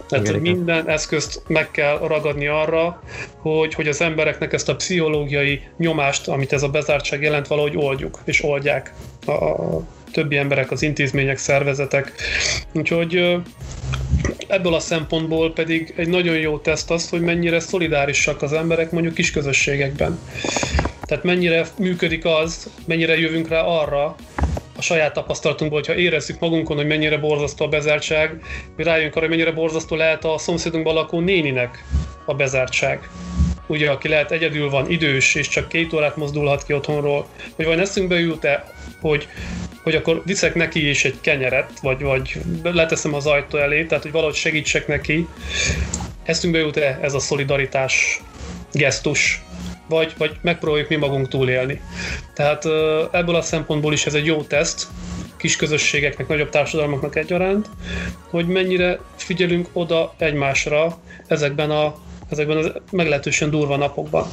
Tehát 0.10 0.28
igen, 0.28 0.40
minden 0.40 0.90
eszközt 0.90 1.42
meg 1.48 1.72
kell 1.72 1.98
ragadni 1.98 2.48
arra, 2.48 3.04
hogy, 3.38 3.74
hogy 3.74 3.88
az 3.88 4.02
embereknek 4.02 4.54
ezt 4.54 4.70
a 4.70 4.76
pszichológiai 4.76 5.62
nyomást, 5.78 6.28
amit 6.28 6.54
ez 6.54 6.64
a 6.64 6.70
bezártság 6.70 7.22
jelent, 7.22 7.48
valahogy 7.48 7.78
oldjuk, 7.78 8.20
és 8.26 8.44
oldják 8.44 8.94
a, 9.26 9.32
a 9.32 9.84
többi 10.12 10.38
emberek, 10.38 10.72
az 10.72 10.82
intézmények, 10.82 11.38
szervezetek. 11.38 12.12
Úgyhogy 12.72 13.38
ebből 14.54 14.74
a 14.74 14.80
szempontból 14.80 15.54
pedig 15.54 15.94
egy 15.96 16.08
nagyon 16.08 16.36
jó 16.36 16.58
teszt 16.58 16.92
az, 16.92 17.10
hogy 17.10 17.22
mennyire 17.22 17.60
szolidárisak 17.60 18.42
az 18.42 18.54
emberek 18.54 18.92
mondjuk 18.92 19.14
kis 19.14 19.32
közösségekben. 19.32 20.20
Tehát 21.02 21.24
mennyire 21.24 21.68
működik 21.78 22.26
az, 22.26 22.70
mennyire 22.86 23.18
jövünk 23.18 23.48
rá 23.48 23.62
arra, 23.62 24.16
a 24.78 24.82
saját 24.82 25.14
tapasztalatunkból, 25.14 25.80
hogyha 25.80 25.96
érezzük 26.02 26.40
magunkon, 26.40 26.78
hogy 26.78 26.88
mennyire 26.88 27.18
borzasztó 27.18 27.66
a 27.66 27.68
bezártság, 27.68 28.42
mi 28.76 28.84
rájönk 28.84 29.12
arra, 29.16 29.28
hogy 29.28 29.36
mennyire 29.36 29.52
borzasztó 29.52 29.96
lehet 29.96 30.26
a 30.26 30.38
szomszédunkban 30.38 30.94
lakó 30.94 31.20
néninek 31.20 31.84
a 32.26 32.34
bezártság. 32.34 33.10
Ugye, 33.68 33.90
aki 33.90 34.08
lehet 34.08 34.32
egyedül 34.32 34.70
van, 34.70 34.90
idős, 34.90 35.36
és 35.36 35.48
csak 35.48 35.68
két 35.68 35.94
órát 35.94 36.16
mozdulhat 36.16 36.64
ki 36.64 36.74
otthonról, 36.74 37.28
hogy 37.56 37.66
vagy 37.66 37.80
eszünkbe 37.80 38.20
jut-e, 38.20 38.74
hogy, 39.02 39.28
hogy 39.84 39.96
akkor 39.96 40.22
viszek 40.26 40.56
neki 40.56 40.90
is 40.90 41.06
egy 41.06 41.18
kenyeret, 41.22 41.80
vagy, 41.82 42.02
vagy 42.02 42.40
leteszem 42.64 43.14
az 43.14 43.26
ajtó 43.26 43.58
elé, 43.58 43.86
tehát 43.86 44.04
hogy 44.04 44.12
valahogy 44.12 44.36
segítsek 44.36 44.88
neki. 44.88 45.28
Eszünkbe 46.24 46.60
jut-e 46.60 47.00
ez 47.02 47.14
a 47.14 47.20
szolidaritás 47.20 48.22
gesztus, 48.72 49.44
vagy, 49.90 50.14
vagy 50.18 50.36
megpróbáljuk 50.42 50.90
mi 50.90 50.96
magunk 50.96 51.28
túlélni. 51.28 51.82
Tehát 52.34 52.66
ebből 53.12 53.36
a 53.36 53.42
szempontból 53.42 53.94
is 53.94 54.06
ez 54.06 54.14
egy 54.14 54.26
jó 54.26 54.42
teszt, 54.42 54.88
kis 55.38 55.56
közösségeknek, 55.56 56.28
nagyobb 56.28 56.50
társadalmaknak 56.50 57.16
egyaránt, 57.16 57.70
hogy 58.30 58.48
mennyire 58.48 59.00
figyelünk 59.16 59.70
oda 59.74 60.14
egymásra 60.18 60.98
ezekben 61.28 61.72
a 61.72 61.96
ezekben 62.30 62.58
az 62.58 62.72
meglehetősen 62.92 63.50
durva 63.50 63.78
napokban. 63.78 64.28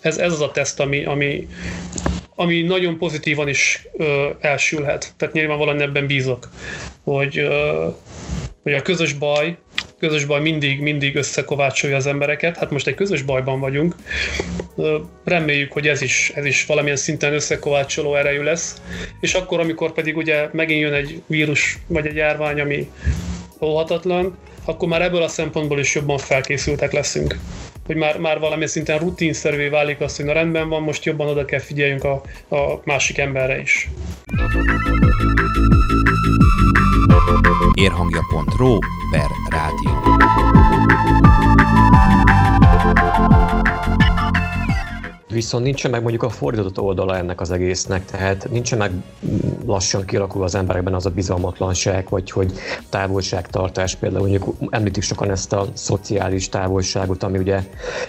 Ez, 0.00 0.18
ez 0.18 0.32
az 0.32 0.40
a 0.40 0.50
teszt, 0.50 0.80
ami, 0.80 1.04
ami, 1.04 1.48
ami 2.36 2.62
nagyon 2.62 2.98
pozitívan 2.98 3.48
is 3.48 3.86
ö, 3.92 4.28
elsülhet. 4.40 5.14
Tehát 5.16 5.34
nyilvánvalóan 5.34 5.80
ebben 5.80 6.06
bízok, 6.06 6.48
hogy, 7.04 7.38
ö, 7.38 7.86
hogy 8.62 8.72
a 8.72 8.82
közös 8.82 9.12
baj, 9.12 9.56
közös 9.98 10.24
baj 10.24 10.40
mindig, 10.40 10.80
mindig 10.80 11.16
összekovácsolja 11.16 11.96
az 11.96 12.06
embereket. 12.06 12.56
Hát 12.56 12.70
most 12.70 12.86
egy 12.86 12.94
közös 12.94 13.22
bajban 13.22 13.60
vagyunk. 13.60 13.94
Reméljük, 15.24 15.72
hogy 15.72 15.88
ez 15.88 16.02
is, 16.02 16.32
ez 16.34 16.44
is 16.44 16.66
valamilyen 16.66 16.96
szinten 16.96 17.32
összekovácsoló 17.32 18.14
erejű 18.14 18.42
lesz. 18.42 18.82
És 19.20 19.34
akkor, 19.34 19.60
amikor 19.60 19.92
pedig 19.92 20.16
ugye 20.16 20.48
megint 20.52 20.80
jön 20.80 20.92
egy 20.92 21.22
vírus 21.26 21.78
vagy 21.86 22.06
egy 22.06 22.16
járvány, 22.16 22.60
ami 22.60 22.90
óhatatlan, 23.60 24.38
akkor 24.64 24.88
már 24.88 25.02
ebből 25.02 25.22
a 25.22 25.28
szempontból 25.28 25.78
is 25.78 25.94
jobban 25.94 26.18
felkészültek 26.18 26.92
leszünk. 26.92 27.36
Hogy 27.86 27.96
már, 27.96 28.18
már 28.18 28.38
valamilyen 28.38 28.68
szinten 28.68 28.98
rutinszerűvé 28.98 29.68
válik 29.68 30.00
az, 30.00 30.16
hogy 30.16 30.24
na 30.24 30.32
rendben 30.32 30.68
van, 30.68 30.82
most 30.82 31.04
jobban 31.04 31.28
oda 31.28 31.44
kell 31.44 31.60
figyeljünk 31.60 32.04
a, 32.04 32.22
a 32.48 32.80
másik 32.84 33.18
emberre 33.18 33.60
is. 33.60 33.88
Érhangja.ro 37.74 38.78
per 39.10 39.28
rádió. 39.50 40.45
Viszont 45.36 45.64
nincsen 45.64 45.90
meg 45.90 46.00
mondjuk 46.00 46.22
a 46.22 46.30
fordított 46.30 46.78
oldala 46.80 47.16
ennek 47.16 47.40
az 47.40 47.50
egésznek, 47.50 48.04
tehát 48.04 48.48
nincsen 48.50 48.78
meg 48.78 48.90
lassan 49.66 50.04
kialakul 50.04 50.42
az 50.42 50.54
emberekben 50.54 50.94
az 50.94 51.06
a 51.06 51.10
bizalmatlanság, 51.10 52.08
vagy 52.08 52.30
hogy 52.30 52.52
távolságtartás, 52.88 53.94
például 53.94 54.28
mondjuk 54.28 54.56
említik 54.70 55.02
sokan 55.02 55.30
ezt 55.30 55.52
a 55.52 55.66
szociális 55.72 56.48
távolságot, 56.48 57.22
ami 57.22 57.38
ugye 57.38 57.62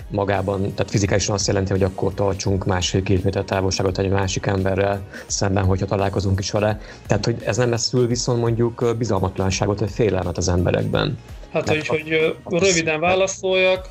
magában, 0.07 0.61
tehát 0.61 0.91
fizikálisan 0.91 1.35
azt 1.35 1.47
jelenti, 1.47 1.71
hogy 1.71 1.83
akkor 1.83 2.13
tartsunk 2.13 2.65
másfél-két 2.65 3.23
méter 3.23 3.43
távolságot 3.43 3.97
egy 3.97 4.09
másik 4.09 4.45
emberrel 4.45 5.01
szemben, 5.25 5.63
hogyha 5.63 5.85
találkozunk 5.85 6.39
is 6.39 6.51
vele. 6.51 6.79
Tehát, 7.07 7.25
hogy 7.25 7.35
ez 7.45 7.57
nem 7.57 7.75
szül 7.75 8.07
viszont 8.07 8.39
mondjuk 8.39 8.95
bizalmatlanságot, 8.97 9.79
vagy 9.79 9.91
félelmet 9.91 10.37
az 10.37 10.49
emberekben. 10.49 11.17
Hát, 11.51 11.69
hogy, 11.69 11.87
hogy 11.87 12.35
röviden 12.49 12.99
válaszoljak, 12.99 13.89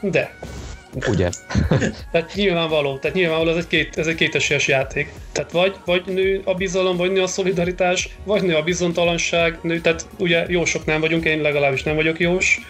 de 0.00 0.38
Ugye? 1.08 1.28
tehát 2.12 2.34
nyilvánvaló, 2.34 2.98
tehát 2.98 3.16
nyilvánvaló 3.16 3.50
ez 3.50 3.56
egy, 3.56 3.66
két, 3.66 3.98
ez 3.98 4.06
egy 4.06 4.14
kétesélyes 4.14 4.68
játék. 4.68 5.12
Tehát 5.32 5.52
vagy, 5.52 5.74
vagy 5.84 6.02
nő 6.06 6.40
a 6.44 6.54
bizalom, 6.54 6.96
vagy 6.96 7.12
nő 7.12 7.22
a 7.22 7.26
szolidaritás, 7.26 8.08
vagy 8.24 8.42
nő 8.42 8.54
a 8.54 8.62
bizontalanság, 8.62 9.58
nő, 9.62 9.80
tehát 9.80 10.06
ugye 10.18 10.44
jósok 10.48 10.84
nem 10.84 11.00
vagyunk, 11.00 11.24
én 11.24 11.40
legalábbis 11.40 11.82
nem 11.82 11.94
vagyok 11.94 12.20
jós. 12.20 12.60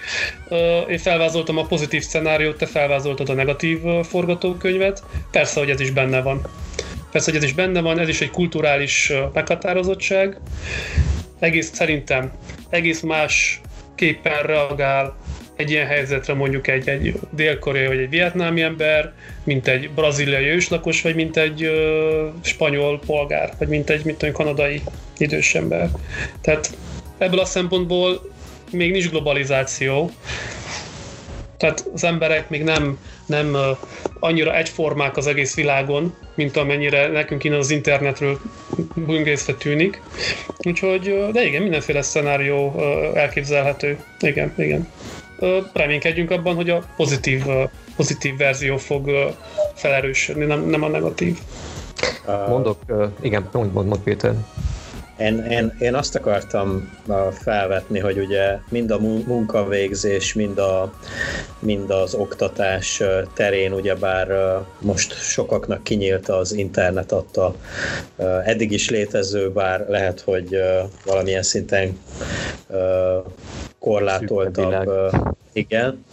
Én 0.89 0.99
felvázoltam 0.99 1.59
a 1.59 1.67
pozitív 1.67 2.03
szenáriót, 2.03 2.57
te 2.57 2.67
felvázoltad 2.67 3.29
a 3.29 3.35
negatív 3.35 3.79
forgatókönyvet. 4.03 5.03
Persze, 5.31 5.61
hogy 5.61 5.71
ez 5.71 5.81
is 5.81 5.91
benne 5.91 6.21
van. 6.21 6.47
Persze, 7.11 7.31
hogy 7.31 7.41
ez 7.41 7.47
is 7.47 7.55
benne 7.55 7.81
van, 7.81 7.99
ez 7.99 8.09
is 8.09 8.21
egy 8.21 8.31
kulturális 8.31 9.13
meghatározottság. 9.33 10.41
Egész 11.39 11.71
szerintem 11.75 12.33
egész 12.71 13.01
más 13.01 13.61
képpen 13.95 14.43
reagál 14.43 15.17
egy 15.59 15.71
ilyen 15.71 15.87
helyzetre 15.87 16.35
mondjuk 16.35 16.67
egy, 16.67 16.89
egy 16.89 17.21
dél-koreai 17.31 17.87
vagy 17.87 17.99
egy 17.99 18.11
vietnámi 18.11 18.63
ember, 18.63 19.13
mint 19.45 19.69
egy 19.69 19.91
braziliai 19.91 20.45
őslakos, 20.45 21.03
vagy 21.03 21.15
mint 21.15 21.37
egy 21.37 21.63
ö, 21.63 22.29
spanyol 22.41 23.01
polgár, 23.07 23.53
vagy 23.59 23.69
mint 23.69 23.91
egy 23.91 24.05
mint 24.05 24.23
egy 24.23 24.33
kanadai 24.33 24.83
idős 25.17 25.55
ember. 25.55 25.89
Tehát 26.41 26.77
ebből 27.19 27.39
a 27.39 27.45
szempontból 27.45 28.33
még 28.71 28.91
nincs 28.91 29.09
globalizáció, 29.09 30.11
tehát 31.57 31.85
az 31.95 32.05
emberek 32.05 32.49
még 32.49 32.63
nem, 32.63 32.99
nem 33.27 33.57
annyira 34.21 34.57
egyformák 34.57 35.17
az 35.17 35.27
egész 35.27 35.55
világon, 35.55 36.15
mint 36.35 36.57
amennyire 36.57 37.09
nekünk 37.09 37.45
innen 37.45 37.59
az 37.59 37.71
internetről 37.71 38.39
böngészve 38.95 39.55
tűnik. 39.55 40.03
Úgyhogy, 40.59 41.29
de 41.33 41.47
igen, 41.47 41.63
mindenféle 41.63 42.03
szenárió 42.03 42.83
elképzelhető. 43.15 43.99
Igen, 44.21 44.53
igen 44.57 44.89
reménykedjünk 45.73 46.31
abban, 46.31 46.55
hogy 46.55 46.71
a 46.71 46.83
pozitív, 46.97 47.45
pozitív 47.97 48.37
verzió 48.37 48.77
fog 48.77 49.11
felerősödni, 49.75 50.45
nem, 50.45 50.65
nem 50.65 50.83
a 50.83 50.89
negatív. 50.89 51.39
Mondok, 52.49 52.79
igen, 53.21 53.49
mond, 53.53 53.73
mond, 53.73 53.89
mond 53.89 54.03
Péter. 54.03 54.35
Én, 55.19 55.39
én, 55.39 55.77
én 55.79 55.95
azt 55.95 56.15
akartam 56.15 56.91
felvetni, 57.33 57.99
hogy 57.99 58.19
ugye 58.19 58.59
mind 58.69 58.91
a 58.91 58.99
munkavégzés, 58.99 60.35
mind, 60.35 60.59
a, 60.59 60.93
mind 61.59 61.91
az 61.91 62.15
oktatás 62.15 63.03
terén, 63.35 63.73
ugyebár 63.73 64.59
most 64.81 65.13
sokaknak 65.13 65.83
kinyílt 65.83 66.29
az 66.29 66.53
internet 66.53 67.13
adta 67.13 67.55
eddig 68.45 68.73
is 68.73 68.91
létező, 68.91 69.51
bár 69.51 69.87
lehet, 69.89 70.21
hogy 70.21 70.57
valamilyen 71.05 71.43
szinten 71.43 71.99
korlátoltabb. 73.89 74.91
Igen. 75.53 76.05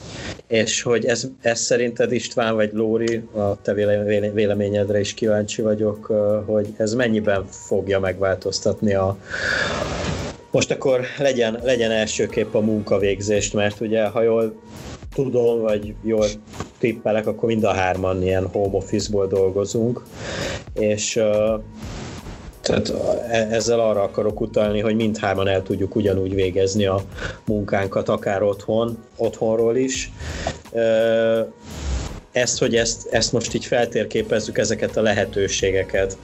És 0.47 0.82
hogy 0.82 1.05
ez, 1.05 1.28
ez 1.41 1.59
szerinted 1.59 2.11
István 2.11 2.55
vagy 2.55 2.69
Lóri, 2.73 3.23
a 3.34 3.61
te 3.61 3.73
véleményedre 4.34 4.99
is 4.99 5.13
kíváncsi 5.13 5.61
vagyok, 5.61 6.05
hogy 6.45 6.67
ez 6.78 6.93
mennyiben 6.93 7.45
fogja 7.49 7.99
megváltoztatni 7.99 8.93
a, 8.93 9.17
most 10.51 10.71
akkor 10.71 11.01
legyen, 11.17 11.59
legyen 11.63 11.91
elsőképp 11.91 12.53
a 12.53 12.59
munkavégzést, 12.59 13.53
mert 13.53 13.82
ugye, 13.82 14.05
ha 14.05 14.21
jól 14.21 14.55
tudom, 15.13 15.61
vagy 15.61 15.93
jól 16.01 16.28
tippelek, 16.78 17.28
akkor 17.28 17.49
mind 17.49 17.63
a 17.63 17.73
hárman 17.73 18.23
ilyen 18.23 18.47
home 18.47 18.76
office-ból 18.76 19.28
dolgozunk, 19.28 20.03
és 20.73 21.19
tehát 22.66 22.93
e, 23.30 23.47
ezzel 23.51 23.80
arra 23.80 24.01
akarok 24.01 24.41
utalni, 24.41 24.80
hogy 24.80 24.95
mindhárman 24.95 25.47
el 25.47 25.63
tudjuk 25.63 25.95
ugyanúgy 25.95 26.36
végezni 26.36 26.86
a 26.86 27.01
munkánkat, 27.45 28.09
akár 28.09 28.43
otthon, 28.43 28.97
otthonról 29.18 29.76
is. 29.78 30.11
Ezt, 32.32 32.59
hogy 32.59 32.76
ezt, 32.76 33.07
ezt 33.11 33.32
most 33.32 33.53
így 33.53 33.66
feltérképezzük, 33.66 34.57
ezeket 34.57 34.97
a 34.97 35.01
lehetőségeket, 35.01 36.18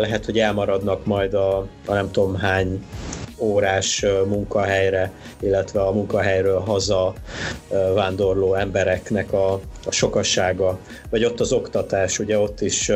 lehet, 0.00 0.24
hogy 0.24 0.38
elmaradnak 0.38 1.06
majd 1.06 1.34
a, 1.34 1.58
a 1.86 1.92
nem 1.92 2.10
tudom 2.10 2.36
hány 2.36 2.84
órás 3.38 4.04
munkahelyre, 4.26 5.12
illetve 5.40 5.80
a 5.80 5.92
munkahelyről 5.92 6.60
haza 6.60 7.14
vándorló 7.94 8.54
embereknek 8.54 9.32
a, 9.32 9.52
a 9.86 9.90
sokassága, 9.90 10.78
vagy 11.10 11.24
ott 11.24 11.40
az 11.40 11.52
oktatás, 11.52 12.18
ugye 12.18 12.38
ott 12.38 12.60
is 12.60 12.90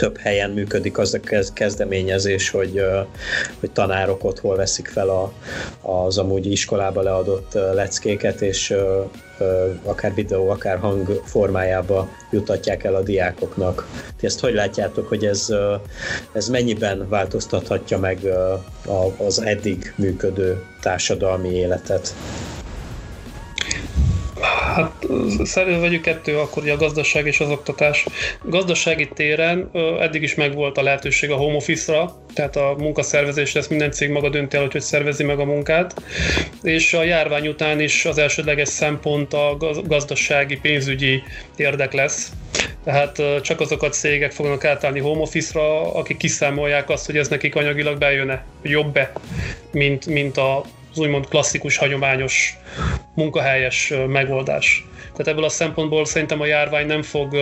több 0.00 0.18
helyen 0.18 0.50
működik 0.50 0.98
az 0.98 1.14
a 1.14 1.50
kezdeményezés, 1.52 2.50
hogy, 2.50 2.82
hogy 3.60 3.70
tanárok 3.70 4.24
ott 4.24 4.40
hol 4.40 4.56
veszik 4.56 4.88
fel 4.88 5.08
a, 5.08 5.32
az 5.80 6.18
amúgy 6.18 6.46
iskolába 6.46 7.02
leadott 7.02 7.52
leckéket, 7.52 8.40
és 8.40 8.74
akár 9.84 10.14
videó, 10.14 10.48
akár 10.48 10.78
hang 10.78 11.22
formájába 11.24 12.08
jutatják 12.30 12.84
el 12.84 12.94
a 12.94 13.02
diákoknak. 13.02 13.86
Ti 14.16 14.26
ezt 14.26 14.40
hogy 14.40 14.54
látjátok, 14.54 15.08
hogy 15.08 15.24
ez, 15.24 15.48
ez 16.32 16.48
mennyiben 16.48 17.08
változtathatja 17.08 17.98
meg 17.98 18.18
az 19.26 19.42
eddig 19.42 19.92
működő 19.96 20.62
társadalmi 20.80 21.48
életet? 21.48 22.14
Hát 24.74 25.06
vegyük 25.54 26.02
kettő, 26.02 26.38
akkor 26.38 26.62
ugye 26.62 26.72
a 26.72 26.76
gazdaság 26.76 27.26
és 27.26 27.40
az 27.40 27.50
oktatás. 27.50 28.06
Gazdasági 28.42 29.08
téren 29.08 29.70
eddig 30.00 30.22
is 30.22 30.34
megvolt 30.34 30.78
a 30.78 30.82
lehetőség 30.82 31.30
a 31.30 31.36
home 31.36 31.56
office-ra, 31.56 32.16
tehát 32.34 32.56
a 32.56 32.74
munkaszervezésre, 32.78 33.60
ezt 33.60 33.70
minden 33.70 33.90
cég 33.90 34.10
maga 34.10 34.28
dönti 34.28 34.56
el, 34.56 34.62
hogy 34.62 34.72
hogy 34.72 34.80
szervezi 34.80 35.24
meg 35.24 35.38
a 35.38 35.44
munkát, 35.44 36.02
és 36.62 36.94
a 36.94 37.02
járvány 37.02 37.48
után 37.48 37.80
is 37.80 38.04
az 38.04 38.18
elsődleges 38.18 38.68
szempont 38.68 39.34
a 39.34 39.56
gazdasági, 39.86 40.56
pénzügyi 40.56 41.22
érdek 41.56 41.92
lesz. 41.92 42.32
Tehát 42.84 43.22
csak 43.42 43.60
azok 43.60 43.82
a 43.82 43.88
cégek 43.88 44.32
fognak 44.32 44.64
átállni 44.64 45.00
home 45.00 45.20
office-ra, 45.20 45.94
akik 45.94 46.16
kiszámolják 46.16 46.90
azt, 46.90 47.06
hogy 47.06 47.16
ez 47.16 47.28
nekik 47.28 47.54
anyagilag 47.54 47.98
bejön-e, 47.98 48.44
jobb-e, 48.62 49.12
mint, 49.72 50.06
mint 50.06 50.36
a 50.36 50.64
az 50.90 50.98
úgymond 50.98 51.28
klasszikus, 51.28 51.76
hagyományos, 51.76 52.58
munkahelyes 53.14 53.92
megoldás. 54.08 54.84
Tehát 55.00 55.26
ebből 55.26 55.44
a 55.44 55.48
szempontból 55.48 56.04
szerintem 56.04 56.40
a 56.40 56.46
járvány 56.46 56.86
nem 56.86 57.02
fog, 57.02 57.36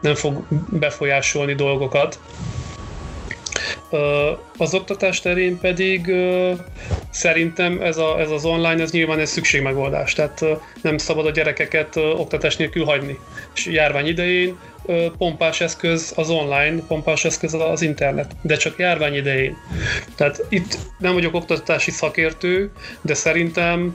nem 0.00 0.14
fog 0.14 0.46
befolyásolni 0.70 1.54
dolgokat. 1.54 2.20
Az 4.56 4.74
oktatás 4.74 5.20
terén 5.20 5.58
pedig 5.58 6.14
szerintem 7.10 7.80
ez, 7.80 7.96
a, 7.96 8.20
ez 8.20 8.30
az 8.30 8.44
online, 8.44 8.82
ez 8.82 8.90
nyilván 8.90 9.18
egy 9.18 9.26
szükségmegoldás, 9.26 10.12
tehát 10.12 10.44
nem 10.82 10.98
szabad 10.98 11.26
a 11.26 11.30
gyerekeket 11.30 11.96
oktatás 11.96 12.56
nélkül 12.56 12.84
hagyni. 12.84 13.18
És 13.54 13.66
járvány 13.66 14.06
idején 14.06 14.58
pompás 15.18 15.60
eszköz 15.60 16.12
az 16.16 16.30
online, 16.30 16.82
pompás 16.88 17.24
eszköz 17.24 17.54
az 17.54 17.82
internet, 17.82 18.30
de 18.42 18.56
csak 18.56 18.78
járvány 18.78 19.14
idején. 19.14 19.56
Tehát 20.16 20.44
itt 20.48 20.78
nem 20.98 21.12
vagyok 21.12 21.34
oktatási 21.34 21.90
szakértő, 21.90 22.70
de 23.00 23.14
szerintem 23.14 23.94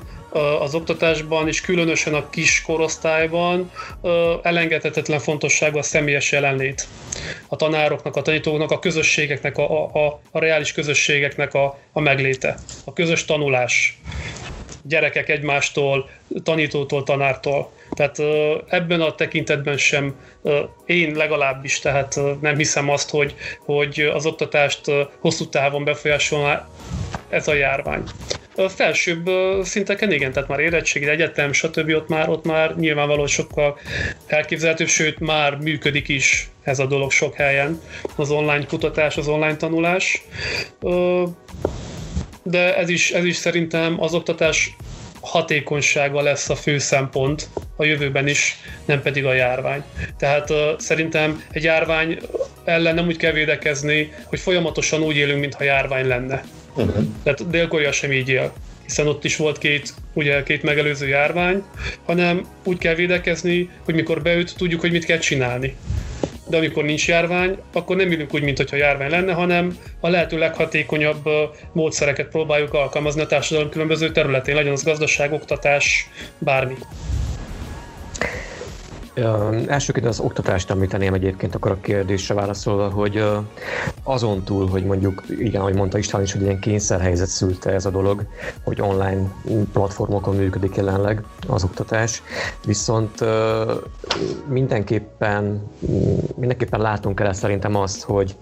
az 0.59 0.75
oktatásban, 0.75 1.47
és 1.47 1.61
különösen 1.61 2.13
a 2.13 2.29
kis 2.29 2.61
korosztályban 2.61 3.71
elengedhetetlen 4.41 5.19
fontosságú 5.19 5.77
a 5.77 5.83
személyes 5.83 6.31
jelenlét. 6.31 6.87
A 7.47 7.55
tanároknak, 7.55 8.15
a 8.15 8.21
tanítóknak, 8.21 8.71
a 8.71 8.79
közösségeknek, 8.79 9.57
a, 9.57 9.85
a, 9.85 10.21
a 10.31 10.39
reális 10.39 10.71
közösségeknek 10.71 11.53
a, 11.53 11.79
a 11.91 11.99
megléte. 11.99 12.57
A 12.85 12.93
közös 12.93 13.25
tanulás. 13.25 13.99
Gyerekek 14.83 15.29
egymástól, 15.29 16.09
tanítótól, 16.43 17.03
tanártól. 17.03 17.71
Tehát 17.95 18.19
ebben 18.67 19.01
a 19.01 19.15
tekintetben 19.15 19.77
sem 19.77 20.15
én 20.85 21.15
legalábbis, 21.15 21.79
tehát 21.79 22.19
nem 22.41 22.57
hiszem 22.57 22.89
azt, 22.89 23.09
hogy, 23.09 23.35
hogy 23.65 24.11
az 24.13 24.25
oktatást 24.25 24.81
hosszú 25.19 25.49
távon 25.49 25.83
befolyásolná 25.83 26.69
ez 27.29 27.47
a 27.47 27.53
járvány. 27.53 28.03
Felsőbb 28.55 29.29
szinteken 29.63 30.11
igen, 30.11 30.31
tehát 30.31 30.49
már 30.49 30.59
érettségi, 30.59 31.07
egyetem, 31.07 31.53
stb. 31.53 31.89
ott 31.89 32.07
már, 32.07 32.29
ott 32.29 32.45
már 32.45 32.75
nyilvánvalóan 32.75 33.27
sokkal 33.27 33.79
elképzelhetőbb, 34.27 34.87
sőt 34.87 35.19
már 35.19 35.57
működik 35.57 36.07
is 36.07 36.49
ez 36.63 36.79
a 36.79 36.85
dolog 36.85 37.11
sok 37.11 37.35
helyen, 37.35 37.81
az 38.15 38.31
online 38.31 38.65
kutatás, 38.65 39.17
az 39.17 39.27
online 39.27 39.55
tanulás. 39.55 40.23
De 42.43 42.77
ez 42.77 42.89
is, 42.89 43.11
ez 43.11 43.25
is 43.25 43.35
szerintem 43.35 44.01
az 44.01 44.13
oktatás 44.13 44.75
hatékonysága 45.21 46.21
lesz 46.21 46.49
a 46.49 46.55
fő 46.55 46.77
szempont 46.77 47.49
a 47.75 47.83
jövőben 47.83 48.27
is, 48.27 48.57
nem 48.85 49.01
pedig 49.01 49.25
a 49.25 49.33
járvány. 49.33 49.83
Tehát 50.17 50.49
uh, 50.49 50.57
szerintem 50.77 51.43
egy 51.51 51.63
járvány 51.63 52.19
ellen 52.63 52.95
nem 52.95 53.07
úgy 53.07 53.17
kell 53.17 53.31
védekezni, 53.31 54.13
hogy 54.25 54.39
folyamatosan 54.39 55.03
úgy 55.03 55.15
élünk, 55.15 55.39
mintha 55.39 55.63
járvány 55.63 56.07
lenne. 56.07 56.43
Uh-huh. 56.75 57.05
Tehát 57.23 57.49
Dél-Korea 57.49 57.91
sem 57.91 58.11
így 58.11 58.29
él 58.29 58.53
hiszen 58.91 59.07
ott 59.07 59.23
is 59.23 59.35
volt 59.35 59.57
két, 59.57 59.93
ugye, 60.13 60.43
két 60.43 60.63
megelőző 60.63 61.07
járvány, 61.07 61.63
hanem 62.05 62.45
úgy 62.63 62.77
kell 62.77 62.95
védekezni, 62.95 63.69
hogy 63.85 63.93
mikor 63.93 64.21
beüt, 64.21 64.55
tudjuk, 64.57 64.81
hogy 64.81 64.91
mit 64.91 65.05
kell 65.05 65.17
csinálni 65.17 65.75
de 66.51 66.57
amikor 66.57 66.83
nincs 66.83 67.07
járvány, 67.07 67.57
akkor 67.73 67.95
nem 67.95 68.11
ülünk 68.11 68.33
úgy, 68.33 68.41
mintha 68.41 68.75
járvány 68.75 69.09
lenne, 69.09 69.33
hanem 69.33 69.77
a 69.99 70.09
lehető 70.09 70.37
leghatékonyabb 70.37 71.29
módszereket 71.73 72.27
próbáljuk 72.27 72.73
alkalmazni 72.73 73.21
a 73.21 73.25
társadalom 73.25 73.69
különböző 73.69 74.11
területén, 74.11 74.55
legyen 74.55 74.71
az 74.71 74.83
gazdaság, 74.83 75.33
oktatás, 75.33 76.09
bármi. 76.37 76.75
Elsőként 79.67 80.05
az 80.05 80.19
oktatást 80.19 80.69
említeném 80.69 81.13
egyébként 81.13 81.55
akkor 81.55 81.71
a 81.71 81.79
kérdésre 81.81 82.33
válaszolva, 82.33 82.89
hogy 82.89 83.23
azon 84.03 84.43
túl, 84.43 84.67
hogy 84.67 84.85
mondjuk, 84.85 85.23
igen, 85.29 85.61
ahogy 85.61 85.75
mondta 85.75 85.97
István 85.97 86.21
is, 86.21 86.31
hogy 86.31 86.41
ilyen 86.41 86.59
kényszerhelyzet 86.59 87.27
szülte 87.27 87.69
ez 87.71 87.85
a 87.85 87.89
dolog, 87.89 88.25
hogy 88.63 88.81
online 88.81 89.31
platformokon 89.73 90.35
működik 90.35 90.75
jelenleg 90.75 91.23
az 91.47 91.63
oktatás, 91.63 92.23
viszont 92.65 93.23
mindenképpen, 94.47 95.61
mindenképpen 96.35 96.79
látunk 96.79 97.19
el 97.19 97.33
szerintem 97.33 97.75
azt, 97.75 98.03
hogy 98.03 98.35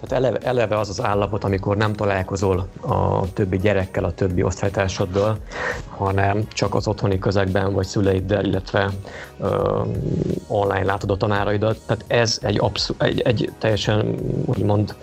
tehát 0.00 0.24
eleve, 0.24 0.38
eleve 0.38 0.78
az 0.78 0.88
az 0.88 1.02
állapot, 1.02 1.44
amikor 1.44 1.76
nem 1.76 1.92
találkozol 1.92 2.68
a 2.80 3.32
többi 3.32 3.58
gyerekkel, 3.58 4.04
a 4.04 4.12
többi 4.12 4.42
osztálytársaddal, 4.42 5.36
hanem 5.88 6.48
csak 6.48 6.74
az 6.74 6.86
otthoni 6.88 7.18
közegben 7.18 7.72
vagy 7.72 7.86
szüleiddel, 7.86 8.44
illetve 8.44 8.90
ö, 9.40 9.80
online 10.46 10.84
látod 10.84 11.10
a 11.10 11.16
tanáraidat. 11.16 11.78
Tehát 11.86 12.04
ez 12.06 12.38
egy, 12.42 12.58
abszol- 12.60 13.02
egy, 13.02 13.20
egy 13.20 13.52
teljesen 13.58 14.14
úgymond 14.44 14.94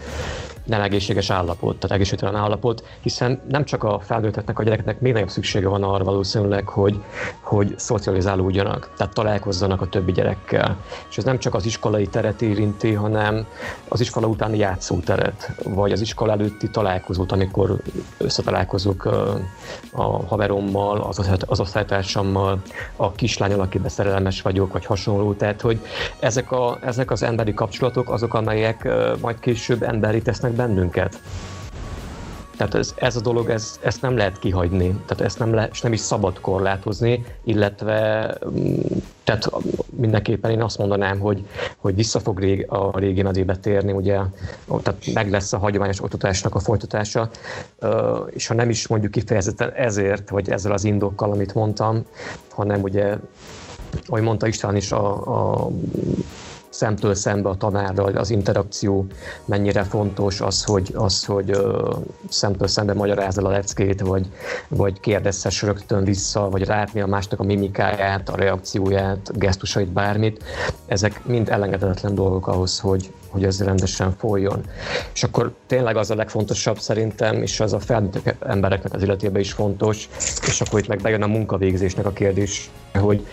nem 0.70 0.82
egészséges 0.82 1.30
állapot, 1.30 1.78
tehát 1.78 1.96
egészségtelen 1.96 2.36
állapot, 2.36 2.84
hiszen 3.02 3.42
nem 3.48 3.66
csak 3.66 3.84
a 3.84 4.00
felnőtteknek, 4.00 4.60
a 4.60 4.64
gyerekeknek 4.64 5.00
még 5.00 5.14
nagyobb 5.14 5.30
szüksége 5.30 5.68
van 5.68 5.84
arra 5.84 6.04
valószínűleg, 6.04 6.68
hogy, 6.68 7.04
hogy 7.50 7.74
szocializálódjanak, 7.78 8.90
tehát 8.98 9.14
találkozzanak 9.14 9.82
a 9.82 9.88
többi 9.88 10.12
gyerekkel. 10.12 10.78
És 11.10 11.18
ez 11.18 11.24
nem 11.24 11.40
csak 11.40 11.56
az 11.56 11.66
iskolai 11.66 12.08
teret 12.08 12.42
érinti, 12.42 12.94
hanem 12.94 13.46
az 13.88 14.00
iskola 14.00 14.28
utáni 14.28 14.58
játszóteret, 14.58 15.52
vagy 15.64 15.92
az 15.92 16.02
iskola 16.02 16.32
előtti 16.32 16.70
találkozót, 16.70 17.32
amikor 17.32 17.76
összetalálkozunk 18.18 19.06
a 19.92 20.26
haverommal, 20.28 21.02
az 21.48 21.60
osztálytársammal, 21.60 22.62
a 22.96 23.12
kislányal, 23.12 23.60
akiben 23.60 23.90
szerelmes 23.90 24.42
vagyok, 24.42 24.72
vagy 24.74 24.86
hasonló. 24.86 25.34
Tehát, 25.34 25.62
hogy 25.62 25.80
ezek, 26.20 26.52
a, 26.52 26.78
ezek 26.82 27.12
az 27.12 27.24
emberi 27.24 27.54
kapcsolatok 27.54 28.10
azok, 28.10 28.34
amelyek 28.34 28.90
majd 29.22 29.40
később 29.40 29.84
emberi 29.84 30.22
tesznek 30.22 30.52
bennünket. 30.52 31.20
Tehát 32.60 32.76
ez, 32.76 32.94
ez 32.96 33.16
a 33.16 33.22
dolog, 33.22 33.50
ez, 33.50 33.80
ezt 33.84 34.02
nem 34.02 34.18
lehet 34.18 34.40
kihagyni, 34.40 34.88
tehát 35.06 35.22
ezt 35.22 35.40
nem, 35.40 35.54
le, 35.54 35.70
és 35.72 35.82
nem 35.82 35.94
is 35.94 36.00
szabad 36.00 36.40
korlátozni, 36.40 37.26
illetve 37.44 38.38
mm, 38.50 38.80
tehát 39.24 39.50
mindenképpen 39.90 40.52
én 40.52 40.62
azt 40.62 40.78
mondanám, 40.78 41.20
hogy, 41.20 41.46
hogy 41.78 41.96
vissza 41.96 42.20
fog 42.20 42.40
rég, 42.40 42.66
a 42.70 43.00
régi 43.00 43.22
medébe 43.22 43.58
térni, 43.58 43.92
ugye, 43.92 44.20
tehát 44.84 45.14
meg 45.14 45.30
lesz 45.30 45.54
a 45.54 45.58
hagyományos 45.58 46.02
oktatásnak 46.02 46.56
a 46.56 46.60
folytatása, 46.60 47.30
és 48.30 48.48
ha 48.48 48.54
nem 48.54 48.70
is 48.70 48.88
mondjuk 48.88 49.12
kifejezetten 49.12 49.72
ezért, 49.72 50.30
vagy 50.30 50.50
ezzel 50.50 50.72
az 50.72 50.84
indokkal, 50.84 51.32
amit 51.32 51.54
mondtam, 51.54 52.06
hanem 52.50 52.82
ugye, 52.82 53.18
ahogy 54.06 54.22
mondta 54.22 54.48
István 54.48 54.76
is, 54.76 54.92
a, 54.92 55.28
a 55.64 55.70
szemtől 56.80 57.16
szembe 57.16 57.50
a 57.50 57.56
tanárral 57.56 58.18
az 58.18 58.30
interakció 58.30 59.06
mennyire 59.46 59.84
fontos, 59.84 60.42
az, 60.42 60.64
hogy, 60.64 60.92
az, 60.96 61.26
hogy 61.26 61.58
szemtől 62.30 62.68
szembe 62.68 62.94
magyarázza 62.94 63.42
a 63.42 63.50
leckét, 63.50 64.02
vagy, 64.02 64.28
vagy 64.68 65.00
kérdezhess 65.00 65.62
rögtön 65.62 66.04
vissza, 66.04 66.50
vagy 66.50 66.68
látni 66.68 67.02
a 67.02 67.08
másnak 67.08 67.40
a 67.40 67.44
mimikáját, 67.44 68.30
a 68.30 68.36
reakcióját, 68.36 69.38
gesztusait, 69.38 69.92
bármit. 69.92 70.44
Ezek 70.86 71.26
mind 71.26 71.50
elengedhetetlen 71.50 72.16
dolgok 72.16 72.48
ahhoz, 72.48 72.80
hogy, 72.80 73.12
hogy 73.30 73.44
ez 73.44 73.64
rendesen 73.64 74.16
folyjon. 74.18 74.62
És 75.14 75.24
akkor 75.24 75.54
tényleg 75.68 75.98
az 75.98 76.12
a 76.12 76.16
legfontosabb 76.16 76.80
szerintem, 76.80 77.42
és 77.42 77.60
az 77.60 77.74
a 77.74 77.80
felnőtt 77.80 78.36
embereknek 78.46 78.94
az 78.94 79.04
életében 79.04 79.42
is 79.42 79.52
fontos, 79.52 80.10
és 80.48 80.62
akkor 80.62 80.80
itt 80.80 80.88
meg 80.88 81.02
bejön 81.02 81.22
a 81.22 81.28
munkavégzésnek 81.28 82.06
a 82.06 82.12
kérdés, 82.12 82.70
hogy 82.94 83.26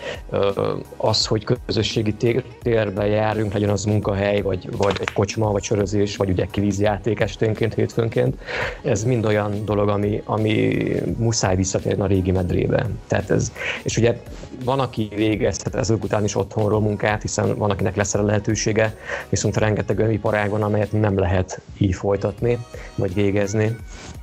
az, 0.97 1.25
hogy 1.25 1.57
közösségi 1.65 2.15
térbe 2.61 3.07
járunk, 3.07 3.53
legyen 3.53 3.69
az 3.69 3.83
munkahely, 3.83 4.41
vagy, 4.41 4.77
vagy 4.77 4.97
egy 4.99 5.13
kocsma, 5.13 5.51
vagy 5.51 5.63
sörözés, 5.63 6.15
vagy 6.15 6.29
ugye 6.29 6.45
kivízjáték 6.51 7.19
esténként, 7.19 7.73
hétfőnként, 7.73 8.35
ez 8.83 9.03
mind 9.03 9.25
olyan 9.25 9.65
dolog, 9.65 9.89
ami, 9.89 10.21
ami 10.25 10.85
muszáj 11.17 11.55
visszatérni 11.55 12.01
a 12.01 12.05
régi 12.05 12.31
medrébe. 12.31 12.89
Tehát 13.07 13.29
ez, 13.29 13.51
és 13.83 13.97
ugye 13.97 14.17
van, 14.63 14.79
aki 14.79 15.09
végezhet 15.15 15.75
ezek 15.75 16.03
után 16.03 16.23
is 16.23 16.35
otthonról 16.35 16.81
munkát, 16.81 17.21
hiszen 17.21 17.57
van, 17.57 17.69
akinek 17.69 17.95
lesz 17.95 18.13
erre 18.13 18.23
lehetősége, 18.23 18.95
viszont 19.29 19.57
rengeteg 19.57 19.99
olyan 19.99 20.11
iparág 20.11 20.49
van, 20.49 20.63
amelyet 20.63 20.91
nem 20.91 21.19
lehet 21.19 21.61
így 21.77 21.95
folytatni, 21.95 22.57
vagy 22.95 23.13
végezni. 23.13 23.75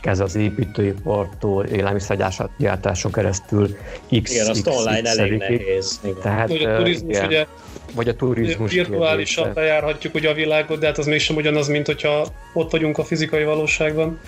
Ez 0.02 0.20
az 0.20 0.34
építőipartól, 0.34 1.64
élelmiszergyártáson 1.64 3.12
keresztül 3.12 3.76
X, 4.22 4.32
Igen, 4.32 4.48
azt 4.48 4.62
X, 4.62 4.76
online 4.76 5.10
X 5.10 5.16
elég 5.16 5.38
nehéz. 5.38 6.00
Igen. 6.02 6.16
Tehát, 6.22 6.50
a 6.50 6.76
turizmus, 6.76 7.16
igen. 7.16 7.26
ugye 7.26 7.46
vagy 7.94 8.08
a 8.08 8.14
turizmus 8.14 8.72
virtuálisan 8.72 9.52
bejárhatjuk 9.54 10.14
ugye 10.14 10.28
a 10.28 10.34
világot, 10.34 10.78
de 10.78 10.86
hát 10.86 10.98
az 10.98 11.06
mégsem 11.06 11.36
ugyanaz, 11.36 11.68
mint 11.68 11.86
hogyha 11.86 12.26
ott 12.52 12.70
vagyunk 12.70 12.98
a 12.98 13.04
fizikai 13.04 13.44
valóságban. 13.44 14.20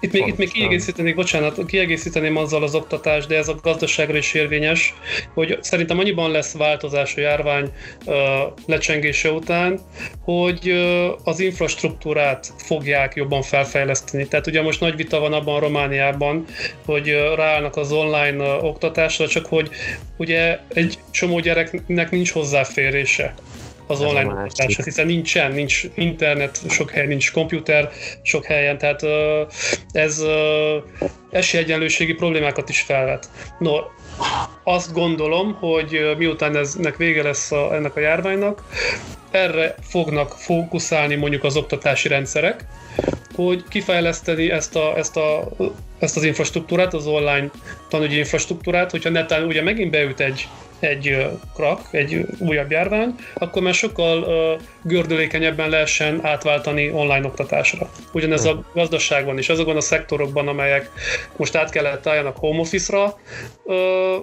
Itt 0.00 0.12
még, 0.12 0.26
itt 0.26 0.36
még 0.36 0.52
kiegészítenék, 0.52 1.14
bocsánat, 1.14 1.66
kiegészíteném 1.66 2.36
azzal 2.36 2.62
az 2.62 2.74
oktatást, 2.74 3.28
de 3.28 3.36
ez 3.36 3.48
a 3.48 3.58
gazdaságra 3.62 4.16
is 4.16 4.34
érvényes, 4.34 4.94
hogy 5.34 5.58
szerintem 5.60 5.98
annyiban 5.98 6.30
lesz 6.30 6.56
változás 6.56 7.16
a 7.16 7.20
járvány 7.20 7.72
uh, 8.06 8.14
lecsengése 8.66 9.30
után, 9.30 9.80
hogy 10.24 10.70
uh, 10.70 11.18
az 11.24 11.40
infrastruktúrát 11.40 12.52
fogják 12.56 13.14
jobban 13.14 13.42
felfejleszteni. 13.42 14.28
Tehát 14.28 14.46
ugye 14.46 14.62
most 14.62 14.80
nagy 14.80 14.96
vita 14.96 15.20
van 15.20 15.32
abban 15.32 15.60
Romániában, 15.60 16.44
hogy 16.84 17.10
uh, 17.10 17.36
ráállnak 17.36 17.76
az 17.76 17.92
online 17.92 18.44
uh, 18.44 18.64
oktatásra, 18.64 19.28
csak 19.28 19.46
hogy 19.46 19.70
ugye 20.16 20.58
egy 20.68 20.98
csomó 21.10 21.38
gyereknek 21.40 22.10
nincs 22.10 22.34
hozzáférése 23.00 23.34
az 23.86 24.00
online 24.00 24.32
oktatáshoz, 24.32 24.84
hiszen 24.84 25.06
nincsen, 25.06 25.52
nincs 25.52 25.82
internet, 25.94 26.60
sok 26.68 26.90
helyen 26.90 27.08
nincs 27.08 27.32
komputer, 27.32 27.90
sok 28.22 28.44
helyen, 28.44 28.78
tehát 28.78 29.02
ez 29.92 30.22
esélyegyenlőségi 31.30 32.14
problémákat 32.14 32.68
is 32.68 32.80
felvet. 32.80 33.30
No, 33.58 33.76
azt 34.64 34.92
gondolom, 34.92 35.54
hogy 35.54 36.14
miután 36.18 36.56
eznek 36.56 36.96
vége 36.96 37.22
lesz 37.22 37.52
a, 37.52 37.74
ennek 37.74 37.96
a 37.96 38.00
járványnak, 38.00 38.64
erre 39.30 39.74
fognak 39.82 40.32
fókuszálni 40.38 41.14
mondjuk 41.14 41.44
az 41.44 41.56
oktatási 41.56 42.08
rendszerek, 42.08 42.64
hogy 43.34 43.64
kifejleszteni 43.68 44.50
ezt, 44.50 44.76
a, 44.76 44.96
ezt, 44.96 45.16
a, 45.16 45.48
ezt 45.98 46.16
az 46.16 46.24
infrastruktúrát, 46.24 46.94
az 46.94 47.06
online 47.06 47.50
tanügyi 47.88 48.16
infrastruktúrát, 48.16 48.90
hogyha 48.90 49.10
netán 49.10 49.44
ugye 49.44 49.62
megint 49.62 49.90
beüt 49.90 50.20
egy 50.20 50.48
egy 50.80 51.26
krak, 51.54 51.88
egy 51.90 52.26
újabb 52.38 52.70
járvány, 52.70 53.14
akkor 53.34 53.62
már 53.62 53.74
sokkal 53.74 54.60
gördülékenyebben 54.82 55.68
lehessen 55.68 56.20
átváltani 56.22 56.90
online 56.90 57.26
oktatásra. 57.26 57.90
Ugyanez 58.12 58.44
a 58.44 58.64
gazdaságban 58.74 59.38
is, 59.38 59.48
azokban 59.48 59.76
a 59.76 59.80
szektorokban, 59.80 60.48
amelyek 60.48 60.90
most 61.36 61.54
át 61.54 61.70
kellett 61.70 62.06
álljanak 62.06 62.36
home 62.36 62.60
office-ra, 62.60 63.18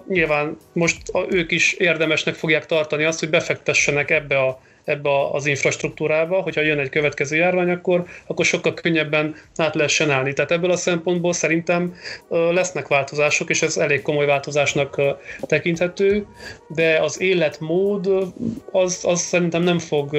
nyilván 0.07 0.57
most 0.73 0.97
ők 1.29 1.51
is 1.51 1.73
érdemesnek 1.73 2.35
fogják 2.35 2.65
tartani 2.65 3.03
azt, 3.03 3.19
hogy 3.19 3.29
befektessenek 3.29 4.11
ebbe 4.11 4.39
a 4.39 4.59
ebbe 4.87 5.09
az 5.31 5.45
infrastruktúrába, 5.45 6.41
hogyha 6.41 6.61
jön 6.61 6.79
egy 6.79 6.89
következő 6.89 7.35
járvány, 7.35 7.69
akkor, 7.69 8.05
akkor 8.27 8.45
sokkal 8.45 8.73
könnyebben 8.73 9.35
át 9.55 9.75
lehessen 9.75 10.09
állni. 10.09 10.33
Tehát 10.33 10.51
ebből 10.51 10.71
a 10.71 10.75
szempontból 10.75 11.33
szerintem 11.33 11.95
lesznek 12.29 12.87
változások, 12.87 13.49
és 13.49 13.61
ez 13.61 13.77
elég 13.77 14.01
komoly 14.01 14.25
változásnak 14.25 15.01
tekinthető, 15.41 16.25
de 16.67 16.99
az 16.99 17.21
életmód 17.21 18.09
az, 18.71 18.99
az 19.03 19.21
szerintem 19.21 19.63
nem 19.63 19.79
fog 19.79 20.17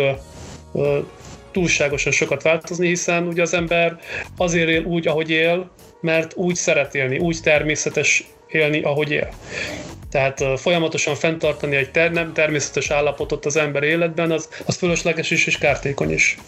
túlságosan 1.53 2.13
sokat 2.13 2.43
változni, 2.43 2.87
hiszen 2.87 3.27
ugye 3.27 3.43
az 3.43 3.55
ember 3.55 4.01
azért 4.37 4.69
él 4.69 4.85
úgy, 4.85 5.09
ahogy 5.09 5.31
él, 5.31 5.71
mert 6.01 6.37
úgy 6.37 6.55
szeret 6.55 6.95
élni, 6.95 7.19
úgy 7.19 7.39
természetes 7.43 8.25
élni, 8.49 8.83
ahogy 8.83 9.11
él. 9.11 9.29
Tehát 10.11 10.45
folyamatosan 10.61 11.15
fenntartani 11.15 11.77
egy 11.77 11.91
ter- 11.91 12.13
nem 12.13 12.33
természetes 12.33 12.91
állapotot 12.91 13.47
az 13.47 13.57
ember 13.57 13.83
életben, 13.83 14.31
az, 14.31 14.49
az 14.67 14.77
fölösleges 14.77 15.31
is 15.31 15.47
és 15.47 15.59
kártékony 15.59 16.11
is. 16.11 16.39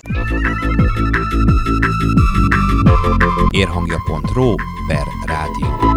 Érhangja.ro 3.50 4.54
per 4.88 5.04
rádió. 5.26 5.94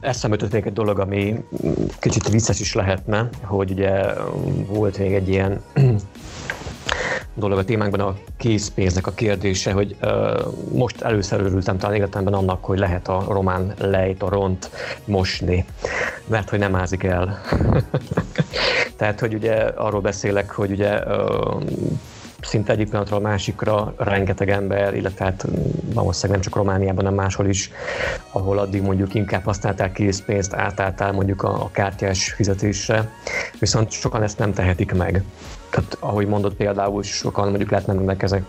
Eszembe 0.00 0.36
jutott 0.36 0.52
még 0.52 0.66
egy 0.66 0.72
dolog, 0.72 0.98
ami 0.98 1.34
kicsit 1.98 2.28
vicces 2.28 2.60
is 2.60 2.74
lehetne, 2.74 3.28
hogy 3.42 3.70
ugye 3.70 4.14
volt 4.66 4.98
még 4.98 5.12
egy 5.14 5.28
ilyen 5.28 5.62
dolog 7.34 7.58
a 7.58 7.64
témánkban 7.64 8.00
a 8.00 8.16
készpénznek 8.36 9.06
a 9.06 9.12
kérdése, 9.12 9.72
hogy 9.72 9.96
uh, 10.02 10.40
most 10.72 11.00
először 11.00 11.40
örültem 11.40 11.78
talán 11.78 11.96
életemben 11.96 12.34
annak, 12.34 12.64
hogy 12.64 12.78
lehet 12.78 13.08
a 13.08 13.24
román 13.28 13.74
lejt, 13.78 14.22
a 14.22 14.28
ront 14.28 14.70
mosni, 15.04 15.64
mert 16.26 16.50
hogy 16.50 16.58
nem 16.58 16.74
ázik 16.74 17.02
el. 17.02 17.40
Tehát, 18.96 19.20
hogy 19.20 19.34
ugye 19.34 19.54
arról 19.54 20.00
beszélek, 20.00 20.50
hogy 20.50 20.70
ugye 20.70 21.04
uh, 21.04 21.62
szinte 22.40 22.72
egyik 22.72 22.88
pillanatról 22.88 23.18
a 23.18 23.22
másikra 23.22 23.94
rengeteg 23.96 24.50
ember, 24.50 24.94
illetve 24.94 25.24
hát 25.24 25.46
valószínűleg 25.94 26.40
nem 26.40 26.40
csak 26.40 26.56
Romániában, 26.56 27.04
hanem 27.04 27.14
máshol 27.14 27.46
is, 27.46 27.70
ahol 28.30 28.58
addig 28.58 28.82
mondjuk 28.82 29.14
inkább 29.14 29.44
használták 29.44 29.92
készpénzt, 29.92 30.54
átálltál 30.54 31.12
mondjuk 31.12 31.42
a, 31.42 31.62
a 31.62 31.70
kártyás 31.70 32.32
fizetésre, 32.32 33.12
viszont 33.58 33.90
sokan 33.90 34.22
ezt 34.22 34.38
nem 34.38 34.52
tehetik 34.52 34.92
meg 34.92 35.24
tehát 35.70 35.96
ahogy 36.00 36.26
mondott 36.26 36.54
például, 36.54 37.02
sokan 37.02 37.48
mondjuk 37.48 37.70
lehet 37.70 37.86
nem 37.86 37.96
rendelkeznek 37.96 38.44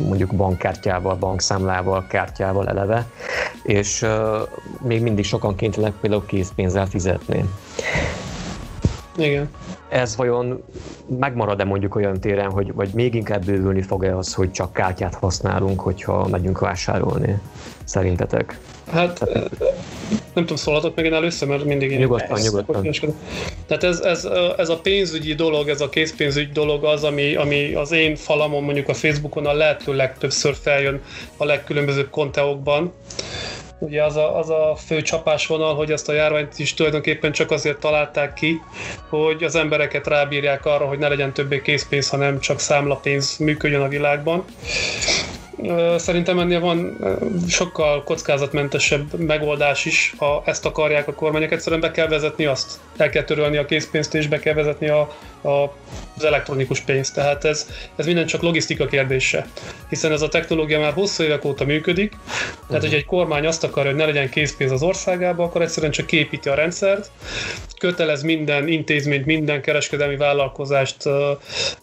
mondjuk 0.00 0.34
bankkártyával, 0.34 1.14
bankszámlával, 1.14 2.06
kártyával 2.08 2.68
eleve, 2.68 3.06
és 3.62 4.06
még 4.80 5.02
mindig 5.02 5.24
sokan 5.24 5.54
kénytelenek 5.54 5.94
például 6.00 6.26
készpénzzel 6.26 6.86
fizetni. 6.86 7.44
Igen. 9.16 9.50
Ez 9.88 10.16
vajon 10.16 10.62
megmarad-e 11.18 11.64
mondjuk 11.64 11.94
olyan 11.94 12.20
téren, 12.20 12.50
hogy 12.50 12.74
vagy 12.74 12.90
még 12.94 13.14
inkább 13.14 13.44
bővülni 13.44 13.82
fog-e 13.82 14.16
az, 14.16 14.34
hogy 14.34 14.50
csak 14.50 14.72
kártyát 14.72 15.14
használunk, 15.14 15.80
hogyha 15.80 16.28
megyünk 16.28 16.58
vásárolni? 16.58 17.40
Szerintetek? 17.84 18.58
Hát 18.90 19.20
nem 20.34 20.44
tudom, 20.44 20.56
szólhatok 20.56 20.94
meg 20.94 21.04
én 21.04 21.14
először, 21.14 21.48
mert 21.48 21.64
mindig 21.64 21.90
én 21.90 21.98
nyugodtan, 21.98 22.40
nyugodtan. 22.40 23.16
Tehát 23.66 23.84
ez, 23.84 24.00
ez, 24.00 24.28
ez, 24.56 24.68
a 24.68 24.78
pénzügyi 24.78 25.34
dolog, 25.34 25.68
ez 25.68 25.80
a 25.80 25.88
készpénzügyi 25.88 26.52
dolog 26.52 26.84
az, 26.84 27.04
ami, 27.04 27.34
ami 27.34 27.74
az 27.74 27.92
én 27.92 28.16
falamon, 28.16 28.62
mondjuk 28.62 28.88
a 28.88 28.94
Facebookon 28.94 29.46
a 29.46 29.52
lehető 29.52 29.94
legtöbbször 29.94 30.54
feljön 30.62 31.00
a 31.36 31.44
legkülönbözőbb 31.44 32.10
konteókban. 32.10 32.92
Ugye 33.78 34.04
az 34.04 34.16
a, 34.16 34.38
az 34.38 34.50
a 34.50 34.76
fő 34.86 35.02
csapásvonal, 35.02 35.74
hogy 35.74 35.90
ezt 35.90 36.08
a 36.08 36.12
járványt 36.12 36.58
is 36.58 36.74
tulajdonképpen 36.74 37.32
csak 37.32 37.50
azért 37.50 37.78
találták 37.78 38.34
ki, 38.34 38.60
hogy 39.08 39.42
az 39.42 39.54
embereket 39.54 40.06
rábírják 40.06 40.66
arra, 40.66 40.84
hogy 40.84 40.98
ne 40.98 41.08
legyen 41.08 41.32
többé 41.32 41.62
készpénz, 41.62 42.08
hanem 42.08 42.40
csak 42.40 42.58
számlapénz 42.58 43.36
működjön 43.36 43.80
a 43.80 43.88
világban. 43.88 44.44
Szerintem 45.96 46.38
ennél 46.38 46.60
van 46.60 46.98
sokkal 47.48 48.02
kockázatmentesebb 48.04 49.18
megoldás 49.18 49.84
is, 49.84 50.14
ha 50.16 50.42
ezt 50.46 50.66
akarják 50.66 51.08
a 51.08 51.14
kormányok. 51.14 51.52
Egyszerűen 51.52 51.80
be 51.80 51.90
kell 51.90 52.08
vezetni 52.08 52.44
azt. 52.44 52.78
El 52.96 53.10
kell 53.10 53.22
törölni 53.22 53.56
a 53.56 53.64
készpénzt, 53.64 54.14
és 54.14 54.26
be 54.26 54.38
kell 54.38 54.54
vezetni 54.54 54.88
a, 54.88 55.00
a, 55.42 55.74
az 56.16 56.24
elektronikus 56.24 56.80
pénzt. 56.80 57.14
Tehát 57.14 57.44
ez, 57.44 57.68
ez 57.96 58.06
minden 58.06 58.26
csak 58.26 58.42
logisztika 58.42 58.86
kérdése. 58.86 59.46
Hiszen 59.88 60.12
ez 60.12 60.22
a 60.22 60.28
technológia 60.28 60.80
már 60.80 60.92
hosszú 60.92 61.22
évek 61.22 61.44
óta 61.44 61.64
működik. 61.64 62.12
Tehát, 62.68 62.82
hogy 62.82 62.94
egy 62.94 63.06
kormány 63.06 63.46
azt 63.46 63.64
akarja, 63.64 63.90
hogy 63.90 63.98
ne 63.98 64.06
legyen 64.06 64.30
készpénz 64.30 64.70
az 64.70 64.82
országába, 64.82 65.44
akkor 65.44 65.62
egyszerűen 65.62 65.92
csak 65.92 66.06
képíti 66.06 66.48
a 66.48 66.54
rendszert, 66.54 67.10
kötelez 67.82 68.22
minden 68.22 68.68
intézményt, 68.68 69.26
minden 69.26 69.62
kereskedelmi 69.62 70.16
vállalkozást 70.16 71.08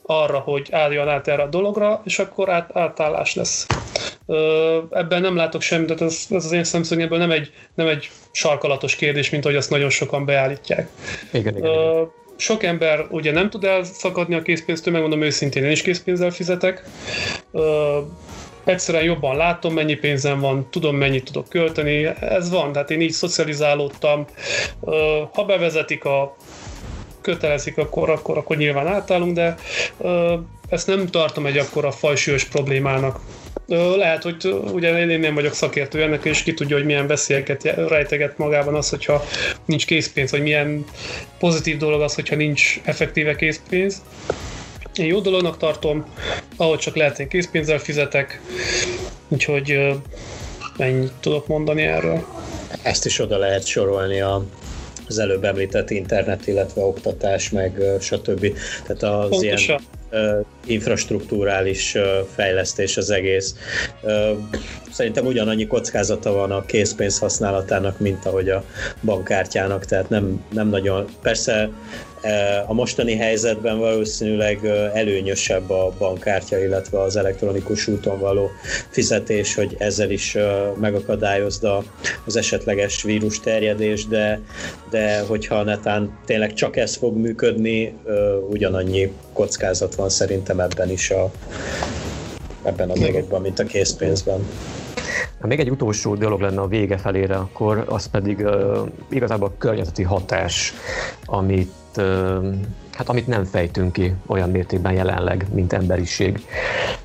arra, 0.06 0.40
hogy 0.40 0.68
álljon 0.72 1.10
át 1.10 1.28
erre 1.28 1.44
a 1.44 1.48
dologra, 1.48 2.02
és 2.06 2.20
akkor 2.20 2.50
át, 2.50 2.70
átállás 2.74 3.36
lesz. 3.36 3.68
Ebben 4.90 5.22
nem 5.22 5.36
látok 5.36 5.62
semmit, 5.62 5.88
tehát 5.88 6.02
ez, 6.02 6.26
ez 6.30 6.46
az 6.46 6.52
én 6.52 6.64
szemszögemből 6.64 7.18
nem 7.18 7.32
egy, 7.32 7.52
nem 7.76 7.88
egy 7.88 8.10
sarkalatos 8.32 8.96
kérdés, 8.96 9.30
mint 9.30 9.44
hogy 9.44 9.56
azt 9.56 9.70
nagyon 9.70 9.90
sokan 9.90 10.26
beállítják. 10.26 10.90
Igen, 11.32 11.58
igen, 11.58 11.72
igen. 11.72 12.08
Sok 12.38 12.64
ember 12.64 13.06
ugye 13.10 13.32
nem 13.32 13.50
tud 13.50 13.64
elszakadni 13.64 14.36
a 14.36 14.42
készpénztől, 14.42 14.94
megmondom 14.94 15.22
őszintén, 15.22 15.64
én 15.64 15.72
is 15.72 15.82
készpénzzel 15.82 16.32
fizetek 16.32 16.84
egyszerűen 18.70 19.04
jobban 19.04 19.36
látom, 19.38 19.74
mennyi 19.74 19.96
pénzem 19.96 20.40
van, 20.40 20.68
tudom, 20.70 20.96
mennyit 20.96 21.26
tudok 21.26 21.50
költeni, 21.50 22.06
ez 22.20 22.50
van, 22.50 22.72
tehát 22.72 22.92
én 22.92 23.02
így 23.02 23.12
szocializálódtam. 23.12 24.26
Ha 25.34 25.46
bevezetik 25.46 26.06
a 26.06 26.36
kötelezik, 27.22 27.78
akkor, 27.78 28.10
akkor, 28.10 28.38
akkor 28.38 28.58
nyilván 28.58 28.88
átállunk, 28.88 29.36
de 29.36 29.56
ezt 30.70 30.88
nem 30.88 31.08
tartom 31.08 31.46
egy 31.46 31.58
akkora 31.58 31.92
fajsúlyos 31.92 32.44
problémának. 32.44 33.20
Lehet, 33.98 34.24
hogy 34.24 34.56
ugye 34.72 35.06
én 35.06 35.20
nem 35.20 35.34
vagyok 35.34 35.54
szakértő 35.54 36.02
ennek, 36.02 36.26
és 36.26 36.44
ki 36.44 36.54
tudja, 36.54 36.76
hogy 36.76 36.86
milyen 36.86 37.08
veszélyeket 37.08 37.64
rejteget 37.64 38.38
magában 38.38 38.76
az, 38.76 38.90
hogyha 38.90 39.24
nincs 39.66 39.86
készpénz, 39.86 40.32
vagy 40.32 40.42
milyen 40.42 40.86
pozitív 41.40 41.78
dolog 41.78 42.02
az, 42.02 42.16
hogyha 42.16 42.36
nincs 42.36 42.80
effektíve 42.84 43.36
készpénz. 43.36 44.02
Én 44.96 45.06
jó 45.06 45.20
dolognak 45.20 45.58
tartom, 45.58 46.06
ahogy 46.58 46.80
csak 46.80 46.96
lehet, 46.96 47.20
én 47.20 47.28
készpénzzel 47.28 47.80
fizetek, 47.80 48.42
úgyhogy 49.28 49.80
ennyit 50.78 51.12
tudok 51.20 51.48
mondani 51.48 51.82
erről. 51.82 52.26
Ezt 52.82 53.06
is 53.06 53.20
oda 53.20 53.38
lehet 53.38 53.66
sorolni 53.66 54.22
a 54.22 54.46
az 55.10 55.20
előbb 55.20 55.44
említett 55.44 55.90
internet, 55.90 56.48
illetve 56.48 56.82
oktatás, 56.82 57.50
meg 57.50 57.82
stb. 58.00 58.54
Tehát 58.86 59.04
az 59.04 59.30
Pontosan. 59.30 59.80
ilyen 60.12 60.46
infrastruktúrális 60.66 61.98
fejlesztés 62.36 62.98
az 62.98 63.10
egész. 63.10 63.56
Szerintem 64.92 65.26
ugyanannyi 65.26 65.68
kockázata 65.68 66.32
van 66.32 66.52
a 66.52 66.66
készpénz 66.66 67.20
használatának, 67.20 68.00
mint 68.00 68.26
ahogy 68.26 68.50
a 68.50 68.64
bankkártyának, 69.02 69.86
tehát 69.86 70.10
nem, 70.10 70.44
nem 70.52 70.70
nagyon, 70.70 71.06
persze 71.22 71.70
a 72.68 72.74
mostani 72.74 73.16
helyzetben 73.16 73.80
valószínűleg 73.80 74.66
előnyösebb 74.94 75.70
a 75.70 75.94
bankkártya, 75.98 76.64
illetve 76.64 77.02
az 77.02 77.16
elektronikus 77.16 77.88
úton 77.88 78.20
való 78.20 78.50
fizetés, 78.90 79.56
hogy 79.56 79.76
ezzel 79.80 80.12
is 80.12 80.38
megakadályozd 80.80 81.68
az 82.26 82.36
esetleges 82.36 83.04
vírus 83.04 83.40
terjedés, 83.40 84.08
de, 84.08 84.42
de 84.90 85.20
hogyha 85.20 85.64
netán 85.64 86.20
tényleg 86.26 86.54
csak 86.54 86.78
ez 86.78 86.96
fog 86.96 87.18
működni, 87.18 87.94
ugyanannyi 88.50 89.14
kockázat 89.34 89.96
van 89.96 90.10
szerintem 90.10 90.60
ebben 90.60 90.90
is 90.90 91.12
a, 91.12 91.32
ebben 92.64 92.90
a 92.90 92.94
dologban, 92.94 93.42
mint 93.42 93.60
a 93.60 93.64
készpénzben. 93.64 94.48
Ha 95.40 95.48
még 95.48 95.60
egy 95.60 95.70
utolsó 95.70 96.16
dolog 96.16 96.42
lenne 96.42 96.62
a 96.62 96.68
vége 96.68 96.98
felére, 96.98 97.36
akkor 97.36 97.86
az 97.88 98.06
pedig 98.06 98.40
uh, 98.40 98.88
igazából 99.10 99.48
a 99.48 99.58
környezeti 99.58 100.04
hatás, 100.04 100.74
amit 101.26 101.72
hát 102.94 103.10
amit 103.10 103.28
nem 103.28 103.44
fejtünk 103.44 103.94
ki 103.94 104.14
olyan 104.26 104.50
mértékben 104.50 104.94
jelenleg, 104.94 105.46
mint 105.54 105.74
emberiség. 105.74 106.46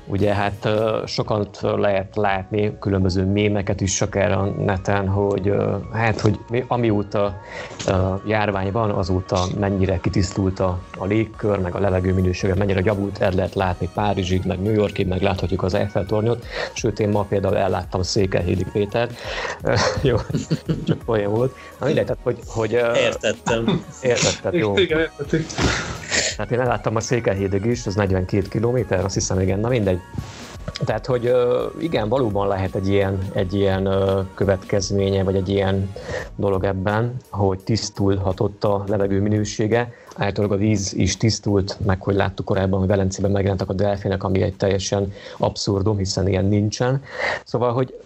Ugye 0.07 0.33
hát 0.33 0.67
sokan 1.05 1.47
lehet 1.61 2.15
látni 2.15 2.77
különböző 2.79 3.25
mémeket 3.25 3.81
is 3.81 4.01
akár 4.01 4.31
a 4.31 4.45
neten, 4.45 5.07
hogy 5.07 5.53
hát, 5.93 6.19
hogy 6.19 6.39
amióta 6.67 7.41
járvány 8.27 8.71
van, 8.71 8.89
azóta 8.89 9.45
mennyire 9.59 9.99
kitisztult 9.99 10.59
a, 10.59 10.79
a 10.97 11.05
légkör, 11.05 11.59
meg 11.59 11.75
a 11.75 11.79
levegő 11.79 12.13
minősége, 12.13 12.55
mennyire 12.55 12.81
javult, 12.83 13.21
el 13.21 13.31
lehet 13.31 13.55
látni 13.55 13.89
Párizsig, 13.93 14.41
meg 14.45 14.61
New 14.61 14.73
Yorkig, 14.73 15.07
meg 15.07 15.21
láthatjuk 15.21 15.63
az 15.63 15.73
Eiffel 15.73 16.05
tornyot, 16.05 16.45
sőt 16.73 16.99
én 16.99 17.09
ma 17.09 17.23
például 17.23 17.57
elláttam 17.57 18.01
Székelyhédi 18.01 18.65
Pétert, 18.71 19.13
jó, 20.01 20.17
csak 20.85 21.01
olyan 21.05 21.31
volt. 21.31 21.55
Na 21.79 21.85
mindegy, 21.85 22.05
tehát, 22.05 22.21
hogy, 22.23 22.39
hogy 22.47 22.71
Értettem. 22.71 23.85
Értettem, 24.01 24.53
jó. 24.53 24.77
Igen, 24.77 24.99
értettem. 24.99 25.45
Hát 26.37 26.51
én 26.51 26.59
elláttam 26.59 26.95
a 26.95 26.99
Székelyhédig 26.99 27.65
is, 27.65 27.85
az 27.85 27.95
42 27.95 28.47
km, 28.47 28.93
azt 28.93 29.13
hiszem, 29.13 29.39
igen, 29.39 29.59
na 29.59 29.67
mindegy. 29.67 29.99
Tehát, 30.85 31.05
hogy 31.05 31.31
igen, 31.79 32.09
valóban 32.09 32.47
lehet 32.47 32.75
egy 32.75 32.87
ilyen, 32.87 33.19
egy 33.33 33.53
ilyen 33.53 33.89
következménye, 34.33 35.23
vagy 35.23 35.35
egy 35.35 35.49
ilyen 35.49 35.91
dolog 36.35 36.63
ebben, 36.63 37.15
hogy 37.29 37.59
tisztulhatott 37.59 38.63
a 38.63 38.83
levegő 38.87 39.21
minősége. 39.21 39.93
Általában 40.17 40.57
a 40.57 40.59
víz 40.59 40.93
is 40.93 41.17
tisztult, 41.17 41.77
meg 41.85 42.01
hogy 42.01 42.15
láttuk 42.15 42.45
korábban, 42.45 42.79
hogy 42.79 42.87
Velencében 42.87 43.31
megjelentek 43.31 43.69
a 43.69 43.73
delfének, 43.73 44.23
ami 44.23 44.41
egy 44.41 44.55
teljesen 44.55 45.13
abszurdum, 45.37 45.97
hiszen 45.97 46.27
ilyen 46.27 46.45
nincsen. 46.45 47.03
Szóval, 47.43 47.73
hogy 47.73 47.99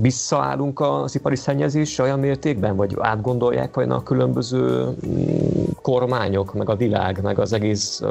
visszaállunk 0.00 0.80
az 0.80 1.14
ipari 1.14 1.36
szennyezésre 1.36 2.04
olyan 2.04 2.18
mértékben, 2.18 2.76
vagy 2.76 2.96
átgondolják 2.98 3.74
vajon 3.74 3.90
a 3.90 4.02
különböző 4.02 4.84
mm, 5.06 5.64
kormányok, 5.82 6.54
meg 6.54 6.68
a 6.68 6.76
világ, 6.76 7.22
meg 7.22 7.38
az 7.38 7.52
egész 7.52 8.02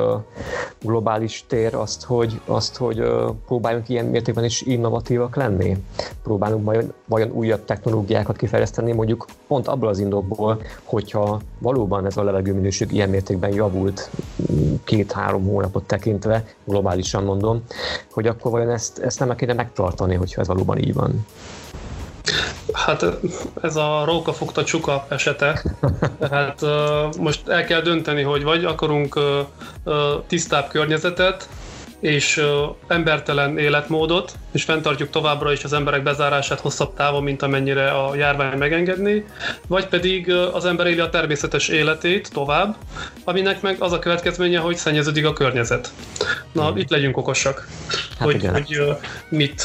globális 0.81 1.45
tér 1.47 1.75
azt, 1.75 2.03
hogy, 2.03 2.41
azt, 2.45 2.77
hogy 2.77 3.03
próbáljunk 3.45 3.89
ilyen 3.89 4.05
mértékben 4.05 4.43
is 4.43 4.61
innovatívak 4.61 5.35
lenni? 5.35 5.77
Próbálunk 6.23 6.65
vajon, 6.65 6.93
vajon 7.05 7.31
újabb 7.31 7.65
technológiákat 7.65 8.37
kifejleszteni, 8.37 8.91
mondjuk 8.91 9.25
pont 9.47 9.67
abból 9.67 9.87
az 9.87 9.99
indokból, 9.99 10.61
hogyha 10.83 11.41
valóban 11.59 12.05
ez 12.05 12.17
a 12.17 12.23
levegőminőség 12.23 12.91
ilyen 12.91 13.09
mértékben 13.09 13.53
javult 13.53 14.09
mm, 14.51 14.73
két-három 14.83 15.43
hónapot 15.43 15.83
tekintve, 15.83 16.45
globálisan 16.65 17.23
mondom, 17.23 17.63
hogy 18.11 18.27
akkor 18.27 18.51
vajon 18.51 18.69
ezt, 18.69 18.99
ezt 18.99 19.19
nem 19.19 19.35
kéne 19.35 19.53
megtartani, 19.53 20.15
hogyha 20.15 20.41
ez 20.41 20.47
valóban 20.47 20.77
így 20.77 20.93
van. 20.93 21.25
Hát 22.73 23.05
ez 23.61 23.75
a 23.75 24.03
róka 24.05 24.33
fogta 24.33 24.63
csuka 24.63 25.05
esete. 25.07 25.63
Tehát 26.19 26.61
most 27.17 27.47
el 27.47 27.65
kell 27.65 27.81
dönteni, 27.81 28.21
hogy 28.21 28.43
vagy 28.43 28.65
akarunk 28.65 29.19
tisztább 30.27 30.67
környezetet, 30.67 31.47
és 31.99 32.41
embertelen 32.87 33.57
életmódot, 33.57 34.31
és 34.51 34.63
fenntartjuk 34.63 35.09
továbbra 35.09 35.51
is 35.51 35.63
az 35.63 35.73
emberek 35.73 36.03
bezárását 36.03 36.59
hosszabb 36.59 36.93
távon, 36.93 37.23
mint 37.23 37.41
amennyire 37.41 37.91
a 37.91 38.15
járvány 38.15 38.57
megengedni, 38.57 39.25
vagy 39.67 39.87
pedig 39.87 40.31
az 40.31 40.65
ember 40.65 40.87
éli 40.87 40.99
a 40.99 41.09
természetes 41.09 41.67
életét 41.67 42.29
tovább, 42.33 42.75
aminek 43.23 43.61
meg 43.61 43.75
az 43.79 43.91
a 43.91 43.99
következménye, 43.99 44.59
hogy 44.59 44.75
szennyeződik 44.75 45.25
a 45.25 45.33
környezet. 45.33 45.91
Na, 46.51 46.67
hmm. 46.67 46.77
itt 46.77 46.89
legyünk 46.89 47.17
okosak, 47.17 47.67
hát 48.19 48.31
hogy, 48.31 48.45
hogy 48.45 48.81
mit, 49.29 49.63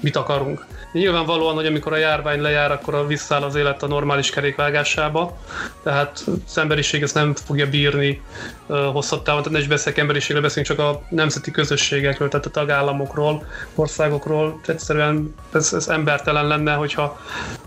mit 0.00 0.16
akarunk. 0.16 0.66
Nyilvánvalóan, 0.96 1.54
hogy 1.54 1.66
amikor 1.66 1.92
a 1.92 1.96
járvány 1.96 2.40
lejár, 2.40 2.70
akkor 2.70 3.06
visszaáll 3.06 3.42
az 3.42 3.54
élet 3.54 3.82
a 3.82 3.86
normális 3.86 4.30
kerékvágásába, 4.30 5.36
tehát 5.82 6.24
az 6.46 6.58
emberiség 6.58 7.02
ezt 7.02 7.14
nem 7.14 7.34
fogja 7.34 7.68
bírni 7.68 8.22
uh, 8.66 8.78
hosszabb 8.78 9.22
távon, 9.22 9.42
tehát 9.42 9.56
ne 9.56 9.62
is 9.64 9.68
beszélek 9.68 9.98
emberiségről, 9.98 10.42
beszélünk 10.42 10.68
csak 10.68 10.78
a 10.78 11.02
nemzeti 11.08 11.50
közösségekről, 11.50 12.28
tehát 12.28 12.46
a 12.46 12.50
tagállamokról, 12.50 13.46
országokról. 13.74 14.60
Egyszerűen 14.66 15.34
ez, 15.52 15.72
ez 15.72 15.88
embertelen 15.88 16.46
lenne, 16.46 16.74
hogyha 16.74 17.20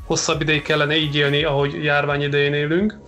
hosszabb 0.09 0.41
ideig 0.41 0.61
kellene 0.61 0.95
így 0.95 1.15
élni, 1.15 1.43
ahogy 1.43 1.83
járvány 1.83 2.21
idején 2.21 2.53
élünk. 2.53 2.99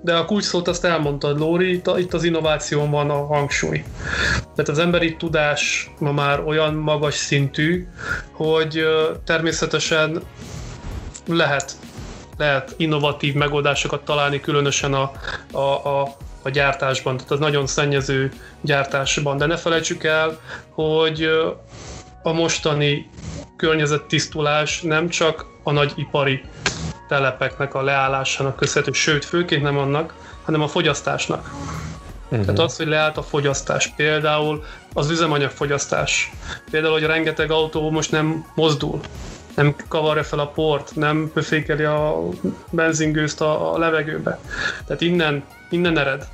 De 0.00 0.16
a 0.16 0.24
kulcs 0.24 0.44
szót 0.44 0.68
azt 0.68 0.84
elmondtad, 0.84 1.38
Lóri, 1.38 1.72
itt, 1.72 1.90
itt 1.98 2.14
az 2.14 2.24
innováción 2.24 2.90
van 2.90 3.10
a 3.10 3.26
hangsúly. 3.26 3.84
Tehát 4.40 4.68
az 4.68 4.78
emberi 4.78 5.16
tudás 5.16 5.90
ma 5.98 6.12
már 6.12 6.40
olyan 6.40 6.74
magas 6.74 7.14
szintű, 7.14 7.86
hogy 8.32 8.86
természetesen 9.24 10.22
lehet, 11.26 11.72
lehet 12.36 12.74
innovatív 12.76 13.34
megoldásokat 13.34 14.04
találni, 14.04 14.40
különösen 14.40 14.94
a, 14.94 15.12
a, 15.52 15.88
a, 15.88 16.16
a 16.42 16.50
gyártásban, 16.50 17.16
tehát 17.16 17.30
az 17.30 17.38
nagyon 17.38 17.66
szennyező 17.66 18.32
gyártásban. 18.60 19.36
De 19.36 19.46
ne 19.46 19.56
felejtsük 19.56 20.04
el, 20.04 20.40
hogy 20.70 21.28
a 22.22 22.32
mostani 22.32 23.10
környezettisztulás 23.56 24.80
nem 24.80 25.08
csak 25.08 25.54
a 25.66 25.72
nagy 25.72 25.92
ipari 25.94 26.42
telepeknek 27.08 27.74
a 27.74 27.82
leállásának 27.82 28.56
köszönhető, 28.56 28.92
sőt, 28.92 29.24
főként 29.24 29.62
nem 29.62 29.78
annak, 29.78 30.14
hanem 30.44 30.60
a 30.60 30.68
fogyasztásnak. 30.68 31.50
Uh-huh. 32.24 32.40
Tehát 32.40 32.58
az, 32.58 32.76
hogy 32.76 32.86
leállt 32.86 33.16
a 33.16 33.22
fogyasztás, 33.22 33.92
például 33.96 34.64
az 34.92 35.10
üzemanyagfogyasztás, 35.10 36.32
például, 36.70 36.92
hogy 36.92 37.02
rengeteg 37.02 37.50
autó 37.50 37.90
most 37.90 38.10
nem 38.10 38.44
mozdul, 38.54 39.00
nem 39.54 39.74
kavarja 39.88 40.24
fel 40.24 40.38
a 40.38 40.46
port, 40.46 40.94
nem 40.94 41.30
pöfékeli 41.34 41.84
a 41.84 42.18
benzingőzt 42.70 43.40
a, 43.40 43.74
a 43.74 43.78
levegőbe. 43.78 44.38
Tehát 44.86 45.02
innen, 45.02 45.44
innen 45.70 45.98
ered. 45.98 46.26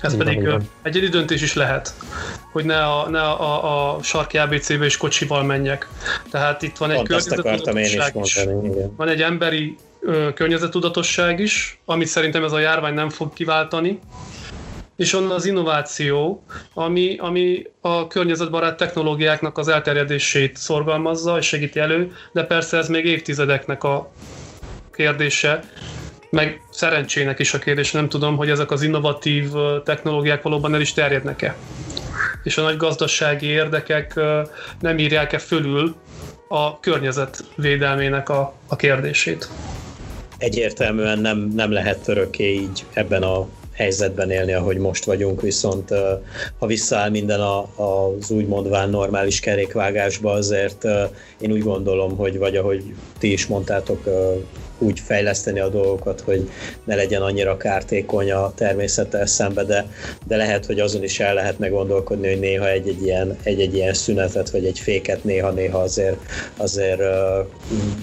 Ez 0.00 0.12
igen, 0.12 0.26
pedig 0.26 0.40
igen. 0.40 0.68
egyedi 0.82 1.08
döntés 1.08 1.42
is 1.42 1.54
lehet, 1.54 1.94
hogy 2.52 2.64
ne 2.64 2.84
a, 2.84 3.08
ne 3.08 3.20
a, 3.20 3.94
a, 3.94 4.02
sarki 4.02 4.38
ABC-be 4.38 4.84
is 4.84 4.96
kocsival 4.96 5.42
menjek. 5.42 5.88
Tehát 6.30 6.62
itt 6.62 6.76
van 6.76 6.90
egy 6.90 7.02
környezetudatosság 7.02 8.16
is, 8.16 8.36
is. 8.36 8.44
van 8.96 9.08
egy 9.08 9.22
emberi 9.22 9.76
ö, 10.00 10.28
környezetudatosság 10.34 11.40
is, 11.40 11.80
amit 11.84 12.06
szerintem 12.06 12.44
ez 12.44 12.52
a 12.52 12.58
járvány 12.58 12.94
nem 12.94 13.08
fog 13.08 13.32
kiváltani, 13.32 13.98
és 14.96 15.12
onnan 15.12 15.30
az 15.30 15.44
innováció, 15.44 16.44
ami, 16.74 17.16
ami 17.18 17.62
a 17.80 18.06
környezetbarát 18.06 18.76
technológiáknak 18.76 19.58
az 19.58 19.68
elterjedését 19.68 20.56
szorgalmazza 20.56 21.38
és 21.38 21.46
segíti 21.46 21.78
elő, 21.78 22.12
de 22.32 22.44
persze 22.44 22.76
ez 22.76 22.88
még 22.88 23.04
évtizedeknek 23.04 23.84
a 23.84 24.12
kérdése, 24.92 25.60
meg 26.30 26.62
szerencsének 26.70 27.38
is 27.38 27.54
a 27.54 27.58
kérdés, 27.58 27.92
nem 27.92 28.08
tudom, 28.08 28.36
hogy 28.36 28.50
ezek 28.50 28.70
az 28.70 28.82
innovatív 28.82 29.50
technológiák 29.84 30.42
valóban 30.42 30.74
el 30.74 30.80
is 30.80 30.92
terjednek-e. 30.92 31.56
És 32.42 32.58
a 32.58 32.62
nagy 32.62 32.76
gazdasági 32.76 33.46
érdekek 33.46 34.20
nem 34.80 34.98
írják-e 34.98 35.38
fölül 35.38 35.94
a 36.48 36.80
környezet 36.80 37.44
védelmének 37.56 38.28
a, 38.28 38.54
a 38.66 38.76
kérdését. 38.76 39.48
Egyértelműen 40.38 41.18
nem, 41.18 41.38
nem 41.38 41.72
lehet 41.72 42.08
örökké 42.08 42.52
így 42.52 42.84
ebben 42.92 43.22
a 43.22 43.48
helyzetben 43.80 44.30
élni, 44.30 44.52
ahogy 44.52 44.76
most 44.76 45.04
vagyunk, 45.04 45.40
viszont 45.40 45.88
ha 46.58 46.66
visszaáll 46.66 47.10
minden 47.10 47.40
a, 47.40 47.68
az 47.76 48.30
úgy 48.30 48.46
mondván 48.46 48.90
normális 48.90 49.40
kerékvágásba, 49.40 50.32
azért 50.32 50.84
én 51.40 51.52
úgy 51.52 51.62
gondolom, 51.62 52.16
hogy 52.16 52.38
vagy 52.38 52.56
ahogy 52.56 52.94
ti 53.18 53.32
is 53.32 53.46
mondtátok, 53.46 54.04
úgy 54.78 55.00
fejleszteni 55.00 55.60
a 55.60 55.68
dolgokat, 55.68 56.20
hogy 56.20 56.50
ne 56.84 56.94
legyen 56.94 57.22
annyira 57.22 57.56
kártékony 57.56 58.32
a 58.32 58.52
természettel 58.54 59.26
szembe, 59.26 59.64
de, 59.64 59.86
de 60.26 60.36
lehet, 60.36 60.66
hogy 60.66 60.80
azon 60.80 61.02
is 61.02 61.20
el 61.20 61.34
lehetne 61.34 61.68
gondolkodni, 61.68 62.28
hogy 62.28 62.40
néha 62.40 62.68
egy-egy 62.68 63.02
ilyen, 63.02 63.36
egy-egy 63.42 63.74
ilyen 63.74 63.94
szünetet, 63.94 64.50
vagy 64.50 64.64
egy 64.64 64.78
féket 64.78 65.24
néha-néha 65.24 65.78
azért, 65.78 66.18
azért 66.56 67.02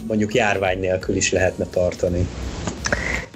mondjuk 0.07 0.33
járvány 0.33 0.79
nélkül 0.79 1.15
is 1.15 1.31
lehetne 1.31 1.65
tartani. 1.65 2.27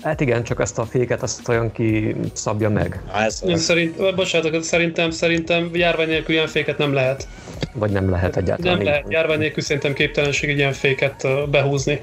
Hát 0.02 0.22
igen, 0.22 0.44
csak 0.44 0.60
ezt 0.60 0.78
a 0.78 0.86
féket 0.86 1.22
azt 1.22 1.48
olyan 1.48 1.72
ki 1.72 2.16
szabja 2.34 2.70
meg. 2.70 3.02
Ez 3.16 3.42
nem, 3.46 3.58
szerint, 3.58 4.16
bocsánat, 4.16 4.64
szerintem, 4.64 5.12
szerintem 5.12 5.70
járvány 5.74 6.08
nélkül 6.08 6.36
ilyen 6.36 6.48
féket 6.48 6.78
nem 6.78 6.94
lehet. 6.94 7.28
Vagy 7.74 7.92
nem 7.92 8.10
lehet 8.10 8.38
egyáltalán. 8.38 8.76
Nem 8.76 8.86
lehet, 8.86 9.06
járvány 9.10 9.38
nélkül 9.38 9.64
szerintem 9.64 9.94
képtelenség 9.94 10.50
egy 10.50 10.58
ilyen 10.58 10.74
féket 10.74 11.28
behúzni. 11.50 12.02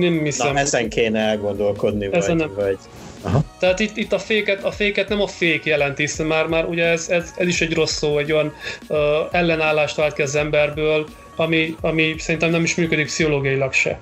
Nem 0.00 0.20
hiszem. 0.22 0.52
Na, 0.52 0.58
ezen 0.58 0.88
kéne 0.88 1.20
elgondolkodni, 1.20 2.08
ezen 2.12 2.36
vagy, 2.36 2.46
nem. 2.46 2.54
vagy 2.54 2.78
Aha. 3.22 3.44
Tehát 3.58 3.80
itt, 3.80 3.96
itt 3.96 4.12
a, 4.12 4.18
féket, 4.18 4.64
a 4.64 4.70
féket 4.70 5.08
nem 5.08 5.20
a 5.20 5.26
fék 5.26 5.64
jelenti, 5.64 6.02
hiszen 6.02 6.26
már, 6.26 6.46
már 6.46 6.64
ugye 6.64 6.84
ez, 6.84 7.08
ez, 7.08 7.32
ez 7.36 7.46
is 7.46 7.60
egy 7.60 7.74
rossz 7.74 7.96
szó, 7.96 8.18
egy 8.18 8.32
olyan 8.32 8.54
uh, 8.88 8.98
ellenállást 9.30 9.96
vált 9.96 10.14
ki 10.14 10.22
az 10.22 10.34
emberből, 10.34 11.06
ami, 11.36 11.74
ami 11.80 12.14
szerintem 12.18 12.50
nem 12.50 12.62
is 12.62 12.74
működik 12.74 13.06
pszichológiailag 13.06 13.72
se. 13.72 14.00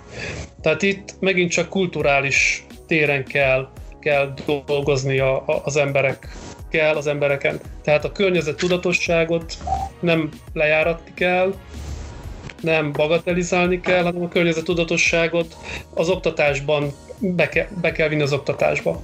Tehát 0.61 0.83
itt 0.83 1.15
megint 1.21 1.51
csak 1.51 1.69
kulturális 1.69 2.67
téren 2.87 3.25
kell, 3.25 3.69
kell 4.01 4.35
dolgozni 4.67 5.19
a, 5.19 5.37
a, 5.47 5.61
az 5.65 5.77
emberek 5.77 6.29
kell 6.71 6.97
az 6.97 7.07
embereken. 7.07 7.61
Tehát 7.83 8.05
a 8.05 8.13
környezet 8.13 8.57
tudatosságot 8.57 9.59
nem 10.01 10.29
lejáratni 10.53 11.11
kell, 11.15 11.55
nem 12.61 12.93
bagatelizálni 12.93 13.81
kell, 13.81 14.03
hanem 14.03 14.23
a 14.23 14.29
környezet 14.29 14.65
tudatosságot 14.65 15.57
az 15.95 16.09
oktatásban 16.09 16.93
be 17.19 17.49
kell, 17.49 17.67
be 17.81 17.93
kell 17.93 18.09
vinni 18.09 18.23
az 18.23 18.33
oktatásba. 18.33 19.03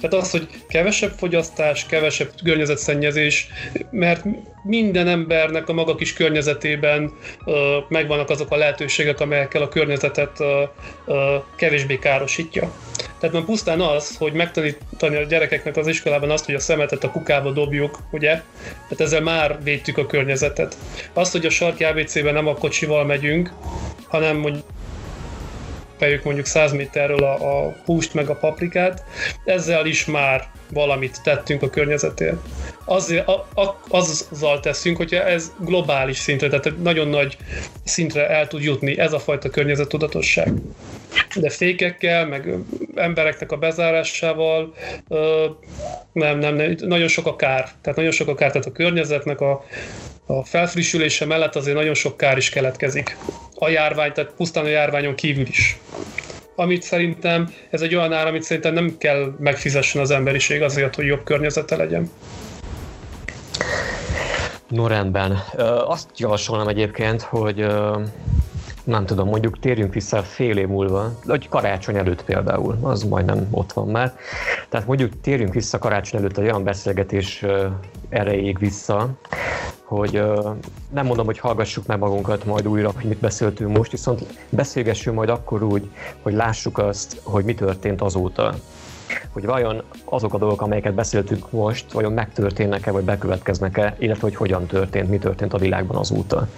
Tehát 0.00 0.24
az, 0.24 0.30
hogy 0.30 0.48
kevesebb 0.68 1.12
fogyasztás, 1.16 1.86
kevesebb 1.86 2.30
környezetszennyezés, 2.44 3.48
mert 3.90 4.24
minden 4.62 5.08
embernek 5.08 5.68
a 5.68 5.72
maga 5.72 5.94
kis 5.94 6.12
környezetében 6.12 7.12
uh, 7.44 7.54
megvannak 7.88 8.30
azok 8.30 8.50
a 8.50 8.56
lehetőségek, 8.56 9.20
amelyekkel 9.20 9.62
a 9.62 9.68
környezetet 9.68 10.40
uh, 10.40 10.46
uh, 11.06 11.16
kevésbé 11.56 11.98
károsítja. 11.98 12.72
Tehát 13.20 13.34
már 13.34 13.44
pusztán 13.44 13.80
az, 13.80 14.16
hogy 14.16 14.32
megtanítani 14.32 15.16
a 15.16 15.22
gyerekeknek 15.22 15.76
az 15.76 15.86
iskolában 15.86 16.30
azt, 16.30 16.44
hogy 16.44 16.54
a 16.54 16.60
szemetet 16.60 17.04
a 17.04 17.10
kukába 17.10 17.50
dobjuk, 17.50 17.98
ugye? 18.10 18.42
Tehát 18.62 19.00
ezzel 19.00 19.20
már 19.20 19.58
védtük 19.62 19.98
a 19.98 20.06
környezetet. 20.06 20.76
Azt, 21.12 21.32
hogy 21.32 21.46
a 21.46 21.50
sarki 21.50 21.84
ABC-ben 21.84 22.34
nem 22.34 22.46
a 22.46 22.54
kocsival 22.54 23.04
megyünk, 23.04 23.52
hanem 24.08 24.36
mondjuk 24.36 24.64
megpeljük 25.98 26.24
mondjuk 26.24 26.46
100 26.46 26.72
méterről 26.72 27.24
a, 27.24 27.66
a 27.66 27.76
húst 27.84 28.14
meg 28.14 28.28
a 28.28 28.34
paprikát, 28.34 29.04
ezzel 29.44 29.86
is 29.86 30.04
már 30.04 30.44
valamit 30.70 31.20
tettünk 31.22 31.62
a 31.62 31.70
környezetért. 31.70 32.36
Azért, 32.84 33.28
a, 33.28 33.46
a, 33.54 33.80
azzal 33.88 34.60
teszünk, 34.60 34.96
hogyha 34.96 35.24
ez 35.24 35.52
globális 35.58 36.18
szintre, 36.18 36.48
tehát 36.48 36.78
nagyon 36.82 37.08
nagy 37.08 37.36
szintre 37.84 38.28
el 38.28 38.46
tud 38.46 38.62
jutni 38.62 38.98
ez 38.98 39.12
a 39.12 39.18
fajta 39.18 39.50
környezettudatosság. 39.50 40.52
De 41.34 41.50
fékekkel, 41.50 42.26
meg 42.26 42.54
embereknek 42.94 43.52
a 43.52 43.56
bezárásával 43.56 44.74
nem, 46.12 46.38
nem, 46.38 46.54
nem, 46.54 46.74
nagyon 46.78 47.08
sok 47.08 47.26
a 47.26 47.36
kár. 47.36 47.68
Tehát 47.80 47.98
nagyon 47.98 48.12
sok 48.12 48.28
a 48.28 48.34
kár, 48.34 48.50
tehát 48.50 48.66
a 48.66 48.72
környezetnek 48.72 49.40
a, 49.40 49.64
a 50.26 50.44
felfrissülése 50.44 51.24
mellett 51.24 51.56
azért 51.56 51.76
nagyon 51.76 51.94
sok 51.94 52.16
kár 52.16 52.36
is 52.36 52.48
keletkezik. 52.48 53.16
A 53.54 53.68
járvány, 53.68 54.12
tehát 54.12 54.32
pusztán 54.32 54.64
a 54.64 54.68
járványon 54.68 55.14
kívül 55.14 55.46
is. 55.46 55.78
Amit 56.54 56.82
szerintem, 56.82 57.52
ez 57.70 57.82
egy 57.82 57.94
olyan 57.94 58.12
ár, 58.12 58.26
amit 58.26 58.42
szerintem 58.42 58.74
nem 58.74 58.96
kell 58.98 59.34
megfizessen 59.38 60.00
az 60.00 60.10
emberiség 60.10 60.62
azért, 60.62 60.94
hogy 60.94 61.06
jobb 61.06 61.24
környezete 61.24 61.76
legyen. 61.76 62.10
No 64.68 64.86
rendben. 64.86 65.42
Azt 65.86 66.08
javasolnám 66.16 66.68
egyébként, 66.68 67.22
hogy 67.22 67.66
nem 68.88 69.06
tudom, 69.06 69.28
mondjuk 69.28 69.58
térjünk 69.58 69.94
vissza 69.94 70.22
fél 70.22 70.56
év 70.56 70.68
múlva, 70.68 71.12
vagy 71.24 71.48
karácsony 71.48 71.96
előtt 71.96 72.24
például, 72.24 72.78
az 72.82 73.02
majdnem 73.02 73.48
ott 73.50 73.72
van 73.72 73.88
már. 73.88 74.16
Tehát 74.68 74.86
mondjuk 74.86 75.20
térjünk 75.20 75.54
vissza 75.54 75.78
karácsony 75.78 76.20
előtt 76.20 76.38
egy 76.38 76.44
olyan 76.44 76.64
beszélgetés 76.64 77.44
erejéig 78.08 78.58
vissza, 78.58 79.08
hogy 79.84 80.22
nem 80.90 81.06
mondom, 81.06 81.26
hogy 81.26 81.38
hallgassuk 81.38 81.86
meg 81.86 81.98
magunkat 81.98 82.44
majd 82.44 82.68
újra, 82.68 82.90
hogy 82.94 83.04
mit 83.04 83.18
beszéltünk 83.18 83.76
most, 83.76 83.90
viszont 83.90 84.24
beszélgessünk 84.48 85.16
majd 85.16 85.28
akkor 85.28 85.62
úgy, 85.62 85.90
hogy 86.22 86.32
lássuk 86.32 86.78
azt, 86.78 87.20
hogy 87.22 87.44
mi 87.44 87.54
történt 87.54 88.00
azóta. 88.00 88.54
Hogy 89.32 89.44
vajon 89.44 89.82
azok 90.04 90.34
a 90.34 90.38
dolgok, 90.38 90.62
amelyeket 90.62 90.94
beszéltünk 90.94 91.50
most, 91.50 91.92
vajon 91.92 92.12
megtörténnek-e, 92.12 92.90
vagy 92.90 93.04
bekövetkeznek-e, 93.04 93.96
illetve 93.98 94.22
hogy 94.22 94.36
hogyan 94.36 94.66
történt, 94.66 95.08
mi 95.08 95.18
történt 95.18 95.52
a 95.52 95.58
világban 95.58 95.96
azóta, 95.96 96.48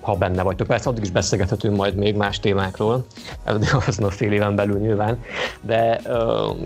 ha 0.00 0.14
benne 0.14 0.42
vagytok. 0.42 0.66
Persze 0.66 0.88
addig 0.88 1.02
is 1.02 1.10
beszélgethetünk 1.10 1.76
majd 1.76 1.94
még 1.94 2.14
más 2.14 2.40
témákról, 2.40 3.06
azon 3.86 4.06
a 4.06 4.10
fél 4.10 4.32
éven 4.32 4.54
belül 4.54 4.78
nyilván, 4.78 5.24
de 5.60 6.00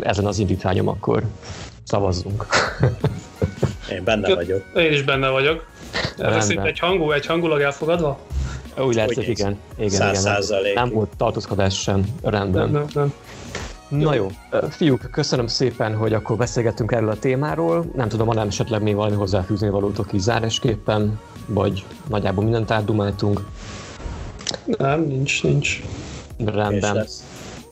ezen 0.01 0.27
az 0.27 0.39
indítványom 0.39 0.89
akkor 0.89 1.23
szavazzunk. 1.85 2.47
Én 3.93 4.05
benne 4.05 4.35
vagyok. 4.35 4.63
Én 4.75 4.93
is 4.93 5.03
benne 5.03 5.29
vagyok. 5.29 5.67
Ez 6.19 6.51
egy 6.51 6.79
hangú, 6.79 7.11
egy 7.11 7.27
hangulag 7.27 7.61
elfogadva? 7.61 8.19
Úgy 8.79 8.95
látszik, 8.95 9.29
igen. 9.29 9.59
igen, 9.79 10.15
igen 10.15 10.23
nem, 10.23 10.73
nem 10.75 10.91
volt 10.91 11.11
tartózkodás 11.17 11.81
sem 11.81 12.05
rendben. 12.23 12.71
Nem, 12.71 12.73
nem, 12.73 12.87
nem. 12.95 13.13
Na 13.91 14.15
jó, 14.15 14.31
fiúk, 14.69 15.09
köszönöm 15.11 15.47
szépen, 15.47 15.97
hogy 15.97 16.13
akkor 16.13 16.37
beszélgettünk 16.37 16.93
erről 16.93 17.09
a 17.09 17.19
témáról. 17.19 17.85
Nem 17.95 18.09
tudom, 18.09 18.27
van 18.27 18.39
esetleg 18.39 18.83
még 18.83 18.95
valami 18.95 19.17
hozzáfűzni 19.17 19.69
valótok 19.69 20.13
így 20.13 20.21
zárásképpen, 20.21 21.19
vagy 21.47 21.85
nagyjából 22.09 22.45
mindent 22.45 22.71
átdumáltunk. 22.71 23.41
Nem, 24.65 25.01
nincs, 25.01 25.43
nincs. 25.43 25.83
Rendben. 26.45 27.07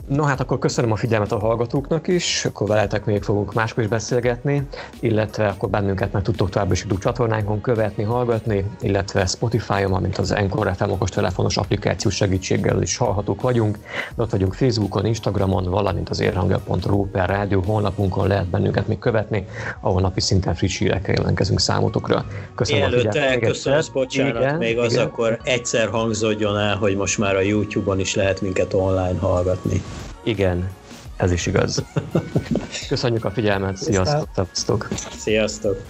No 0.09 0.23
hát 0.23 0.41
akkor 0.41 0.59
köszönöm 0.59 0.93
a 0.93 0.97
figyelmet 0.97 1.33
a 1.33 1.39
hallgatóknak 1.39 2.09
is, 2.09 2.45
akkor 2.45 2.69
veletek 2.69 3.05
még 3.05 3.23
fogunk 3.23 3.55
máskor 3.55 3.83
is 3.83 3.89
beszélgetni, 3.89 4.69
illetve 5.01 5.49
akkor 5.49 5.69
bennünket 5.69 6.13
meg 6.13 6.23
tudtok 6.23 6.51
tovább 6.51 6.73
is 6.73 6.81
YouTube 6.81 7.03
csatornánkon 7.03 7.61
követni, 7.61 8.03
hallgatni, 8.03 8.65
illetve 8.81 9.27
Spotify-on, 9.27 9.93
amint 9.93 10.19
az 10.19 10.31
Encore 10.31 10.75
FM 10.75 10.91
okos 10.91 11.11
telefonos 11.11 11.57
applikáció 11.57 12.11
segítséggel 12.11 12.83
is 12.83 12.97
hallhatók 12.97 13.41
vagyunk. 13.41 13.79
Ott 14.17 14.31
vagyunk 14.31 14.55
Facebookon, 14.55 15.07
Instagramon, 15.07 15.65
valamint 15.65 16.09
az 16.09 16.21
érhangja.ru 16.21 17.07
per 17.11 17.29
rádió 17.29 17.63
honlapunkon 17.67 18.27
lehet 18.27 18.47
bennünket 18.47 18.89
még 18.89 18.99
követni, 18.99 19.47
ahol 19.81 20.01
napi 20.01 20.21
szinten 20.21 20.55
friss 20.55 20.79
hírekkel 20.79 21.15
jelentkezünk 21.15 21.61
számotokra. 21.61 22.25
Köszönöm 22.55 22.91
Mielőtt 22.91 23.15
elköszönsz, 23.15 23.89
bocsánat, 23.89 24.43
igen, 24.43 24.57
még 24.57 24.79
az 24.79 24.93
igen. 24.93 25.07
akkor 25.07 25.39
egyszer 25.43 25.89
hangzódjon 25.89 26.59
el, 26.59 26.77
hogy 26.77 26.97
most 26.97 27.19
már 27.19 27.37
a 27.37 27.41
YouTube-on 27.41 27.99
is 27.99 28.15
lehet 28.15 28.41
minket 28.41 28.75
online 28.75 29.19
hallgatni. 29.19 29.83
Igen, 30.29 30.71
ez 31.17 31.33
is 31.33 31.47
igaz. 31.47 31.85
Köszönjük 32.89 33.25
a 33.25 33.31
figyelmet, 33.31 33.77
sziasztok! 33.77 34.29
Sziasztok! 34.35 34.89
Sziasztok! 35.17 35.83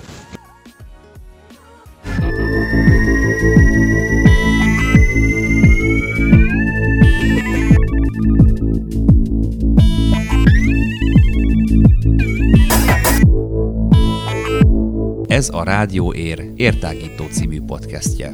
Ez 15.26 15.48
a 15.52 15.62
Rádió 15.62 16.12
Ér 16.12 16.52
értágító 16.56 17.24
című 17.30 17.60
podcastje. 17.62 18.32